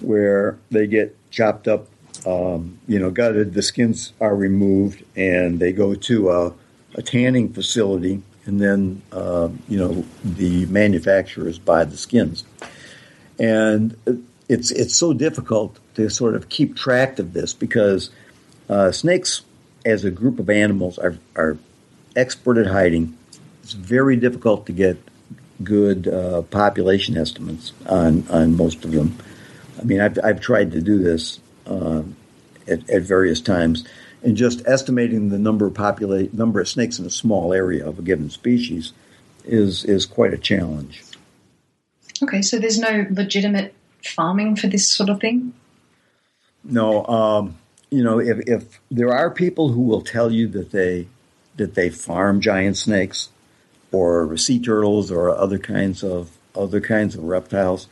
where 0.00 0.58
they 0.70 0.86
get 0.86 1.16
chopped 1.30 1.66
up, 1.66 1.86
um, 2.26 2.78
you 2.88 2.98
know, 2.98 3.10
gutted. 3.10 3.54
The 3.54 3.62
skins 3.62 4.12
are 4.20 4.34
removed, 4.34 5.04
and 5.16 5.60
they 5.60 5.72
go 5.72 5.94
to 5.94 6.30
a, 6.30 6.52
a 6.96 7.02
tanning 7.02 7.52
facility, 7.52 8.20
and 8.44 8.60
then 8.60 9.02
uh, 9.12 9.48
you 9.68 9.78
know 9.78 10.04
the 10.24 10.66
manufacturers 10.66 11.58
buy 11.58 11.84
the 11.84 11.96
skins, 11.96 12.44
and 13.38 13.96
it's 14.48 14.72
it's 14.72 14.96
so 14.96 15.12
difficult 15.12 15.78
to 15.94 16.10
sort 16.10 16.34
of 16.34 16.48
keep 16.48 16.76
track 16.76 17.18
of 17.18 17.32
this 17.32 17.54
because 17.54 18.10
uh, 18.68 18.90
snakes, 18.90 19.42
as 19.84 20.04
a 20.04 20.10
group 20.10 20.40
of 20.40 20.50
animals, 20.50 20.98
are 20.98 21.16
are 21.36 21.56
expert 22.16 22.58
at 22.58 22.66
hiding. 22.66 23.16
It's 23.62 23.72
very 23.72 24.16
difficult 24.16 24.66
to 24.66 24.72
get 24.72 24.98
good 25.62 26.06
uh, 26.08 26.42
population 26.42 27.16
estimates 27.16 27.72
on 27.88 28.26
on 28.30 28.56
most 28.56 28.84
of 28.84 28.90
them. 28.90 29.16
I 29.78 29.84
mean, 29.84 30.00
I've 30.00 30.18
I've 30.24 30.40
tried 30.40 30.72
to 30.72 30.80
do 30.80 30.98
this 30.98 31.38
uh, 31.66 32.02
at, 32.68 32.88
at 32.90 33.02
various 33.02 33.40
times, 33.40 33.84
and 34.22 34.36
just 34.36 34.62
estimating 34.66 35.28
the 35.28 35.38
number 35.38 35.66
of 35.66 35.74
populate 35.74 36.34
number 36.34 36.60
of 36.60 36.68
snakes 36.68 36.98
in 36.98 37.06
a 37.06 37.10
small 37.10 37.52
area 37.52 37.86
of 37.86 37.98
a 37.98 38.02
given 38.02 38.30
species 38.30 38.92
is 39.44 39.84
is 39.84 40.06
quite 40.06 40.34
a 40.34 40.38
challenge. 40.38 41.02
Okay, 42.22 42.42
so 42.42 42.58
there's 42.58 42.78
no 42.78 43.06
legitimate 43.10 43.74
farming 44.06 44.56
for 44.56 44.66
this 44.68 44.88
sort 44.88 45.08
of 45.08 45.20
thing? 45.20 45.52
No, 46.64 47.06
um, 47.06 47.56
you 47.90 48.02
know, 48.02 48.18
if, 48.18 48.38
if 48.46 48.80
there 48.90 49.12
are 49.12 49.30
people 49.30 49.70
who 49.70 49.82
will 49.82 50.02
tell 50.02 50.32
you 50.32 50.48
that 50.48 50.72
they 50.72 51.08
that 51.56 51.74
they 51.74 51.88
farm 51.88 52.40
giant 52.40 52.76
snakes 52.76 53.30
or 53.92 54.36
sea 54.36 54.60
turtles 54.60 55.10
or 55.10 55.30
other 55.30 55.58
kinds 55.58 56.04
of 56.04 56.36
other 56.54 56.80
kinds 56.80 57.14
of 57.14 57.24
reptiles, 57.24 57.88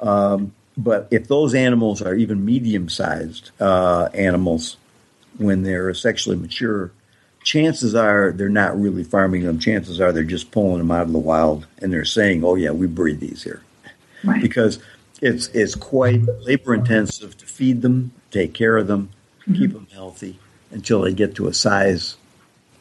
um, 0.00 0.52
but 0.76 1.08
if 1.10 1.28
those 1.28 1.54
animals 1.54 2.00
are 2.02 2.14
even 2.14 2.44
medium 2.44 2.88
sized 2.88 3.50
uh, 3.60 4.08
animals 4.14 4.76
when 5.38 5.62
they're 5.62 5.92
sexually 5.94 6.36
mature, 6.36 6.90
chances 7.42 7.94
are 7.94 8.32
they're 8.32 8.48
not 8.48 8.80
really 8.80 9.04
farming 9.04 9.42
them. 9.42 9.58
Chances 9.58 10.00
are 10.00 10.12
they're 10.12 10.24
just 10.24 10.50
pulling 10.50 10.78
them 10.78 10.90
out 10.90 11.06
of 11.06 11.12
the 11.12 11.18
wild 11.18 11.66
and 11.78 11.92
they're 11.92 12.04
saying, 12.04 12.44
"Oh 12.44 12.54
yeah, 12.54 12.70
we 12.70 12.86
breed 12.86 13.20
these 13.20 13.42
here," 13.42 13.62
right. 14.24 14.40
because 14.40 14.78
it's 15.20 15.48
it's 15.48 15.74
quite 15.74 16.22
labor 16.40 16.74
intensive 16.74 17.36
to 17.38 17.46
feed 17.46 17.82
them, 17.82 18.12
take 18.30 18.54
care 18.54 18.76
of 18.76 18.86
them, 18.86 19.10
mm-hmm. 19.42 19.54
keep 19.54 19.72
them 19.72 19.88
healthy 19.92 20.38
until 20.70 21.02
they 21.02 21.12
get 21.12 21.34
to 21.36 21.48
a 21.48 21.54
size 21.54 22.16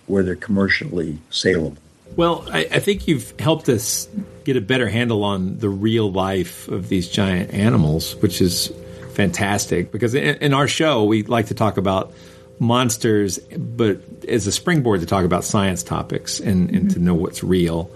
where 0.08 0.24
they're 0.24 0.36
commercially 0.36 1.20
saleable. 1.30 1.81
Well, 2.16 2.46
I, 2.52 2.68
I, 2.72 2.80
think 2.80 3.08
you've 3.08 3.34
helped 3.40 3.70
us 3.70 4.08
get 4.44 4.58
a 4.58 4.62
better 4.62 4.90
handle 4.90 5.24
on 5.24 5.60
the 5.60 5.70
real 5.70 6.12
life 6.12 6.68
of 6.68 6.90
these 6.90 7.08
giant 7.08 7.54
animals, 7.54 8.16
which 8.18 8.42
is 8.42 8.72
fantastic. 9.14 9.92
Because 9.92 10.14
in, 10.14 10.36
in 10.38 10.54
our 10.54 10.68
show, 10.68 11.06
we 11.06 11.24
like 11.24 11.48
to 11.48 11.54
talk 11.54 11.78
about 11.78 12.14
monsters, 12.60 13.40
but 13.40 14.00
as 14.28 14.46
a 14.46 14.52
springboard 14.52 15.00
to 15.02 15.06
talk 15.06 15.26
about 15.26 15.44
science 15.44 15.84
topics 15.84 16.40
and, 16.40 16.70
and 16.70 16.78
mm-hmm. 16.80 16.88
to 16.90 17.00
know 17.00 17.16
what's 17.16 17.44
real. 17.44 17.90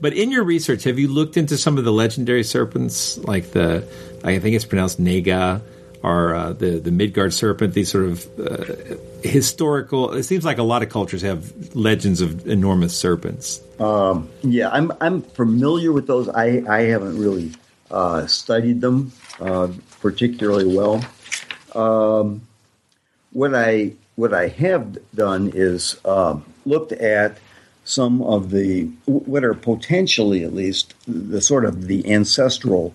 But 0.00 0.14
in 0.14 0.30
your 0.30 0.44
research, 0.44 0.84
have 0.84 0.98
you 0.98 1.08
looked 1.08 1.36
into 1.36 1.56
some 1.56 1.78
of 1.78 1.84
the 1.84 1.92
legendary 1.92 2.44
serpents, 2.44 3.18
like 3.18 3.52
the 3.52 3.86
I 4.24 4.38
think 4.38 4.56
it's 4.56 4.64
pronounced 4.64 4.98
Naga, 4.98 5.62
or 6.02 6.34
uh, 6.34 6.52
the 6.52 6.78
the 6.78 6.90
Midgard 6.90 7.32
serpent? 7.32 7.74
These 7.74 7.90
sort 7.90 8.04
of 8.04 8.26
uh, 8.38 8.96
historical. 9.22 10.12
It 10.12 10.24
seems 10.24 10.44
like 10.44 10.58
a 10.58 10.62
lot 10.62 10.82
of 10.82 10.88
cultures 10.88 11.22
have 11.22 11.74
legends 11.74 12.20
of 12.20 12.46
enormous 12.46 12.96
serpents. 12.96 13.60
Um, 13.78 14.28
yeah, 14.42 14.68
I'm 14.70 14.92
I'm 15.00 15.22
familiar 15.22 15.92
with 15.92 16.06
those. 16.06 16.28
I 16.28 16.62
I 16.68 16.82
haven't 16.82 17.18
really 17.18 17.52
uh, 17.90 18.26
studied 18.26 18.80
them 18.80 19.12
uh, 19.40 19.68
particularly 20.00 20.76
well. 20.76 21.04
Um, 21.74 22.42
what 23.32 23.54
I 23.54 23.94
what 24.16 24.34
I 24.34 24.48
have 24.48 24.98
done 25.14 25.52
is 25.54 25.98
um, 26.04 26.44
looked 26.66 26.92
at 26.92 27.38
some 27.84 28.22
of 28.22 28.50
the 28.50 28.84
what 29.06 29.44
are 29.44 29.54
potentially 29.54 30.44
at 30.44 30.54
least 30.54 30.94
the 31.06 31.40
sort 31.40 31.64
of 31.64 31.86
the 31.86 32.12
ancestral 32.12 32.94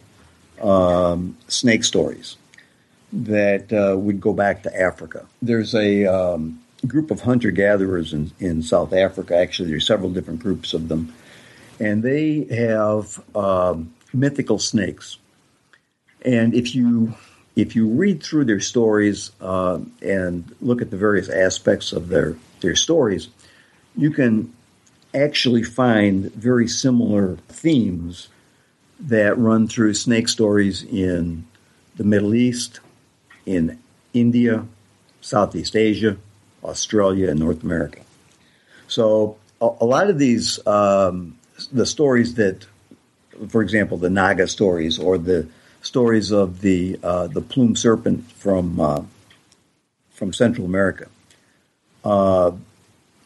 um, 0.61 1.37
snake 1.47 1.83
stories 1.83 2.37
that 3.13 3.71
uh, 3.71 3.97
would 3.97 4.19
go 4.19 4.33
back 4.33 4.63
to 4.63 4.79
Africa. 4.79 5.25
There's 5.41 5.73
a 5.73 6.05
um, 6.05 6.61
group 6.85 7.11
of 7.11 7.21
hunter 7.21 7.51
gatherers 7.51 8.13
in, 8.13 8.31
in 8.39 8.61
South 8.61 8.93
Africa. 8.93 9.37
Actually, 9.37 9.69
there's 9.69 9.87
several 9.87 10.09
different 10.09 10.41
groups 10.41 10.73
of 10.73 10.87
them, 10.87 11.13
and 11.79 12.03
they 12.03 12.45
have 12.45 13.23
um, 13.35 13.93
mythical 14.13 14.59
snakes. 14.59 15.17
And 16.23 16.53
if 16.53 16.75
you 16.75 17.15
if 17.55 17.75
you 17.75 17.87
read 17.87 18.21
through 18.21 18.45
their 18.45 18.59
stories 18.59 19.31
uh, 19.41 19.79
and 20.01 20.55
look 20.61 20.81
at 20.81 20.91
the 20.91 20.97
various 20.97 21.29
aspects 21.29 21.91
of 21.91 22.09
their 22.09 22.35
their 22.61 22.75
stories, 22.75 23.29
you 23.95 24.11
can 24.11 24.53
actually 25.13 25.63
find 25.63 26.31
very 26.33 26.67
similar 26.67 27.37
themes 27.47 28.27
that 28.99 29.37
run 29.37 29.67
through 29.67 29.93
snake 29.93 30.27
stories 30.27 30.83
in 30.83 31.45
the 31.95 32.03
Middle 32.03 32.33
East, 32.33 32.79
in 33.47 33.79
India, 34.13 34.65
Southeast 35.21 35.75
Asia, 35.75 36.17
Australia, 36.63 37.31
and 37.31 37.39
North 37.39 37.63
America. 37.63 38.01
So 38.87 39.37
a, 39.59 39.69
a 39.81 39.85
lot 39.85 40.09
of 40.09 40.19
these, 40.19 40.65
um, 40.67 41.37
the 41.71 41.85
stories 41.85 42.35
that, 42.35 42.67
for 43.47 43.63
example, 43.63 43.97
the 43.97 44.09
Naga 44.09 44.47
stories 44.47 44.99
or 44.99 45.17
the 45.17 45.47
stories 45.81 46.31
of 46.31 46.61
the 46.61 46.99
uh, 47.01 47.27
the 47.27 47.41
plume 47.41 47.75
serpent 47.75 48.29
from 48.31 48.79
uh, 48.79 49.01
from 50.11 50.33
Central 50.33 50.65
America. 50.65 51.07
Uh, 52.03 52.51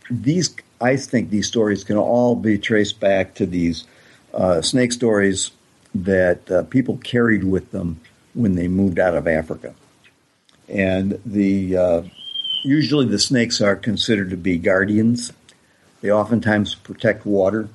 these 0.10 0.56
I 0.80 0.98
think 0.98 1.30
these 1.30 1.48
stories 1.48 1.84
can 1.84 1.98
all 1.98 2.36
be 2.36 2.58
traced 2.58 3.00
back 3.00 3.36
to 3.36 3.46
these 3.46 3.86
uh, 4.34 4.62
snake 4.62 4.92
stories 4.92 5.52
that 5.96 6.50
uh, 6.52 6.64
people 6.64 6.98
carried 6.98 7.44
with 7.44 7.72
them 7.72 8.00
when 8.34 8.56
they 8.56 8.68
moved 8.68 9.00
out 9.00 9.16
of 9.16 9.28
Africa. 9.28 9.74
And 10.72 11.20
the 11.26 11.78
uh, 11.78 12.02
usually 12.64 13.06
the 13.06 13.20
snakes 13.20 13.62
are 13.62 13.76
considered 13.76 14.30
to 14.30 14.38
be 14.38 14.58
guardians. 14.58 15.34
They 16.02 16.12
oftentimes 16.12 16.76
protect 16.76 17.26
water. 17.26 17.70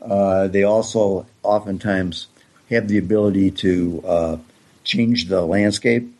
Uh, 0.00 0.48
they 0.48 0.62
also 0.62 1.26
oftentimes 1.42 2.28
have 2.70 2.88
the 2.88 2.98
ability 2.98 3.50
to 3.50 4.02
uh, 4.06 4.36
change 4.84 5.26
the 5.26 5.42
landscape. 5.42 6.12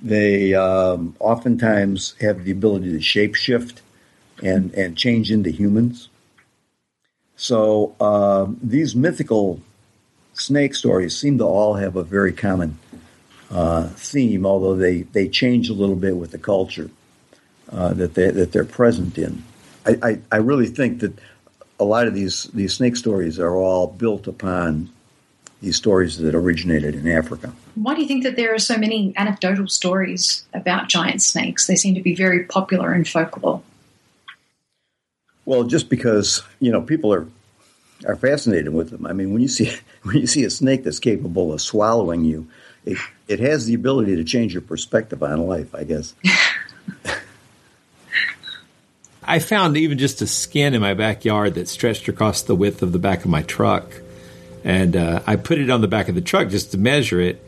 They 0.00 0.54
um, 0.54 1.16
oftentimes 1.18 2.14
have 2.20 2.44
the 2.44 2.50
ability 2.50 2.92
to 2.92 2.98
shapeshift 2.98 3.78
and, 4.42 4.74
and 4.74 4.96
change 4.96 5.30
into 5.30 5.50
humans. 5.50 6.08
So 7.36 7.94
uh, 8.00 8.48
these 8.62 8.94
mythical 8.94 9.60
snake 10.34 10.74
stories 10.74 11.16
seem 11.16 11.38
to 11.38 11.44
all 11.44 11.74
have 11.74 11.96
a 11.96 12.02
very 12.02 12.32
common 12.32 12.78
uh, 13.50 13.88
theme, 13.88 14.46
although 14.46 14.74
they, 14.74 15.02
they 15.02 15.28
change 15.28 15.68
a 15.68 15.74
little 15.74 15.96
bit 15.96 16.16
with 16.16 16.30
the 16.30 16.38
culture 16.38 16.90
uh, 17.70 17.94
that 17.94 18.14
they 18.14 18.30
that 18.30 18.52
they're 18.52 18.64
present 18.64 19.18
in. 19.18 19.42
I, 19.86 19.98
I, 20.02 20.18
I, 20.32 20.36
really 20.36 20.66
think 20.66 21.00
that 21.00 21.12
a 21.80 21.84
lot 21.84 22.06
of 22.06 22.14
these 22.14 22.44
these 22.54 22.74
snake 22.74 22.96
stories 22.96 23.38
are 23.38 23.56
all 23.56 23.86
built 23.86 24.26
upon 24.26 24.90
these 25.60 25.76
stories 25.76 26.18
that 26.18 26.34
originated 26.34 26.94
in 26.94 27.08
Africa. 27.08 27.52
Why 27.74 27.94
do 27.94 28.02
you 28.02 28.08
think 28.08 28.22
that 28.22 28.36
there 28.36 28.54
are 28.54 28.58
so 28.58 28.76
many 28.76 29.12
anecdotal 29.16 29.66
stories 29.66 30.44
about 30.52 30.88
giant 30.88 31.22
snakes? 31.22 31.66
They 31.66 31.76
seem 31.76 31.94
to 31.94 32.02
be 32.02 32.14
very 32.14 32.44
popular 32.44 32.94
in 32.94 33.04
folklore. 33.04 33.62
Well, 35.46 35.64
just 35.64 35.88
because 35.88 36.42
you 36.60 36.70
know 36.70 36.80
people 36.80 37.12
are 37.12 37.26
are 38.06 38.16
fascinated 38.16 38.72
with 38.74 38.90
them. 38.90 39.06
I 39.06 39.12
mean, 39.12 39.32
when 39.32 39.42
you 39.42 39.48
see 39.48 39.72
when 40.02 40.16
you 40.16 40.26
see 40.26 40.44
a 40.44 40.50
snake 40.50 40.84
that's 40.84 41.00
capable 41.00 41.52
of 41.52 41.60
swallowing 41.60 42.24
you, 42.24 42.46
it, 42.84 42.98
it 43.28 43.40
has 43.40 43.66
the 43.66 43.74
ability 43.74 44.16
to 44.16 44.24
change 44.24 44.52
your 44.52 44.62
perspective 44.62 45.22
on 45.22 45.46
life. 45.46 45.74
I 45.74 45.84
guess. 45.84 46.14
I 49.26 49.38
found 49.38 49.76
even 49.76 49.96
just 49.96 50.20
a 50.20 50.26
skin 50.26 50.74
in 50.74 50.82
my 50.82 50.92
backyard 50.92 51.54
that 51.54 51.68
stretched 51.68 52.08
across 52.08 52.42
the 52.42 52.54
width 52.54 52.82
of 52.82 52.92
the 52.92 52.98
back 52.98 53.24
of 53.24 53.30
my 53.30 53.42
truck, 53.42 53.86
and 54.62 54.94
uh, 54.94 55.22
I 55.26 55.36
put 55.36 55.58
it 55.58 55.70
on 55.70 55.80
the 55.80 55.88
back 55.88 56.08
of 56.08 56.14
the 56.14 56.20
truck 56.20 56.48
just 56.50 56.72
to 56.72 56.78
measure 56.78 57.20
it. 57.20 57.42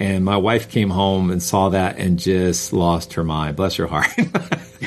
And 0.00 0.24
my 0.24 0.38
wife 0.38 0.70
came 0.70 0.88
home 0.88 1.30
and 1.30 1.42
saw 1.42 1.68
that 1.68 1.98
and 1.98 2.18
just 2.18 2.72
lost 2.72 3.12
her 3.14 3.22
mind. 3.22 3.56
Bless 3.56 3.76
her 3.76 3.86
heart. 3.86 4.08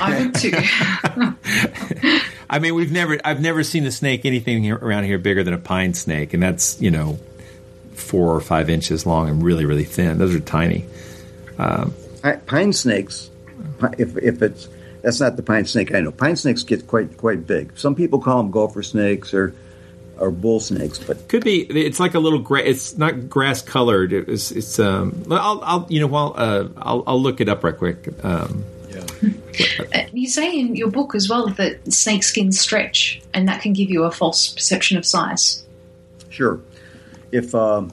I 0.01 0.23
would 0.23 0.33
too. 0.33 0.51
I 2.49 2.57
mean, 2.59 2.73
we've 2.73 2.91
never, 2.91 3.19
I've 3.23 3.39
never 3.39 3.63
seen 3.63 3.85
a 3.85 3.91
snake 3.91 4.25
anything 4.25 4.63
here, 4.63 4.75
around 4.75 5.03
here 5.03 5.19
bigger 5.19 5.43
than 5.43 5.53
a 5.53 5.59
pine 5.59 5.93
snake, 5.93 6.33
and 6.33 6.41
that's 6.41 6.81
you 6.81 6.89
know 6.89 7.19
four 7.95 8.35
or 8.35 8.41
five 8.41 8.69
inches 8.69 9.05
long 9.05 9.29
and 9.29 9.43
really, 9.43 9.65
really 9.65 9.83
thin. 9.83 10.17
Those 10.17 10.35
are 10.35 10.39
tiny. 10.39 10.85
Um, 11.57 11.93
pine 12.45 12.73
snakes, 12.73 13.29
if 13.97 14.17
if 14.17 14.41
it's 14.41 14.67
that's 15.01 15.19
not 15.19 15.35
the 15.35 15.43
pine 15.43 15.65
snake 15.65 15.93
I 15.93 15.99
know. 15.99 16.11
Pine 16.11 16.35
snakes 16.35 16.63
get 16.63 16.87
quite 16.87 17.17
quite 17.17 17.45
big. 17.45 17.77
Some 17.77 17.95
people 17.95 18.19
call 18.19 18.37
them 18.37 18.51
gopher 18.51 18.83
snakes 18.83 19.33
or 19.33 19.53
or 20.17 20.31
bull 20.31 20.59
snakes, 20.59 20.99
but 20.99 21.27
could 21.27 21.43
be. 21.43 21.61
It's 21.61 21.99
like 21.99 22.13
a 22.13 22.19
little 22.19 22.39
gray. 22.39 22.65
It's 22.65 22.97
not 22.97 23.29
grass 23.29 23.61
colored. 23.61 24.13
It's 24.13 24.51
it's. 24.51 24.79
Um, 24.79 25.25
I'll 25.29 25.61
I'll 25.63 25.85
you 25.89 25.99
know 25.99 26.07
well 26.07 26.33
uh, 26.37 26.67
I'll 26.77 27.03
I'll 27.05 27.21
look 27.21 27.41
it 27.41 27.49
up 27.49 27.63
right 27.63 27.77
quick. 27.77 28.07
Um, 28.23 28.63
yeah. 28.89 30.07
You 30.13 30.27
say 30.27 30.59
in 30.59 30.75
your 30.75 30.89
book 30.89 31.15
as 31.15 31.27
well 31.27 31.47
that 31.47 31.91
snake 31.91 32.23
skins 32.23 32.59
stretch, 32.59 33.21
and 33.33 33.47
that 33.47 33.61
can 33.61 33.73
give 33.73 33.89
you 33.89 34.03
a 34.03 34.11
false 34.11 34.49
perception 34.53 34.97
of 34.97 35.05
size. 35.05 35.65
Sure. 36.29 36.59
If 37.33 37.55
um, 37.55 37.91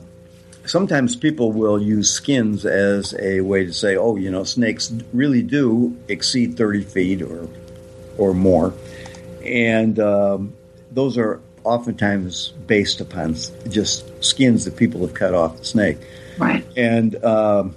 sometimes 0.66 1.16
people 1.16 1.50
will 1.52 1.80
use 1.80 2.12
skins 2.12 2.66
as 2.66 3.14
a 3.18 3.40
way 3.40 3.64
to 3.64 3.72
say, 3.72 3.96
oh, 3.96 4.16
you 4.16 4.30
know, 4.30 4.44
snakes 4.44 4.92
really 5.12 5.42
do 5.42 5.96
exceed 6.08 6.56
30 6.56 6.82
feet 6.82 7.22
or, 7.22 7.48
or 8.18 8.34
more. 8.34 8.74
And 9.44 9.98
um, 9.98 10.52
those 10.92 11.16
are 11.16 11.40
oftentimes 11.64 12.50
based 12.66 13.00
upon 13.00 13.34
just 13.68 14.04
skins 14.22 14.64
that 14.66 14.76
people 14.76 15.00
have 15.00 15.14
cut 15.14 15.34
off 15.34 15.58
the 15.58 15.64
snake. 15.64 15.98
Right. 16.38 16.64
And, 16.76 17.22
um, 17.24 17.74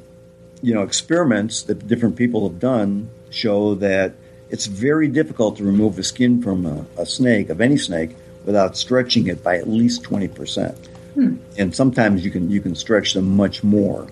you 0.62 0.74
know, 0.74 0.84
experiments 0.84 1.64
that 1.64 1.88
different 1.88 2.16
people 2.16 2.48
have 2.48 2.60
done 2.60 3.10
show 3.30 3.76
that 3.76 4.16
it's 4.50 4.68
very 4.68 5.08
difficult 5.08 5.58
to 5.58 5.64
remove 5.64 5.96
the 5.96 6.04
skin 6.04 6.42
from 6.42 6.66
a, 6.66 6.86
a 6.98 7.06
snake, 7.06 7.50
of 7.50 7.60
any 7.60 7.78
snake, 7.78 8.16
without 8.46 8.78
stretching 8.78 9.28
it 9.28 9.44
by 9.44 9.58
at 9.58 9.68
least 9.68 10.04
20%. 10.04 10.93
Hmm. 11.14 11.38
And 11.58 11.76
sometimes 11.76 12.26
you 12.26 12.32
can 12.32 12.50
you 12.50 12.60
can 12.60 12.76
stretch 12.76 13.14
them 13.14 13.36
much 13.36 13.64
more, 13.64 14.08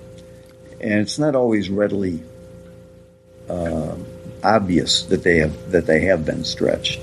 and 0.79 0.99
it's 0.99 1.17
not 1.17 1.35
always 1.35 1.69
readily 1.69 2.21
uh, 3.49 3.95
obvious 4.43 5.03
that 5.03 5.23
they 5.23 5.37
have 5.37 5.71
that 5.71 5.87
they 5.87 6.01
have 6.01 6.25
been 6.25 6.43
stretched. 6.43 7.01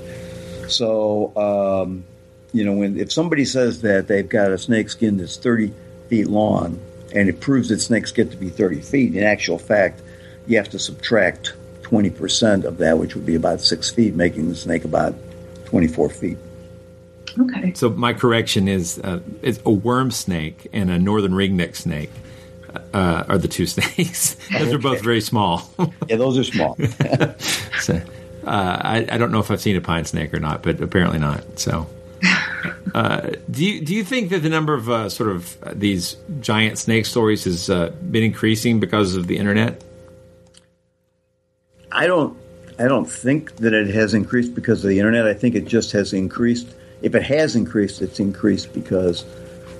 So 0.69 1.35
um, 1.35 2.05
you 2.53 2.63
know 2.63 2.73
when 2.73 2.97
if 2.97 3.11
somebody 3.11 3.43
says 3.43 3.81
that 3.81 4.07
they've 4.07 4.27
got 4.27 4.51
a 4.51 4.57
snake 4.57 4.89
skin 4.89 5.17
that's 5.17 5.35
thirty 5.35 5.73
feet 6.07 6.27
long, 6.27 6.79
and 7.13 7.27
it 7.27 7.41
proves 7.41 7.67
that 7.69 7.79
snakes 7.81 8.13
get 8.13 8.31
to 8.31 8.37
be 8.37 8.49
thirty 8.49 8.79
feet, 8.79 9.15
in 9.15 9.23
actual 9.23 9.59
fact, 9.59 10.01
you 10.47 10.55
have 10.55 10.69
to 10.69 10.79
subtract 10.79 11.53
twenty 11.81 12.09
percent 12.09 12.63
of 12.63 12.77
that, 12.77 12.97
which 12.97 13.15
would 13.15 13.25
be 13.25 13.35
about 13.35 13.59
six 13.59 13.91
feet, 13.91 14.15
making 14.15 14.47
the 14.47 14.55
snake 14.55 14.85
about 14.85 15.13
twenty 15.65 15.87
four 15.87 16.09
feet. 16.09 16.37
Okay. 17.39 17.73
So 17.73 17.89
my 17.89 18.13
correction 18.13 18.67
is 18.67 18.99
uh, 18.99 19.19
it's 19.41 19.59
a 19.65 19.71
worm 19.71 20.11
snake 20.11 20.67
and 20.73 20.89
a 20.89 20.99
northern 20.99 21.31
ringneck 21.31 21.75
snake. 21.75 22.11
Uh, 22.93 23.23
are 23.27 23.37
the 23.37 23.47
two 23.47 23.65
snakes? 23.67 24.35
those 24.51 24.61
okay. 24.61 24.73
are 24.73 24.77
both 24.77 25.01
very 25.01 25.21
small. 25.21 25.69
yeah, 26.07 26.17
those 26.17 26.37
are 26.37 26.43
small. 26.43 26.75
so, 27.79 27.95
uh, 28.45 28.77
I, 28.81 29.07
I, 29.09 29.17
don't 29.17 29.31
know 29.31 29.39
if 29.39 29.49
I've 29.49 29.61
seen 29.61 29.75
a 29.75 29.81
pine 29.81 30.05
snake 30.05 30.33
or 30.33 30.39
not, 30.39 30.61
but 30.61 30.79
apparently 30.79 31.17
not. 31.17 31.59
So, 31.59 31.87
uh, 32.93 33.31
do 33.49 33.65
you 33.65 33.83
do 33.83 33.95
you 33.95 34.03
think 34.03 34.29
that 34.29 34.39
the 34.39 34.49
number 34.49 34.73
of 34.73 34.89
uh, 34.89 35.09
sort 35.09 35.29
of 35.29 35.57
these 35.79 36.17
giant 36.41 36.77
snake 36.77 37.05
stories 37.05 37.45
has 37.45 37.69
uh, 37.69 37.89
been 38.11 38.23
increasing 38.23 38.79
because 38.79 39.15
of 39.15 39.27
the 39.27 39.37
internet? 39.37 39.83
I 41.91 42.05
don't. 42.05 42.37
I 42.77 42.83
don't 42.83 43.09
think 43.09 43.57
that 43.57 43.73
it 43.73 43.87
has 43.87 44.13
increased 44.13 44.55
because 44.55 44.83
of 44.83 44.89
the 44.89 44.99
internet. 44.99 45.27
I 45.27 45.33
think 45.33 45.55
it 45.55 45.65
just 45.65 45.91
has 45.93 46.13
increased 46.13 46.67
if 47.01 47.15
it 47.15 47.23
has 47.23 47.55
increased, 47.55 48.01
it's 48.01 48.19
increased 48.19 48.73
because 48.73 49.25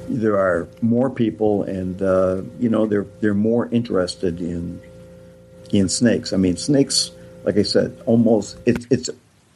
there 0.08 0.38
are 0.38 0.68
more 0.82 1.10
people, 1.10 1.64
and 1.64 2.02
uh, 2.02 2.42
you 2.60 2.70
know 2.70 2.86
they're 2.86 3.06
they're 3.22 3.34
more 3.34 3.68
interested 3.72 4.40
in 4.40 4.82
in 5.72 5.90
snakes. 5.90 6.34
I 6.34 6.38
mean, 6.38 6.58
snakes, 6.58 7.12
like 7.44 7.58
I 7.58 7.64
said, 7.64 8.02
almost 8.06 8.58
it's 8.66 8.88
it's 8.90 9.10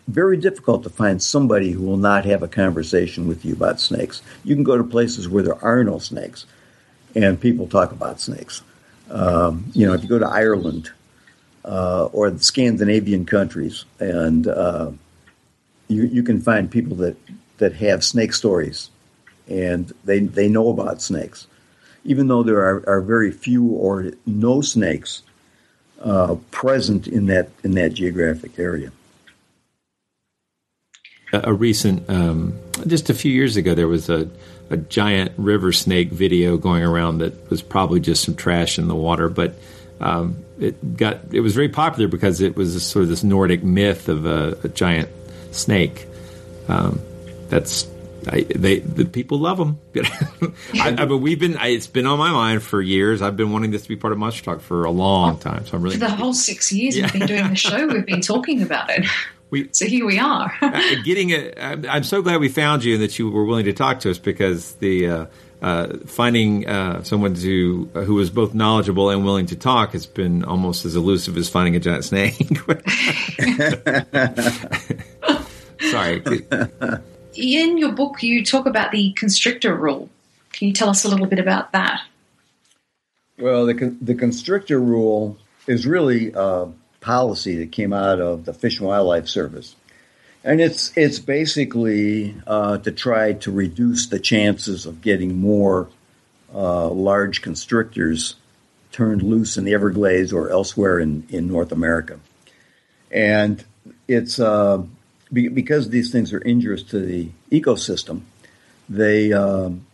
very 0.08 0.38
difficult 0.38 0.84
to 0.84 0.90
find 0.90 1.22
somebody 1.22 1.72
who 1.72 1.84
will 1.84 1.98
not 1.98 2.26
have 2.26 2.44
a 2.44 2.48
conversation 2.48 3.28
with 3.28 3.46
you 3.46 3.54
about 3.54 3.80
snakes. 3.80 4.22
You 4.44 4.54
can 4.56 4.64
go 4.64 4.78
to 4.78 4.84
places 4.84 5.30
where 5.30 5.44
there 5.44 5.64
are 5.64 5.84
no 5.84 6.00
snakes, 6.00 6.46
and 7.16 7.40
people 7.40 7.68
talk 7.68 7.92
about 7.92 8.20
snakes. 8.20 8.62
Um, 9.10 9.66
you 9.74 9.88
know, 9.88 9.94
if 9.94 10.04
you 10.04 10.10
go 10.10 10.20
to 10.20 10.28
Ireland 10.28 10.92
uh, 11.66 12.06
or 12.12 12.30
the 12.30 12.44
Scandinavian 12.44 13.26
countries, 13.26 13.86
and 14.00 14.48
uh, 14.48 14.92
you 15.88 16.04
you 16.04 16.24
can 16.24 16.42
find 16.42 16.70
people 16.70 16.98
that 16.98 17.16
that 17.58 17.74
have 17.76 18.04
snake 18.04 18.34
stories, 18.34 18.90
and 19.48 19.92
they 20.04 20.20
they 20.20 20.48
know 20.50 20.70
about 20.70 21.02
snakes, 21.02 21.48
even 22.04 22.28
though 22.28 22.44
there 22.44 22.60
are, 22.60 22.84
are 22.88 23.02
very 23.02 23.32
few 23.32 23.66
or 23.66 24.12
no 24.26 24.62
snakes 24.62 25.24
uh, 26.02 26.36
present 26.52 27.08
in 27.08 27.28
that 27.28 27.50
in 27.64 27.72
that 27.72 27.94
geographic 27.94 28.60
area. 28.60 28.92
A, 31.32 31.52
recent, 31.52 32.08
um, 32.12 32.54
just 32.86 33.10
a 33.10 33.14
few 33.16 33.32
years 33.32 33.58
ago, 33.58 33.74
there 33.74 33.88
was 33.88 34.08
a, 34.08 34.30
a 34.70 34.78
giant 34.78 35.32
river 35.38 35.72
snake 35.72 36.12
video 36.12 36.58
going 36.58 36.84
around 36.84 37.18
that 37.18 37.50
was 37.50 37.64
probably 37.64 38.00
just 38.00 38.24
some 38.24 38.36
trash 38.36 38.78
in 38.78 38.88
the 38.88 38.96
water, 38.96 39.30
but. 39.30 39.56
Um, 40.00 40.44
it 40.60 40.98
got 40.98 41.34
it 41.34 41.40
was 41.40 41.54
very 41.54 41.70
popular 41.70 42.08
because 42.08 42.42
it 42.42 42.56
was 42.56 42.86
sort 42.86 43.04
of 43.04 43.10
this 43.10 43.24
Nordic 43.24 43.64
myth 43.64 44.10
of 44.10 44.26
a, 44.26 44.58
a 44.64 44.70
giant 44.70 45.10
snake. 45.52 46.08
Um, 46.68 47.00
that's 47.54 47.88
I, 48.28 48.42
they 48.44 48.80
the 48.80 49.06
people 49.06 49.38
love 49.38 49.58
them. 49.58 49.80
I, 50.76 50.96
I, 50.98 51.06
but 51.06 51.18
we've 51.18 51.40
been 51.40 51.58
I, 51.58 51.68
it's 51.68 51.88
been 51.88 52.06
on 52.06 52.18
my 52.18 52.32
mind 52.32 52.64
for 52.64 52.82
years. 52.82 53.22
I've 53.22 53.38
been 53.38 53.52
wanting 53.52 53.72
this 53.72 53.84
to 53.84 53.90
be 53.90 53.96
part 53.96 54.14
of 54.14 54.20
Monster 54.20 54.44
Talk 54.44 54.62
for 54.62 54.86
a 54.86 54.92
long 54.92 55.38
time. 55.38 55.66
So 55.66 55.78
I'm 55.78 55.84
really 55.84 55.98
for 55.98 56.06
the 56.06 56.10
whole 56.10 56.34
six 56.34 56.72
years 56.72 56.98
yeah. 56.98 57.04
we've 57.04 57.14
been 57.14 57.28
doing 57.28 57.50
the 57.50 57.56
show. 57.56 57.86
We've 57.88 58.06
been 58.06 58.22
talking 58.22 58.62
about 58.62 58.90
it. 58.90 59.06
We, 59.50 59.70
so 59.72 59.86
here 59.86 60.08
we 60.08 60.18
are. 60.18 60.52
Uh, 60.64 60.82
getting 61.06 61.30
it. 61.30 61.60
I'm, 61.62 61.86
I'm, 61.88 62.04
so 62.04 62.24
glad 62.24 62.40
we 62.40 62.50
found 62.50 62.84
you 62.84 62.96
and 62.96 63.04
that 63.04 63.20
you 63.20 63.30
were 63.30 63.46
willing 63.46 63.66
to 63.66 63.74
talk 63.74 64.00
to 64.00 64.10
us 64.10 64.18
because 64.18 64.74
the. 64.76 65.08
Uh, 65.08 65.26
uh, 65.62 65.98
finding 66.08 66.68
uh, 66.68 67.04
someone 67.04 67.36
to 67.36 67.90
uh, 67.96 68.02
who 68.02 68.20
is 68.20 68.30
both 68.30 68.54
knowledgeable 68.54 69.12
and 69.12 69.24
willing 69.24 69.46
to 69.46 69.56
talk 69.56 69.94
has 69.94 70.06
been 70.06 70.44
almost 70.44 70.84
as 70.84 70.96
elusive 70.96 71.38
as 71.38 71.48
finding 71.48 71.76
a 71.78 71.80
giant 71.80 72.04
snake. 72.04 72.36
Sorry 75.80 76.22
in 77.36 77.78
your 77.78 77.92
book, 77.92 78.24
you 78.24 78.44
talk 78.44 78.66
about 78.66 78.92
the 78.92 79.14
constrictor 79.14 79.76
rule. 79.76 80.10
Can 80.52 80.68
you 80.68 80.74
tell 80.74 80.90
us 80.90 81.04
a 81.04 81.10
little 81.10 81.26
bit 81.26 81.40
about 81.40 81.72
that? 81.72 82.02
Well, 83.38 83.66
the, 83.66 83.96
the 84.02 84.16
constrictor 84.16 84.80
rule 84.80 85.38
is 85.68 85.88
really 85.88 86.32
a 86.36 86.68
policy 87.02 87.58
that 87.58 87.72
came 87.72 87.94
out 87.94 88.20
of 88.22 88.46
the 88.46 88.54
Fish 88.54 88.80
and 88.80 88.88
Wildlife 88.88 89.28
Service, 89.28 89.76
and 90.44 90.62
it's 90.62 90.96
it's 90.96 91.20
basically 91.20 92.36
uh, 92.46 92.78
to 92.80 92.92
try 92.92 93.34
to 93.34 93.52
reduce 93.52 94.08
the 94.08 94.20
chances 94.20 94.86
of 94.86 95.02
getting 95.02 95.40
more 95.40 95.90
uh, 96.54 96.90
large 96.90 97.42
constrictors 97.42 98.36
turned 98.92 99.24
loose 99.24 99.58
in 99.58 99.66
the 99.66 99.74
Everglades 99.74 100.32
or 100.32 100.50
elsewhere 100.50 101.00
in, 101.00 101.26
in 101.30 101.48
North 101.48 101.72
America. 101.72 102.20
And 103.12 103.64
it's 104.08 104.40
uh, 104.40 104.84
be, 105.34 105.48
because 105.48 105.90
these 105.90 106.12
things 106.12 106.32
are 106.34 106.40
injurious 106.40 106.84
to 106.84 107.00
the 107.00 107.30
ecosystem, 107.52 108.22
they 108.88 109.34
um, 109.34 109.86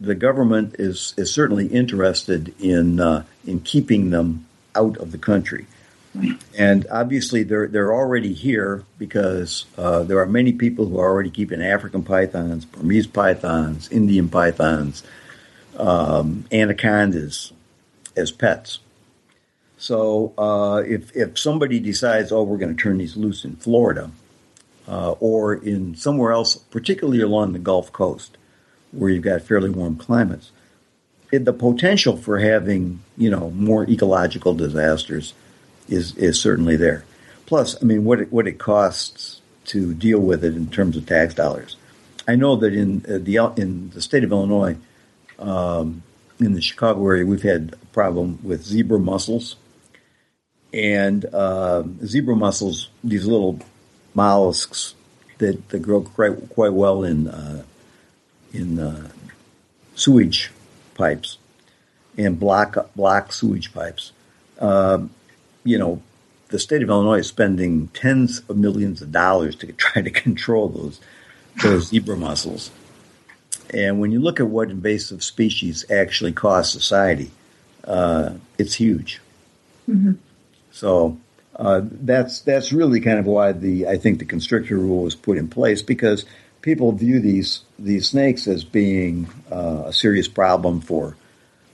the 0.00 0.14
government 0.14 0.76
is 0.78 1.14
is 1.16 1.32
certainly 1.32 1.66
interested 1.66 2.54
in 2.60 3.00
uh, 3.00 3.24
in 3.46 3.60
keeping 3.60 4.10
them 4.10 4.46
out 4.74 4.96
of 4.98 5.12
the 5.12 5.18
country. 5.18 5.66
And 6.58 6.86
obviously, 6.90 7.44
they're 7.44 7.68
they're 7.68 7.92
already 7.92 8.32
here 8.32 8.84
because 8.98 9.66
uh, 9.78 10.02
there 10.02 10.18
are 10.18 10.26
many 10.26 10.52
people 10.52 10.86
who 10.86 10.98
are 10.98 11.08
already 11.08 11.30
keeping 11.30 11.62
African 11.62 12.02
pythons, 12.02 12.64
Burmese 12.64 13.06
pythons, 13.06 13.88
Indian 13.92 14.28
pythons, 14.28 15.04
um, 15.76 16.44
anacondas 16.50 17.52
as 18.16 18.32
pets. 18.32 18.80
So 19.78 20.34
uh, 20.36 20.82
if 20.84 21.14
if 21.14 21.38
somebody 21.38 21.78
decides, 21.78 22.32
oh, 22.32 22.42
we're 22.42 22.58
going 22.58 22.74
to 22.76 22.82
turn 22.82 22.98
these 22.98 23.16
loose 23.16 23.44
in 23.44 23.56
Florida 23.56 24.10
uh, 24.90 25.12
or 25.20 25.54
in 25.54 25.94
somewhere 25.94 26.32
else, 26.32 26.56
particularly 26.56 27.20
along 27.20 27.52
the 27.52 27.60
Gulf 27.60 27.92
Coast, 27.92 28.36
where 28.90 29.08
you've 29.08 29.22
got 29.22 29.42
fairly 29.42 29.70
warm 29.70 29.96
climates, 29.96 30.50
it, 31.30 31.44
the 31.44 31.52
potential 31.52 32.16
for 32.16 32.40
having 32.40 33.00
you 33.16 33.30
know 33.30 33.50
more 33.52 33.88
ecological 33.88 34.52
disasters 34.52 35.32
is 35.88 36.16
is 36.16 36.40
certainly 36.40 36.76
there. 36.76 37.04
Plus, 37.46 37.80
I 37.80 37.84
mean, 37.84 38.04
what 38.04 38.20
it, 38.20 38.32
what 38.32 38.48
it 38.48 38.58
costs 38.58 39.40
to 39.66 39.94
deal 39.94 40.18
with 40.18 40.44
it 40.44 40.56
in 40.56 40.68
terms 40.68 40.96
of 40.96 41.06
tax 41.06 41.34
dollars. 41.34 41.76
I 42.26 42.34
know 42.34 42.56
that 42.56 42.74
in 42.74 43.04
uh, 43.08 43.18
the 43.18 43.52
in 43.56 43.90
the 43.90 44.02
state 44.02 44.24
of 44.24 44.32
Illinois, 44.32 44.76
um, 45.38 46.02
in 46.40 46.54
the 46.54 46.60
Chicago 46.60 47.06
area, 47.06 47.24
we've 47.24 47.42
had 47.42 47.76
a 47.80 47.86
problem 47.86 48.40
with 48.42 48.64
zebra 48.64 48.98
mussels. 48.98 49.54
And 50.72 51.24
uh, 51.24 51.82
zebra 52.04 52.36
mussels, 52.36 52.90
these 53.02 53.26
little 53.26 53.58
mollusks 54.14 54.94
that, 55.38 55.68
that 55.70 55.80
grow 55.80 56.02
quite, 56.02 56.48
quite 56.50 56.72
well 56.72 57.04
in 57.04 57.28
uh, 57.28 57.64
in 58.52 58.78
uh, 58.78 59.08
sewage 59.94 60.50
pipes 60.94 61.38
and 62.16 62.38
block 62.38 62.94
block 62.94 63.32
sewage 63.32 63.72
pipes. 63.72 64.12
Um, 64.58 65.10
you 65.64 65.78
know, 65.78 66.02
the 66.48 66.58
state 66.58 66.82
of 66.82 66.88
Illinois 66.88 67.20
is 67.20 67.28
spending 67.28 67.88
tens 67.88 68.42
of 68.48 68.56
millions 68.56 69.02
of 69.02 69.12
dollars 69.12 69.56
to 69.56 69.72
try 69.72 70.02
to 70.02 70.10
control 70.10 70.68
those 70.68 71.00
those 71.62 71.88
zebra 71.88 72.16
mussels. 72.16 72.70
And 73.72 74.00
when 74.00 74.10
you 74.10 74.20
look 74.20 74.40
at 74.40 74.48
what 74.48 74.70
invasive 74.70 75.22
species 75.22 75.84
actually 75.90 76.32
cost 76.32 76.72
society, 76.72 77.30
uh, 77.84 78.34
it's 78.58 78.74
huge. 78.74 79.20
Mm-hmm. 79.88 80.12
So 80.72 81.18
uh, 81.60 81.82
that's 81.84 82.40
that's 82.40 82.72
really 82.72 83.00
kind 83.00 83.18
of 83.18 83.26
why 83.26 83.52
the 83.52 83.86
I 83.86 83.98
think 83.98 84.18
the 84.18 84.24
constrictor 84.24 84.78
rule 84.78 85.02
was 85.02 85.14
put 85.14 85.36
in 85.36 85.46
place 85.46 85.82
because 85.82 86.24
people 86.62 86.90
view 86.92 87.20
these 87.20 87.60
these 87.78 88.08
snakes 88.08 88.48
as 88.48 88.64
being 88.64 89.28
uh, 89.52 89.82
a 89.84 89.92
serious 89.92 90.26
problem 90.26 90.80
for 90.80 91.16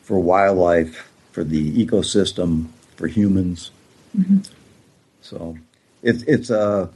for 0.03 0.19
wildlife, 0.19 1.09
for 1.31 1.45
the 1.45 1.87
ecosystem, 1.87 2.67
for 2.97 3.07
humans. 3.07 3.71
Mm-hmm. 4.19 4.39
So 5.23 5.57
it's 6.03 6.25
it's 6.25 6.51
a 6.51 6.91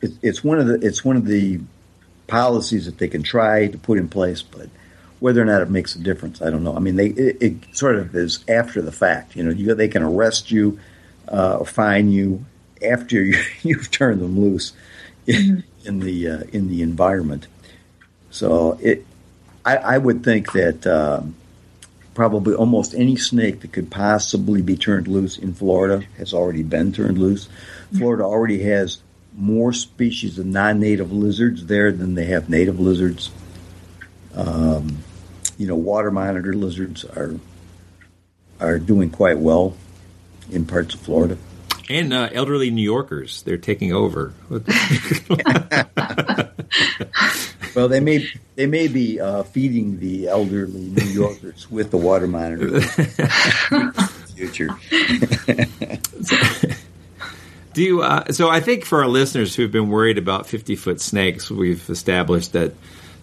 it's 0.00 0.16
it's 0.22 0.42
one 0.42 0.58
of 0.58 0.66
the 0.66 0.74
it's 0.80 1.04
one 1.04 1.16
of 1.16 1.26
the 1.26 1.60
policies 2.28 2.86
that 2.86 2.96
they 2.96 3.08
can 3.08 3.22
try 3.22 3.66
to 3.66 3.76
put 3.76 3.98
in 3.98 4.08
place, 4.08 4.40
but 4.40 4.70
whether 5.20 5.42
or 5.42 5.44
not 5.44 5.60
it 5.60 5.68
makes 5.68 5.94
a 5.96 5.98
difference, 5.98 6.40
I 6.40 6.48
don't 6.48 6.64
know. 6.64 6.74
I 6.74 6.78
mean, 6.78 6.96
they 6.96 7.08
it, 7.08 7.36
it 7.42 7.76
sort 7.76 7.96
of 7.96 8.16
is 8.16 8.42
after 8.48 8.80
the 8.80 8.90
fact. 8.90 9.36
You 9.36 9.42
know, 9.42 9.50
you, 9.50 9.74
they 9.74 9.88
can 9.88 10.02
arrest 10.02 10.50
you 10.50 10.80
uh, 11.28 11.64
fine 11.64 12.10
you 12.10 12.44
after 12.84 13.22
you, 13.22 13.42
you've 13.62 13.90
turned 13.90 14.20
them 14.20 14.38
loose 14.38 14.72
in, 15.26 15.64
in 15.84 16.00
the 16.00 16.28
uh, 16.28 16.42
in 16.52 16.68
the 16.68 16.82
environment. 16.82 17.46
So 18.30 18.78
it, 18.80 19.04
I, 19.64 19.76
I 19.76 19.98
would 19.98 20.24
think 20.24 20.52
that 20.52 20.86
um, 20.86 21.34
probably 22.14 22.54
almost 22.54 22.94
any 22.94 23.16
snake 23.16 23.60
that 23.60 23.72
could 23.72 23.90
possibly 23.90 24.62
be 24.62 24.76
turned 24.76 25.08
loose 25.08 25.38
in 25.38 25.54
Florida 25.54 26.04
has 26.18 26.34
already 26.34 26.62
been 26.62 26.92
turned 26.92 27.18
loose. 27.18 27.48
Florida 27.96 28.24
already 28.24 28.62
has 28.62 29.00
more 29.34 29.72
species 29.72 30.38
of 30.38 30.46
non-native 30.46 31.12
lizards 31.12 31.66
there 31.66 31.92
than 31.92 32.14
they 32.14 32.26
have 32.26 32.48
native 32.48 32.80
lizards. 32.80 33.30
Um, 34.34 34.98
you 35.58 35.66
know, 35.66 35.76
water 35.76 36.10
monitor 36.10 36.54
lizards 36.54 37.04
are 37.04 37.36
are 38.60 38.78
doing 38.78 39.10
quite 39.10 39.38
well 39.38 39.74
in 40.50 40.66
parts 40.66 40.94
of 40.94 41.00
Florida. 41.00 41.36
And 41.88 42.12
uh, 42.12 42.30
elderly 42.32 42.70
New 42.70 42.82
Yorkers, 42.82 43.42
they're 43.42 43.58
taking 43.58 43.92
over. 43.92 44.32
well, 47.74 47.88
they 47.88 48.00
may 48.00 48.26
they 48.54 48.66
may 48.66 48.88
be 48.88 49.20
uh, 49.20 49.42
feeding 49.42 49.98
the 49.98 50.28
elderly 50.28 50.88
New 50.88 51.04
Yorkers 51.04 51.70
with 51.70 51.90
the 51.90 51.98
water 51.98 52.26
monitor. 52.26 52.66
In 52.66 52.72
the 52.72 54.22
future. 54.34 54.68
Do 57.72 57.82
you, 57.82 58.02
uh, 58.02 58.30
so 58.32 58.50
I 58.50 58.60
think 58.60 58.84
for 58.84 59.02
our 59.02 59.08
listeners 59.08 59.56
who 59.56 59.62
have 59.62 59.72
been 59.72 59.88
worried 59.88 60.18
about 60.18 60.46
50 60.46 60.76
foot 60.76 61.00
snakes, 61.00 61.50
we've 61.50 61.88
established 61.88 62.52
that 62.52 62.74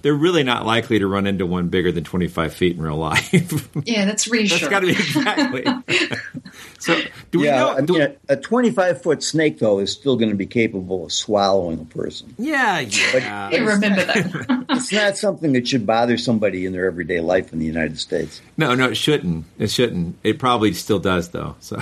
they're 0.01 0.13
really 0.13 0.43
not 0.43 0.65
likely 0.65 0.99
to 0.99 1.07
run 1.07 1.27
into 1.27 1.45
one 1.45 1.69
bigger 1.69 1.91
than 1.91 2.03
25 2.03 2.53
feet 2.53 2.75
in 2.75 2.81
real 2.81 2.97
life. 2.97 3.31
yeah, 3.85 4.05
that's 4.05 4.27
reassuring. 4.27 4.61
That's 4.61 4.69
got 4.69 4.79
to 4.81 4.87
be 4.87 4.93
exactly. 4.93 6.19
so, 6.79 6.99
do 7.31 7.39
we 7.39 7.45
yeah, 7.45 7.59
know? 7.59 7.69
I 7.75 7.81
mean, 7.81 8.01
a, 8.01 8.33
a 8.33 8.37
25 8.37 9.01
foot 9.01 9.23
snake, 9.23 9.59
though, 9.59 9.79
is 9.79 9.91
still 9.91 10.15
going 10.15 10.29
to 10.29 10.35
be 10.35 10.45
capable 10.45 11.05
of 11.05 11.11
swallowing 11.11 11.79
a 11.79 11.85
person. 11.85 12.33
Yeah, 12.37 12.79
yeah. 13.13 13.49
I 13.51 13.57
remember 13.57 14.03
that. 14.03 14.65
it's 14.69 14.91
not 14.91 15.17
something 15.17 15.53
that 15.53 15.67
should 15.67 15.85
bother 15.85 16.17
somebody 16.17 16.65
in 16.65 16.73
their 16.73 16.85
everyday 16.85 17.19
life 17.19 17.51
in 17.53 17.59
the 17.59 17.65
United 17.65 17.99
States. 17.99 18.41
No, 18.57 18.75
no, 18.75 18.89
it 18.89 18.95
shouldn't. 18.95 19.45
It 19.57 19.69
shouldn't. 19.69 20.17
It 20.23 20.39
probably 20.39 20.73
still 20.73 20.99
does, 20.99 21.29
though. 21.29 21.55
So, 21.59 21.81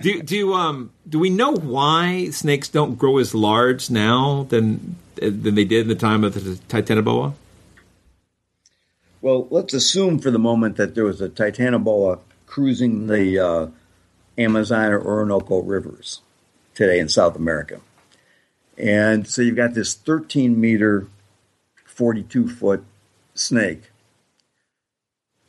do 0.00 0.22
do 0.22 0.54
um 0.54 0.90
do 1.08 1.18
we 1.18 1.30
know 1.30 1.52
why 1.52 2.30
snakes 2.30 2.68
don't 2.68 2.96
grow 2.96 3.18
as 3.18 3.34
large 3.34 3.90
now 3.90 4.46
than 4.48 4.96
than 5.20 5.54
they 5.54 5.64
did 5.64 5.82
in 5.82 5.88
the 5.88 5.94
time 5.94 6.24
of 6.24 6.34
the 6.34 6.40
Titanoboa? 6.68 7.34
Well, 9.20 9.48
let's 9.50 9.74
assume 9.74 10.20
for 10.20 10.30
the 10.30 10.38
moment 10.38 10.76
that 10.76 10.94
there 10.94 11.04
was 11.04 11.20
a 11.20 11.28
Titanoboa 11.28 12.20
cruising 12.46 13.08
the 13.08 13.38
uh, 13.38 13.66
Amazon 14.36 14.92
or 14.92 15.00
Orinoco 15.00 15.60
rivers 15.60 16.20
today 16.74 16.98
in 16.98 17.08
South 17.08 17.36
America. 17.36 17.80
And 18.76 19.26
so 19.26 19.42
you've 19.42 19.56
got 19.56 19.74
this 19.74 19.94
13 19.94 20.60
meter, 20.60 21.08
42 21.84 22.48
foot 22.48 22.84
snake. 23.34 23.90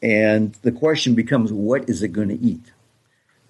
And 0.02 0.54
the 0.64 0.72
question 0.72 1.14
becomes, 1.14 1.54
what 1.54 1.88
is 1.90 2.02
it 2.02 2.10
going 2.10 2.30
to 2.30 2.40
eat? 2.40 2.72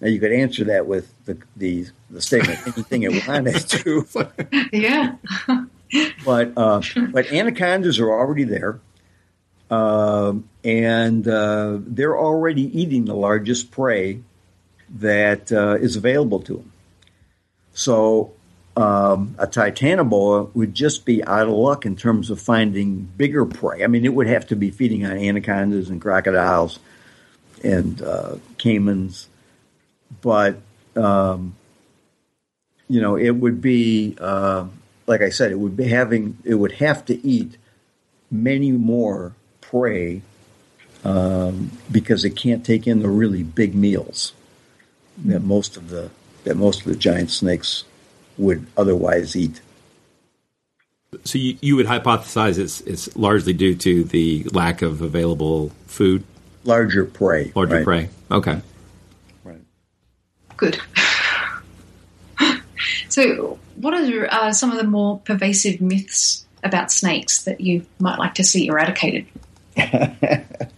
Now 0.00 0.08
you 0.08 0.20
could 0.20 0.32
answer 0.32 0.64
that 0.64 0.86
with 0.86 1.12
the 1.26 1.38
the, 1.56 1.86
the 2.08 2.22
statement, 2.22 2.58
anything 2.66 3.02
it 3.02 3.26
wanted 3.28 3.60
to. 3.68 4.06
yeah. 4.72 5.16
but 6.24 6.52
uh, 6.56 6.82
but 7.10 7.32
anacondas 7.32 7.98
are 7.98 8.10
already 8.10 8.44
there, 8.44 8.80
um, 9.70 10.48
and 10.64 11.26
uh, 11.26 11.78
they're 11.80 12.18
already 12.18 12.80
eating 12.80 13.04
the 13.04 13.14
largest 13.14 13.70
prey 13.70 14.20
that 14.96 15.52
uh, 15.52 15.76
is 15.80 15.96
available 15.96 16.40
to 16.40 16.54
them. 16.54 16.72
So 17.74 18.32
um, 18.76 19.34
a 19.38 19.46
titanoboa 19.46 20.54
would 20.54 20.74
just 20.74 21.04
be 21.04 21.24
out 21.24 21.46
of 21.46 21.54
luck 21.54 21.86
in 21.86 21.96
terms 21.96 22.30
of 22.30 22.40
finding 22.40 23.02
bigger 23.16 23.44
prey. 23.44 23.84
I 23.84 23.86
mean, 23.86 24.04
it 24.04 24.14
would 24.14 24.26
have 24.26 24.46
to 24.48 24.56
be 24.56 24.70
feeding 24.70 25.04
on 25.06 25.12
anacondas 25.12 25.90
and 25.90 26.00
crocodiles 26.00 26.78
and 27.62 28.00
uh, 28.00 28.36
caimans, 28.58 29.26
but 30.20 30.60
um, 30.96 31.54
you 32.88 33.00
know, 33.00 33.16
it 33.16 33.30
would 33.30 33.60
be 33.60 34.16
uh, 34.18 34.66
like 35.10 35.22
I 35.22 35.30
said, 35.30 35.50
it 35.50 35.58
would 35.58 35.76
be 35.76 35.88
having 35.88 36.38
it 36.44 36.54
would 36.54 36.72
have 36.72 37.04
to 37.06 37.26
eat 37.26 37.56
many 38.30 38.70
more 38.70 39.34
prey 39.60 40.22
um, 41.04 41.72
because 41.90 42.24
it 42.24 42.36
can't 42.36 42.64
take 42.64 42.86
in 42.86 43.00
the 43.00 43.08
really 43.08 43.42
big 43.42 43.74
meals 43.74 44.32
that 45.24 45.40
most 45.40 45.76
of 45.76 45.88
the 45.88 46.10
that 46.44 46.56
most 46.56 46.82
of 46.82 46.86
the 46.86 46.94
giant 46.94 47.32
snakes 47.32 47.84
would 48.38 48.64
otherwise 48.76 49.34
eat. 49.34 49.60
So 51.24 51.38
you, 51.38 51.58
you 51.60 51.74
would 51.74 51.86
hypothesize 51.86 52.56
it's 52.56 52.80
it's 52.82 53.14
largely 53.16 53.52
due 53.52 53.74
to 53.74 54.04
the 54.04 54.44
lack 54.52 54.80
of 54.80 55.02
available 55.02 55.72
food, 55.88 56.22
larger 56.62 57.04
prey, 57.04 57.50
larger 57.56 57.78
right. 57.78 57.84
prey. 57.84 58.10
Okay. 58.30 58.62
Right. 59.42 59.60
Good. 60.56 60.80
So, 63.10 63.58
what 63.76 63.94
are 63.94 64.32
uh, 64.32 64.52
some 64.52 64.70
of 64.70 64.78
the 64.78 64.84
more 64.84 65.18
pervasive 65.20 65.80
myths 65.80 66.46
about 66.62 66.90
snakes 66.92 67.42
that 67.44 67.60
you 67.60 67.86
might 67.98 68.18
like 68.18 68.34
to 68.34 68.44
see 68.44 68.66
eradicated? 68.66 69.26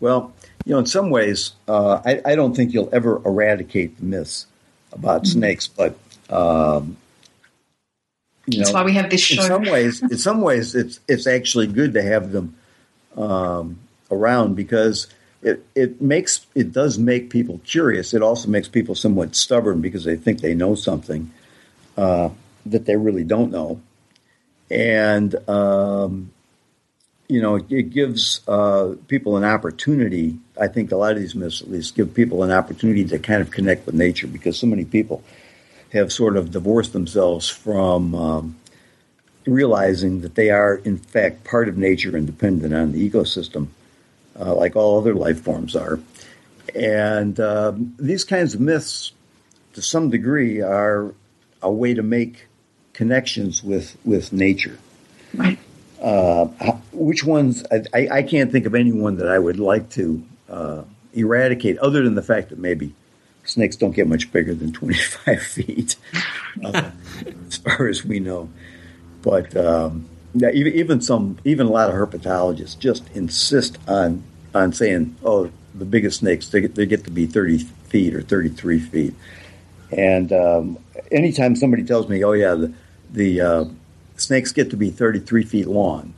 Well, 0.00 0.34
you 0.66 0.72
know, 0.72 0.80
in 0.80 0.86
some 0.86 1.08
ways, 1.08 1.52
uh, 1.66 2.02
I, 2.04 2.20
I 2.26 2.34
don't 2.34 2.54
think 2.54 2.74
you'll 2.74 2.90
ever 2.92 3.22
eradicate 3.24 3.96
the 3.96 4.04
myths 4.04 4.46
about 4.92 5.22
Mm-hmm. 5.22 5.30
snakes, 5.30 5.66
but 5.66 5.96
um, 6.28 6.98
you 8.46 8.58
That's 8.58 8.70
know, 8.72 8.80
why 8.80 8.84
we 8.84 8.92
have 8.92 9.08
this 9.08 9.22
show. 9.22 9.42
In 9.42 9.48
some 9.48 9.64
ways, 9.64 10.02
in 10.02 10.18
some 10.18 10.42
ways, 10.42 10.74
it's 10.74 11.00
it's 11.08 11.26
actually 11.26 11.68
good 11.68 11.94
to 11.94 12.02
have 12.02 12.32
them 12.32 12.54
um, 13.16 13.78
around 14.10 14.56
because 14.56 15.06
it 15.42 15.64
it 15.74 16.02
makes 16.02 16.44
it 16.54 16.72
does 16.72 16.98
make 16.98 17.30
people 17.30 17.62
curious. 17.64 18.12
It 18.12 18.20
also 18.20 18.48
makes 18.48 18.68
people 18.68 18.94
somewhat 18.94 19.34
stubborn 19.34 19.80
because 19.80 20.04
they 20.04 20.16
think 20.16 20.40
they 20.40 20.54
know 20.54 20.74
something 20.74 21.30
uh, 21.96 22.30
that 22.66 22.86
they 22.86 22.96
really 22.96 23.24
don't 23.24 23.50
know, 23.50 23.80
and 24.70 25.34
um, 25.48 26.30
you 27.28 27.40
know, 27.40 27.56
it 27.56 27.90
gives 27.90 28.46
uh, 28.46 28.94
people 29.08 29.36
an 29.36 29.44
opportunity. 29.44 30.38
I 30.60 30.68
think 30.68 30.92
a 30.92 30.96
lot 30.96 31.12
of 31.12 31.18
these 31.18 31.34
myths, 31.34 31.62
at 31.62 31.70
least, 31.70 31.96
give 31.96 32.14
people 32.14 32.42
an 32.42 32.50
opportunity 32.50 33.04
to 33.06 33.18
kind 33.18 33.40
of 33.40 33.50
connect 33.50 33.86
with 33.86 33.94
nature 33.94 34.26
because 34.26 34.58
so 34.58 34.66
many 34.66 34.84
people 34.84 35.22
have 35.92 36.12
sort 36.12 36.36
of 36.36 36.50
divorced 36.50 36.92
themselves 36.92 37.48
from 37.48 38.14
um, 38.14 38.56
realizing 39.46 40.20
that 40.20 40.34
they 40.34 40.50
are, 40.50 40.76
in 40.76 40.98
fact, 40.98 41.44
part 41.44 41.68
of 41.68 41.78
nature 41.78 42.16
and 42.16 42.26
dependent 42.26 42.74
on 42.74 42.92
the 42.92 43.10
ecosystem, 43.10 43.68
uh, 44.38 44.54
like 44.54 44.76
all 44.76 44.98
other 44.98 45.14
life 45.14 45.40
forms 45.40 45.74
are. 45.74 46.00
And 46.74 47.38
um, 47.40 47.94
these 47.98 48.24
kinds 48.24 48.54
of 48.54 48.60
myths, 48.60 49.12
to 49.74 49.82
some 49.82 50.10
degree, 50.10 50.60
are 50.60 51.14
a 51.64 51.72
way 51.72 51.94
to 51.94 52.02
make 52.02 52.46
connections 52.92 53.64
with, 53.64 53.96
with 54.04 54.32
nature. 54.32 54.78
Right. 55.34 55.58
Uh, 56.00 56.44
which 56.92 57.24
ones? 57.24 57.64
I, 57.94 58.08
I, 58.12 58.22
can't 58.22 58.52
think 58.52 58.66
of 58.66 58.74
anyone 58.74 59.16
that 59.16 59.28
I 59.28 59.38
would 59.38 59.58
like 59.58 59.88
to 59.90 60.22
uh, 60.50 60.82
eradicate, 61.14 61.78
other 61.78 62.02
than 62.02 62.14
the 62.14 62.22
fact 62.22 62.50
that 62.50 62.58
maybe 62.58 62.94
snakes 63.44 63.76
don't 63.76 63.92
get 63.92 64.06
much 64.06 64.30
bigger 64.30 64.54
than 64.54 64.72
25 64.72 65.42
feet, 65.42 65.96
uh, 66.62 66.90
as 67.46 67.56
far 67.56 67.88
as 67.88 68.04
we 68.04 68.20
know. 68.20 68.50
But 69.22 69.56
um, 69.56 70.06
even, 70.34 70.74
even 70.74 71.00
some, 71.00 71.38
even 71.44 71.66
a 71.66 71.70
lot 71.70 71.88
of 71.88 71.94
herpetologists 71.94 72.78
just 72.78 73.08
insist 73.14 73.78
on 73.88 74.22
on 74.54 74.72
saying, 74.72 75.16
"Oh, 75.24 75.50
the 75.74 75.86
biggest 75.86 76.20
snakes 76.20 76.48
they 76.48 76.60
get, 76.60 76.74
they 76.74 76.86
get 76.86 77.04
to 77.04 77.10
be 77.10 77.26
30 77.26 77.58
feet 77.88 78.14
or 78.14 78.20
33 78.20 78.78
feet." 78.78 79.14
And 79.90 80.32
um, 80.32 80.78
anytime 81.10 81.56
somebody 81.56 81.84
tells 81.84 82.08
me, 82.08 82.24
"Oh 82.24 82.32
yeah, 82.32 82.54
the, 82.54 82.72
the 83.12 83.40
uh, 83.40 83.64
snakes 84.16 84.52
get 84.52 84.70
to 84.70 84.76
be 84.76 84.90
33 84.90 85.44
feet 85.44 85.66
long," 85.66 86.14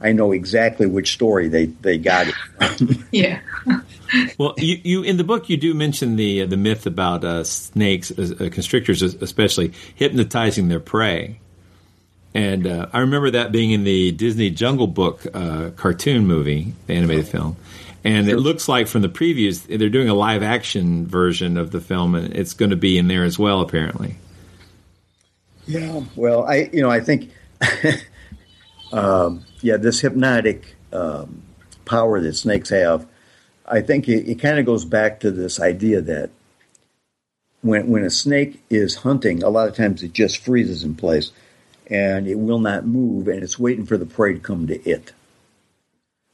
I 0.00 0.12
know 0.12 0.32
exactly 0.32 0.86
which 0.86 1.12
story 1.12 1.48
they, 1.48 1.66
they 1.66 1.98
got 1.98 2.28
it. 2.28 2.34
Yeah. 3.12 3.40
well, 4.38 4.54
you, 4.56 4.80
you 4.82 5.02
in 5.02 5.16
the 5.16 5.24
book 5.24 5.50
you 5.50 5.56
do 5.56 5.74
mention 5.74 6.16
the 6.16 6.42
uh, 6.42 6.46
the 6.46 6.56
myth 6.56 6.86
about 6.86 7.24
uh, 7.24 7.44
snakes, 7.44 8.10
uh, 8.10 8.34
uh, 8.40 8.48
constrictors 8.50 9.02
especially, 9.02 9.72
hypnotizing 9.96 10.68
their 10.68 10.80
prey. 10.80 11.40
And 12.32 12.66
uh, 12.66 12.86
I 12.92 13.00
remember 13.00 13.32
that 13.32 13.50
being 13.50 13.72
in 13.72 13.82
the 13.84 14.12
Disney 14.12 14.50
Jungle 14.50 14.86
Book 14.86 15.26
uh, 15.34 15.70
cartoon 15.76 16.26
movie, 16.26 16.72
the 16.86 16.94
animated 16.94 17.26
film. 17.26 17.56
And 18.02 18.28
it 18.28 18.38
looks 18.38 18.66
like 18.66 18.88
from 18.88 19.02
the 19.02 19.08
previews, 19.08 19.66
they're 19.66 19.90
doing 19.90 20.08
a 20.08 20.14
live 20.14 20.42
action 20.42 21.06
version 21.06 21.58
of 21.58 21.70
the 21.70 21.80
film, 21.80 22.14
and 22.14 22.34
it's 22.34 22.54
going 22.54 22.70
to 22.70 22.76
be 22.76 22.96
in 22.96 23.08
there 23.08 23.24
as 23.24 23.38
well, 23.38 23.60
apparently. 23.60 24.16
Yeah. 25.66 26.02
Well, 26.16 26.44
I 26.44 26.70
you 26.72 26.80
know 26.80 26.90
I 26.90 27.00
think 27.00 27.30
um, 28.92 29.44
yeah 29.60 29.76
this 29.76 30.00
hypnotic 30.00 30.74
um, 30.92 31.42
power 31.84 32.20
that 32.20 32.34
snakes 32.34 32.70
have, 32.70 33.06
I 33.66 33.80
think 33.82 34.08
it, 34.08 34.28
it 34.28 34.40
kind 34.40 34.58
of 34.58 34.66
goes 34.66 34.84
back 34.84 35.20
to 35.20 35.30
this 35.30 35.60
idea 35.60 36.00
that 36.00 36.30
when 37.60 37.88
when 37.88 38.04
a 38.04 38.10
snake 38.10 38.62
is 38.70 38.96
hunting, 38.96 39.42
a 39.42 39.50
lot 39.50 39.68
of 39.68 39.76
times 39.76 40.02
it 40.02 40.14
just 40.14 40.38
freezes 40.38 40.82
in 40.82 40.94
place 40.94 41.32
and 41.86 42.26
it 42.26 42.36
will 42.36 42.60
not 42.60 42.86
move, 42.86 43.28
and 43.28 43.42
it's 43.42 43.58
waiting 43.58 43.84
for 43.84 43.98
the 43.98 44.06
prey 44.06 44.32
to 44.32 44.38
come 44.38 44.66
to 44.68 44.80
it. 44.88 45.12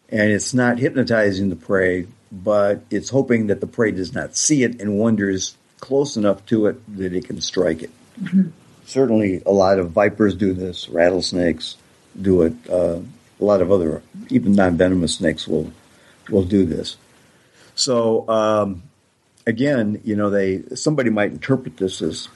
And 0.09 0.31
it's 0.31 0.55
not 0.55 0.79
hypnotizing 0.79 1.49
the 1.49 1.57
prey, 1.57 2.07
but 2.31 2.83
it's 2.91 3.11
hoping 3.11 3.49
that 3.49 3.61
the 3.61 3.67
prey 3.67 3.91
does 3.91 4.13
not 4.13 4.37
see 4.37 4.63
it 4.63 4.81
and 4.81 4.99
wanders 4.99 5.57
close 5.81 6.17
enough 6.17 6.45
to 6.47 6.67
it 6.67 6.97
that 6.97 7.13
it 7.13 7.27
can 7.27 7.41
strike 7.41 7.83
it 7.83 7.91
certainly 8.87 9.43
a 9.45 9.51
lot 9.51 9.79
of 9.79 9.91
vipers 9.91 10.35
do 10.35 10.55
this, 10.55 10.89
rattlesnakes 10.89 11.77
do 12.21 12.43
it. 12.43 12.55
Uh, 12.71 13.01
a 13.39 13.45
lot 13.45 13.61
of 13.61 13.71
other, 13.71 14.03
even 14.31 14.53
non-venomous 14.53 15.17
snakes 15.17 15.47
will 15.47 15.71
will 16.31 16.45
do 16.45 16.65
this. 16.65 16.97
So 17.75 18.27
um, 18.29 18.83
again, 19.47 20.01
you 20.05 20.17
know, 20.17 20.31
they 20.31 20.63
somebody 20.75 21.11
might 21.11 21.33
interpret 21.33 21.77
this 21.77 22.01
as 22.01 22.29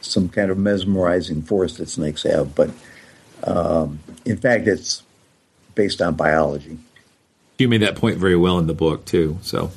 some 0.00 0.28
kind 0.28 0.50
of 0.50 0.58
mesmerizing 0.58 1.42
force 1.42 1.78
that 1.78 1.88
snakes 1.88 2.22
have, 2.22 2.54
but 2.54 2.70
um, 3.42 3.98
in 4.24 4.36
fact, 4.36 4.68
it's 4.68 5.02
based 5.76 6.02
on 6.02 6.16
biology. 6.16 6.78
You 7.58 7.68
made 7.68 7.82
that 7.82 7.94
point 7.94 8.18
very 8.18 8.36
well 8.36 8.58
in 8.58 8.66
the 8.66 8.74
book 8.74 9.04
too, 9.04 9.38
so 9.42 9.70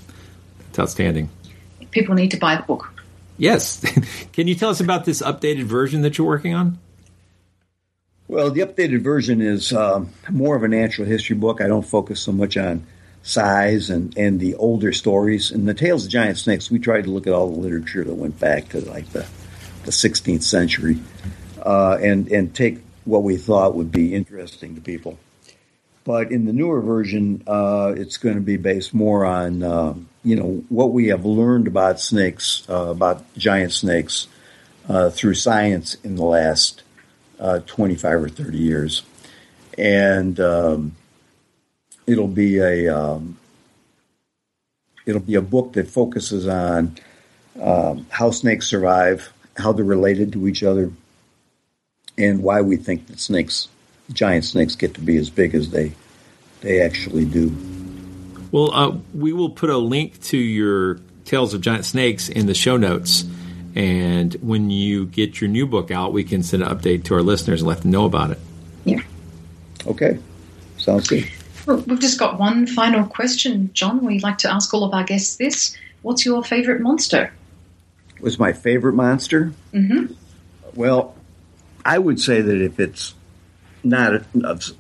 it's 0.70 0.80
outstanding. 0.80 1.30
People 1.92 2.16
need 2.16 2.32
to 2.32 2.38
buy 2.38 2.56
the 2.56 2.64
book. 2.64 2.92
Yes, 3.38 3.80
can 4.34 4.48
you 4.48 4.56
tell 4.56 4.72
us 4.72 4.80
about 4.80 5.06
this 5.06 5.22
updated 5.22 5.64
version 5.64 6.02
that 6.02 6.18
you're 6.18 6.28
working 6.28 6.56
on? 6.56 6.80
Well, 8.28 8.52
the 8.52 8.62
updated 8.62 9.02
version 9.02 9.42
is 9.42 9.72
um, 9.74 10.12
more 10.30 10.56
of 10.56 10.64
a 10.64 10.68
natural 10.68 11.08
history 11.08 11.36
book. 11.36 11.62
I 11.62 11.68
don't 11.68 11.86
focus 11.86 12.20
so 12.20 12.32
much 12.32 12.58
on 12.58 12.86
size 13.24 13.90
and, 13.90 14.16
and 14.18 14.40
the 14.40 14.56
older 14.56 14.94
stories. 14.94 15.52
In 15.52 15.66
the 15.66 15.74
Tales 15.74 16.06
of 16.06 16.12
Giant 16.12 16.38
Snakes, 16.38 16.70
we 16.70 16.80
tried 16.80 17.06
to 17.06 17.10
look 17.10 17.28
at 17.28 17.34
all 17.34 17.50
the 17.50 17.60
literature 17.60 18.04
that 18.04 18.14
went 18.14 18.40
back 18.40 18.70
to 18.70 18.82
like 18.82 19.10
the, 19.10 19.26
the 19.84 19.92
16th 19.92 20.44
century 20.44 21.00
uh, 21.66 21.98
and, 22.02 22.32
and 22.32 22.54
take 22.54 22.80
what 23.06 23.24
we 23.24 23.38
thought 23.38 23.74
would 23.74 23.92
be 23.92 24.14
interesting 24.14 24.76
to 24.76 24.82
people. 24.82 25.18
But 26.04 26.32
in 26.32 26.46
the 26.46 26.54
newer 26.54 26.82
version, 26.82 27.44
uh, 27.46 27.94
it's 27.96 28.18
going 28.18 28.36
to 28.36 28.42
be 28.42 28.58
based 28.58 28.94
more 28.94 29.26
on, 29.26 29.64
um, 29.64 30.08
you 30.24 30.36
know, 30.36 30.64
what 30.70 30.92
we 30.92 31.08
have 31.08 31.26
learned 31.26 31.68
about 31.68 32.00
snakes, 32.00 32.64
uh, 32.70 32.88
about 32.88 33.34
giant 33.36 33.74
snakes, 33.74 34.28
uh, 34.88 35.10
through 35.10 35.36
science 35.36 35.96
in 36.04 36.16
the 36.16 36.24
last 36.24 36.84
uh, 37.40 37.60
25 37.60 38.24
or 38.24 38.30
30 38.30 38.58
years. 38.58 39.04
And 39.78 40.40
um, 40.40 40.96
it'll 42.08 42.28
be 42.28 42.58
a 42.58 42.90
um, 42.90 43.38
it'll 45.06 45.22
be 45.22 45.36
a 45.36 45.42
book 45.42 45.74
that 45.74 45.88
focuses 45.88 46.48
on 46.48 46.96
um, 47.62 48.06
how 48.10 48.32
snakes 48.32 48.68
survive, 48.68 49.32
how 49.58 49.72
they're 49.72 49.86
related 49.86 50.34
to 50.34 50.48
each 50.48 50.64
other, 50.64 50.92
and 52.18 52.44
why 52.44 52.62
we 52.62 52.78
think 52.78 53.08
that 53.08 53.20
snakes, 53.20 53.68
giant 54.14 54.46
snakes, 54.46 54.76
get 54.76 54.94
to 54.96 55.02
be 55.02 55.18
as 55.18 55.30
big 55.30 55.56
as 55.56 55.70
they 55.72 55.94
they 56.62 56.82
actually 56.82 57.26
do. 57.26 57.56
Well, 58.52 58.74
uh, 58.74 58.98
we 59.14 59.32
will 59.32 59.50
put 59.50 59.70
a 59.70 59.78
link 59.78 60.22
to 60.24 60.38
your 60.38 61.00
Tales 61.26 61.54
of 61.54 61.62
Giant 61.62 61.86
Snakes 61.86 62.28
in 62.28 62.48
the 62.48 62.54
show 62.54 62.78
notes. 62.78 63.24
And 63.76 64.34
when 64.36 64.72
you 64.72 65.06
get 65.06 65.40
your 65.40 65.50
new 65.50 65.68
book 65.68 65.92
out, 65.92 66.12
we 66.12 66.24
can 66.24 66.42
send 66.42 66.64
an 66.64 66.70
update 66.70 67.04
to 67.06 67.14
our 67.14 67.22
listeners 67.22 67.62
and 67.62 67.68
let 67.68 67.82
them 67.82 67.92
know 67.92 68.06
about 68.06 68.32
it. 68.32 68.40
Yeah. 68.84 69.02
Okay. 69.86 70.18
Sounds 70.78 71.08
good. 71.08 71.30
Well, 71.66 71.78
we've 71.82 72.00
just 72.00 72.18
got 72.18 72.40
one 72.40 72.66
final 72.66 73.06
question, 73.06 73.70
John. 73.74 74.04
We 74.04 74.20
like 74.20 74.40
to 74.40 74.52
ask 74.52 74.74
all 74.74 74.84
of 74.84 74.94
our 74.94 75.04
guests 75.04 75.36
this. 75.36 75.78
What's 76.02 76.26
your 76.26 76.44
favorite 76.44 76.82
monster? 76.82 77.32
Was 78.22 78.40
my 78.40 78.54
favorite 78.54 78.94
monster? 78.94 79.54
Mm-hmm. 79.72 80.14
Well, 80.74 81.16
I 81.86 82.00
would 82.00 82.20
say 82.20 82.42
that 82.42 82.62
if 82.62 82.80
it's 82.80 83.14
not, 83.84 84.24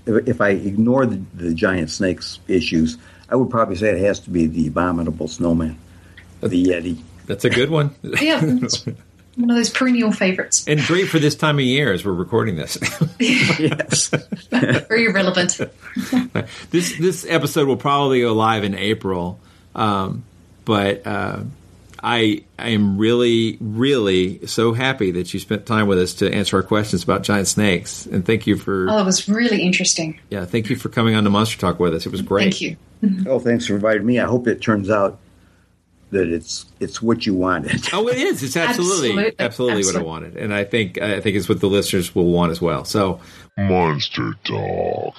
if 0.05 0.41
I 0.41 0.49
ignore 0.49 1.05
the, 1.05 1.21
the 1.33 1.53
giant 1.53 1.89
snakes 1.89 2.39
issues, 2.47 2.97
I 3.29 3.35
would 3.35 3.49
probably 3.49 3.75
say 3.75 3.89
it 3.89 3.99
has 4.05 4.19
to 4.21 4.29
be 4.29 4.47
the 4.47 4.67
abominable 4.67 5.27
snowman, 5.27 5.77
the 6.41 6.63
Yeti. 6.63 7.01
That's 7.25 7.45
a 7.45 7.49
good 7.49 7.69
one. 7.69 7.95
Yeah, 8.21 8.41
one 9.35 9.51
of 9.51 9.55
those 9.55 9.69
perennial 9.69 10.11
favorites. 10.11 10.65
and 10.67 10.81
great 10.81 11.07
for 11.07 11.17
this 11.17 11.35
time 11.35 11.59
of 11.59 11.63
year 11.63 11.93
as 11.93 12.03
we're 12.03 12.11
recording 12.11 12.57
this. 12.57 12.77
yes. 13.19 14.09
Very 14.49 15.07
relevant. 15.07 15.59
this 16.71 16.97
this 16.97 17.25
episode 17.25 17.67
will 17.67 17.77
probably 17.77 18.19
go 18.21 18.33
live 18.33 18.65
in 18.65 18.75
April, 18.75 19.39
um, 19.75 20.23
but 20.65 21.07
uh, 21.07 21.43
I 22.03 22.43
I 22.57 22.69
am 22.69 22.97
really 22.97 23.57
really 23.59 24.45
so 24.47 24.73
happy 24.73 25.11
that 25.11 25.33
you 25.33 25.39
spent 25.39 25.65
time 25.65 25.87
with 25.87 25.99
us 25.99 26.13
to 26.15 26.33
answer 26.33 26.57
our 26.57 26.63
questions 26.63 27.03
about 27.03 27.23
giant 27.23 27.47
snakes, 27.47 28.05
and 28.05 28.25
thank 28.25 28.47
you 28.47 28.57
for 28.57 28.87
Oh, 28.89 28.99
it 28.99 29.05
was 29.05 29.27
really 29.27 29.61
interesting. 29.61 30.19
yeah 30.29 30.45
thank 30.45 30.69
you 30.69 30.75
for 30.75 30.89
coming 30.89 31.15
on 31.15 31.23
to 31.23 31.29
Monster 31.29 31.57
Talk 31.57 31.79
with 31.79 31.93
us. 31.93 32.05
It 32.05 32.11
was 32.11 32.21
great. 32.21 32.43
Thank 32.43 32.61
you. 32.61 32.77
Oh, 33.27 33.39
thanks 33.39 33.65
for 33.65 33.75
inviting 33.75 34.05
me. 34.05 34.19
I 34.19 34.25
hope 34.25 34.45
it 34.45 34.61
turns 34.61 34.89
out 34.89 35.19
that 36.11 36.27
it's 36.27 36.65
it's 36.81 37.01
what 37.01 37.25
you 37.25 37.33
wanted. 37.33 37.81
Oh, 37.93 38.07
it 38.09 38.17
is. 38.17 38.43
It's 38.43 38.57
absolutely 38.57 39.09
absolutely, 39.11 39.35
absolutely, 39.39 39.45
absolutely. 39.79 39.85
what 39.85 39.95
I 39.95 40.03
wanted, 40.03 40.37
and 40.37 40.53
I 40.53 40.63
think 40.65 41.01
I 41.01 41.21
think 41.21 41.37
it's 41.37 41.47
what 41.47 41.61
the 41.61 41.67
listeners 41.69 42.13
will 42.13 42.25
want 42.25 42.51
as 42.51 42.59
well. 42.61 42.83
So, 42.83 43.21
Monster 43.57 44.33
Talk. 44.43 45.15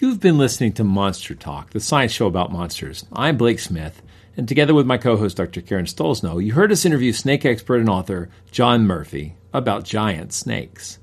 You've 0.00 0.20
been 0.20 0.36
listening 0.36 0.72
to 0.74 0.84
Monster 0.84 1.34
Talk, 1.34 1.70
the 1.70 1.80
science 1.80 2.12
show 2.12 2.26
about 2.26 2.50
monsters. 2.52 3.06
I'm 3.12 3.36
Blake 3.36 3.60
Smith, 3.60 4.02
and 4.36 4.46
together 4.46 4.74
with 4.74 4.86
my 4.86 4.98
co-host 4.98 5.38
Dr. 5.38 5.62
Karen 5.62 5.86
Stollznow, 5.86 6.44
you 6.44 6.52
heard 6.52 6.70
us 6.70 6.84
interview 6.84 7.12
snake 7.12 7.44
expert 7.44 7.80
and 7.80 7.88
author 7.88 8.28
John 8.50 8.86
Murphy 8.86 9.34
about 9.52 9.84
giant 9.84 10.32
snakes. 10.32 10.98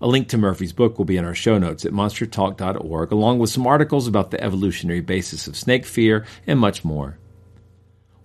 A 0.00 0.08
link 0.08 0.28
to 0.28 0.38
Murphy's 0.38 0.72
book 0.72 0.98
will 0.98 1.04
be 1.04 1.16
in 1.16 1.24
our 1.24 1.34
show 1.34 1.58
notes 1.58 1.84
at 1.84 1.92
monstertalk.org, 1.92 3.12
along 3.12 3.38
with 3.38 3.50
some 3.50 3.68
articles 3.68 4.08
about 4.08 4.32
the 4.32 4.42
evolutionary 4.42 5.00
basis 5.00 5.46
of 5.46 5.56
snake 5.56 5.86
fear 5.86 6.26
and 6.44 6.58
much 6.58 6.84
more. 6.84 7.18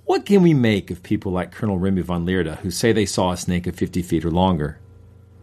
What 0.06 0.26
can 0.26 0.42
we 0.42 0.56
make 0.56 0.90
of 0.90 1.04
people 1.04 1.32
like 1.32 1.52
Colonel 1.52 1.78
Remy 1.78 2.02
Van 2.02 2.26
Lierde 2.26 2.58
who 2.60 2.72
say 2.72 2.94
they 2.94 3.06
saw 3.06 3.32
a 3.32 3.38
snake 3.38 3.68
of 3.68 3.76
50 3.76 4.02
feet 4.02 4.26
or 4.26 4.32
longer? 4.32 4.80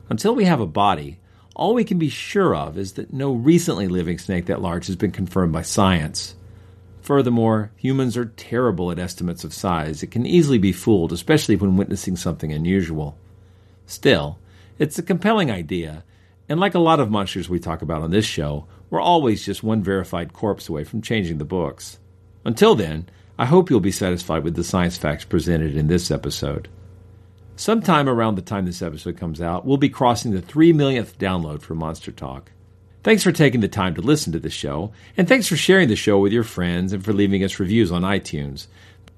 Until 0.08 0.34
we 0.34 0.46
have 0.46 0.60
a 0.60 0.66
body, 0.66 1.20
all 1.54 1.74
we 1.74 1.84
can 1.84 1.98
be 1.98 2.08
sure 2.08 2.56
of 2.56 2.76
is 2.76 2.94
that 2.94 3.12
no 3.12 3.32
recently 3.32 3.86
living 3.86 4.18
snake 4.18 4.46
that 4.46 4.60
large 4.60 4.88
has 4.88 4.96
been 4.96 5.12
confirmed 5.12 5.52
by 5.52 5.62
science. 5.62 6.34
Furthermore, 7.05 7.70
humans 7.76 8.16
are 8.16 8.24
terrible 8.24 8.90
at 8.90 8.98
estimates 8.98 9.44
of 9.44 9.52
size. 9.52 10.02
It 10.02 10.11
can 10.11 10.24
easily 10.24 10.57
be 10.57 10.72
fooled, 10.72 11.12
especially 11.12 11.55
when 11.55 11.76
witnessing 11.76 12.16
something 12.16 12.50
unusual. 12.50 13.18
Still, 13.84 14.38
it's 14.78 14.98
a 14.98 15.02
compelling 15.02 15.50
idea, 15.50 16.02
and 16.48 16.59
like 16.59 16.74
a 16.74 16.78
lot 16.78 17.00
of 17.00 17.11
monsters 17.11 17.46
we 17.46 17.59
talk 17.61 17.82
about 17.82 18.00
on 18.00 18.11
this 18.11 18.24
show, 18.24 18.66
we're 18.88 19.02
always 19.02 19.44
just 19.44 19.62
one 19.62 19.82
verified 19.82 20.32
corpse 20.32 20.70
away 20.70 20.82
from 20.82 21.02
changing 21.02 21.36
the 21.36 21.44
books. 21.44 21.98
Until 22.42 22.74
then, 22.74 23.07
I 23.38 23.44
hope 23.44 23.68
you'll 23.68 23.80
be 23.80 23.92
satisfied 23.92 24.42
with 24.42 24.57
the 24.57 24.64
science 24.64 24.96
facts 24.96 25.26
presented 25.26 25.76
in 25.76 25.88
this 25.88 26.11
episode. 26.11 26.68
Sometime 27.55 28.09
around 28.09 28.36
the 28.36 28.42
time 28.42 28.64
this 28.64 28.80
episode 28.80 29.18
comes 29.18 29.42
out, 29.42 29.66
we'll 29.66 29.76
be 29.76 29.90
crossing 29.90 30.32
the 30.32 30.40
3 30.40 30.72
millionth 30.72 31.18
download 31.18 31.61
for 31.61 31.74
Monster 31.74 32.12
Talk. 32.12 32.50
Thanks 33.05 33.22
for 33.22 33.32
taking 33.32 33.61
the 33.61 33.68
time 33.68 33.94
to 33.96 34.00
listen 34.00 34.32
to 34.32 34.38
the 34.38 34.48
show, 34.48 34.90
and 35.14 35.28
thanks 35.28 35.46
for 35.46 35.59
sharing 35.59 35.88
the 35.88 35.94
show 35.94 36.18
with 36.18 36.32
your 36.32 36.42
friends 36.42 36.94
and 36.94 37.05
for 37.05 37.12
leaving 37.12 37.44
us 37.44 37.61
reviews 37.61 37.92
on 37.92 38.00
iTunes. 38.00 38.66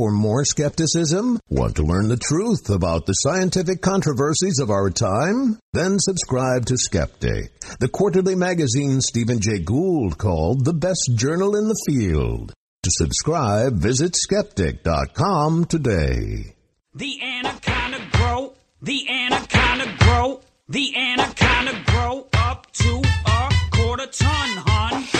For 0.00 0.10
more 0.10 0.46
skepticism? 0.46 1.38
Want 1.50 1.76
to 1.76 1.82
learn 1.82 2.08
the 2.08 2.16
truth 2.16 2.70
about 2.70 3.04
the 3.04 3.12
scientific 3.12 3.82
controversies 3.82 4.58
of 4.58 4.70
our 4.70 4.88
time? 4.88 5.58
Then 5.74 5.98
subscribe 5.98 6.64
to 6.66 6.78
Skeptic, 6.78 7.52
the 7.80 7.88
quarterly 7.88 8.34
magazine 8.34 9.02
Stephen 9.02 9.40
Jay 9.40 9.58
Gould 9.58 10.16
called 10.16 10.64
the 10.64 10.72
best 10.72 11.10
journal 11.16 11.54
in 11.54 11.68
the 11.68 11.78
field. 11.86 12.54
To 12.84 12.90
subscribe, 12.90 13.74
visit 13.74 14.16
skeptic.com 14.16 15.66
today. 15.66 16.54
The 16.94 17.20
anaconda 17.22 18.00
grow, 18.12 18.54
the 18.80 19.06
anaconda 19.06 19.96
grow, 19.98 20.40
the 20.66 20.96
anaconda 20.96 21.82
grow 21.84 22.26
up 22.32 22.72
to 22.72 23.02
a 23.26 23.50
quarter 23.70 24.06
ton, 24.06 24.62
hon. 24.66 25.19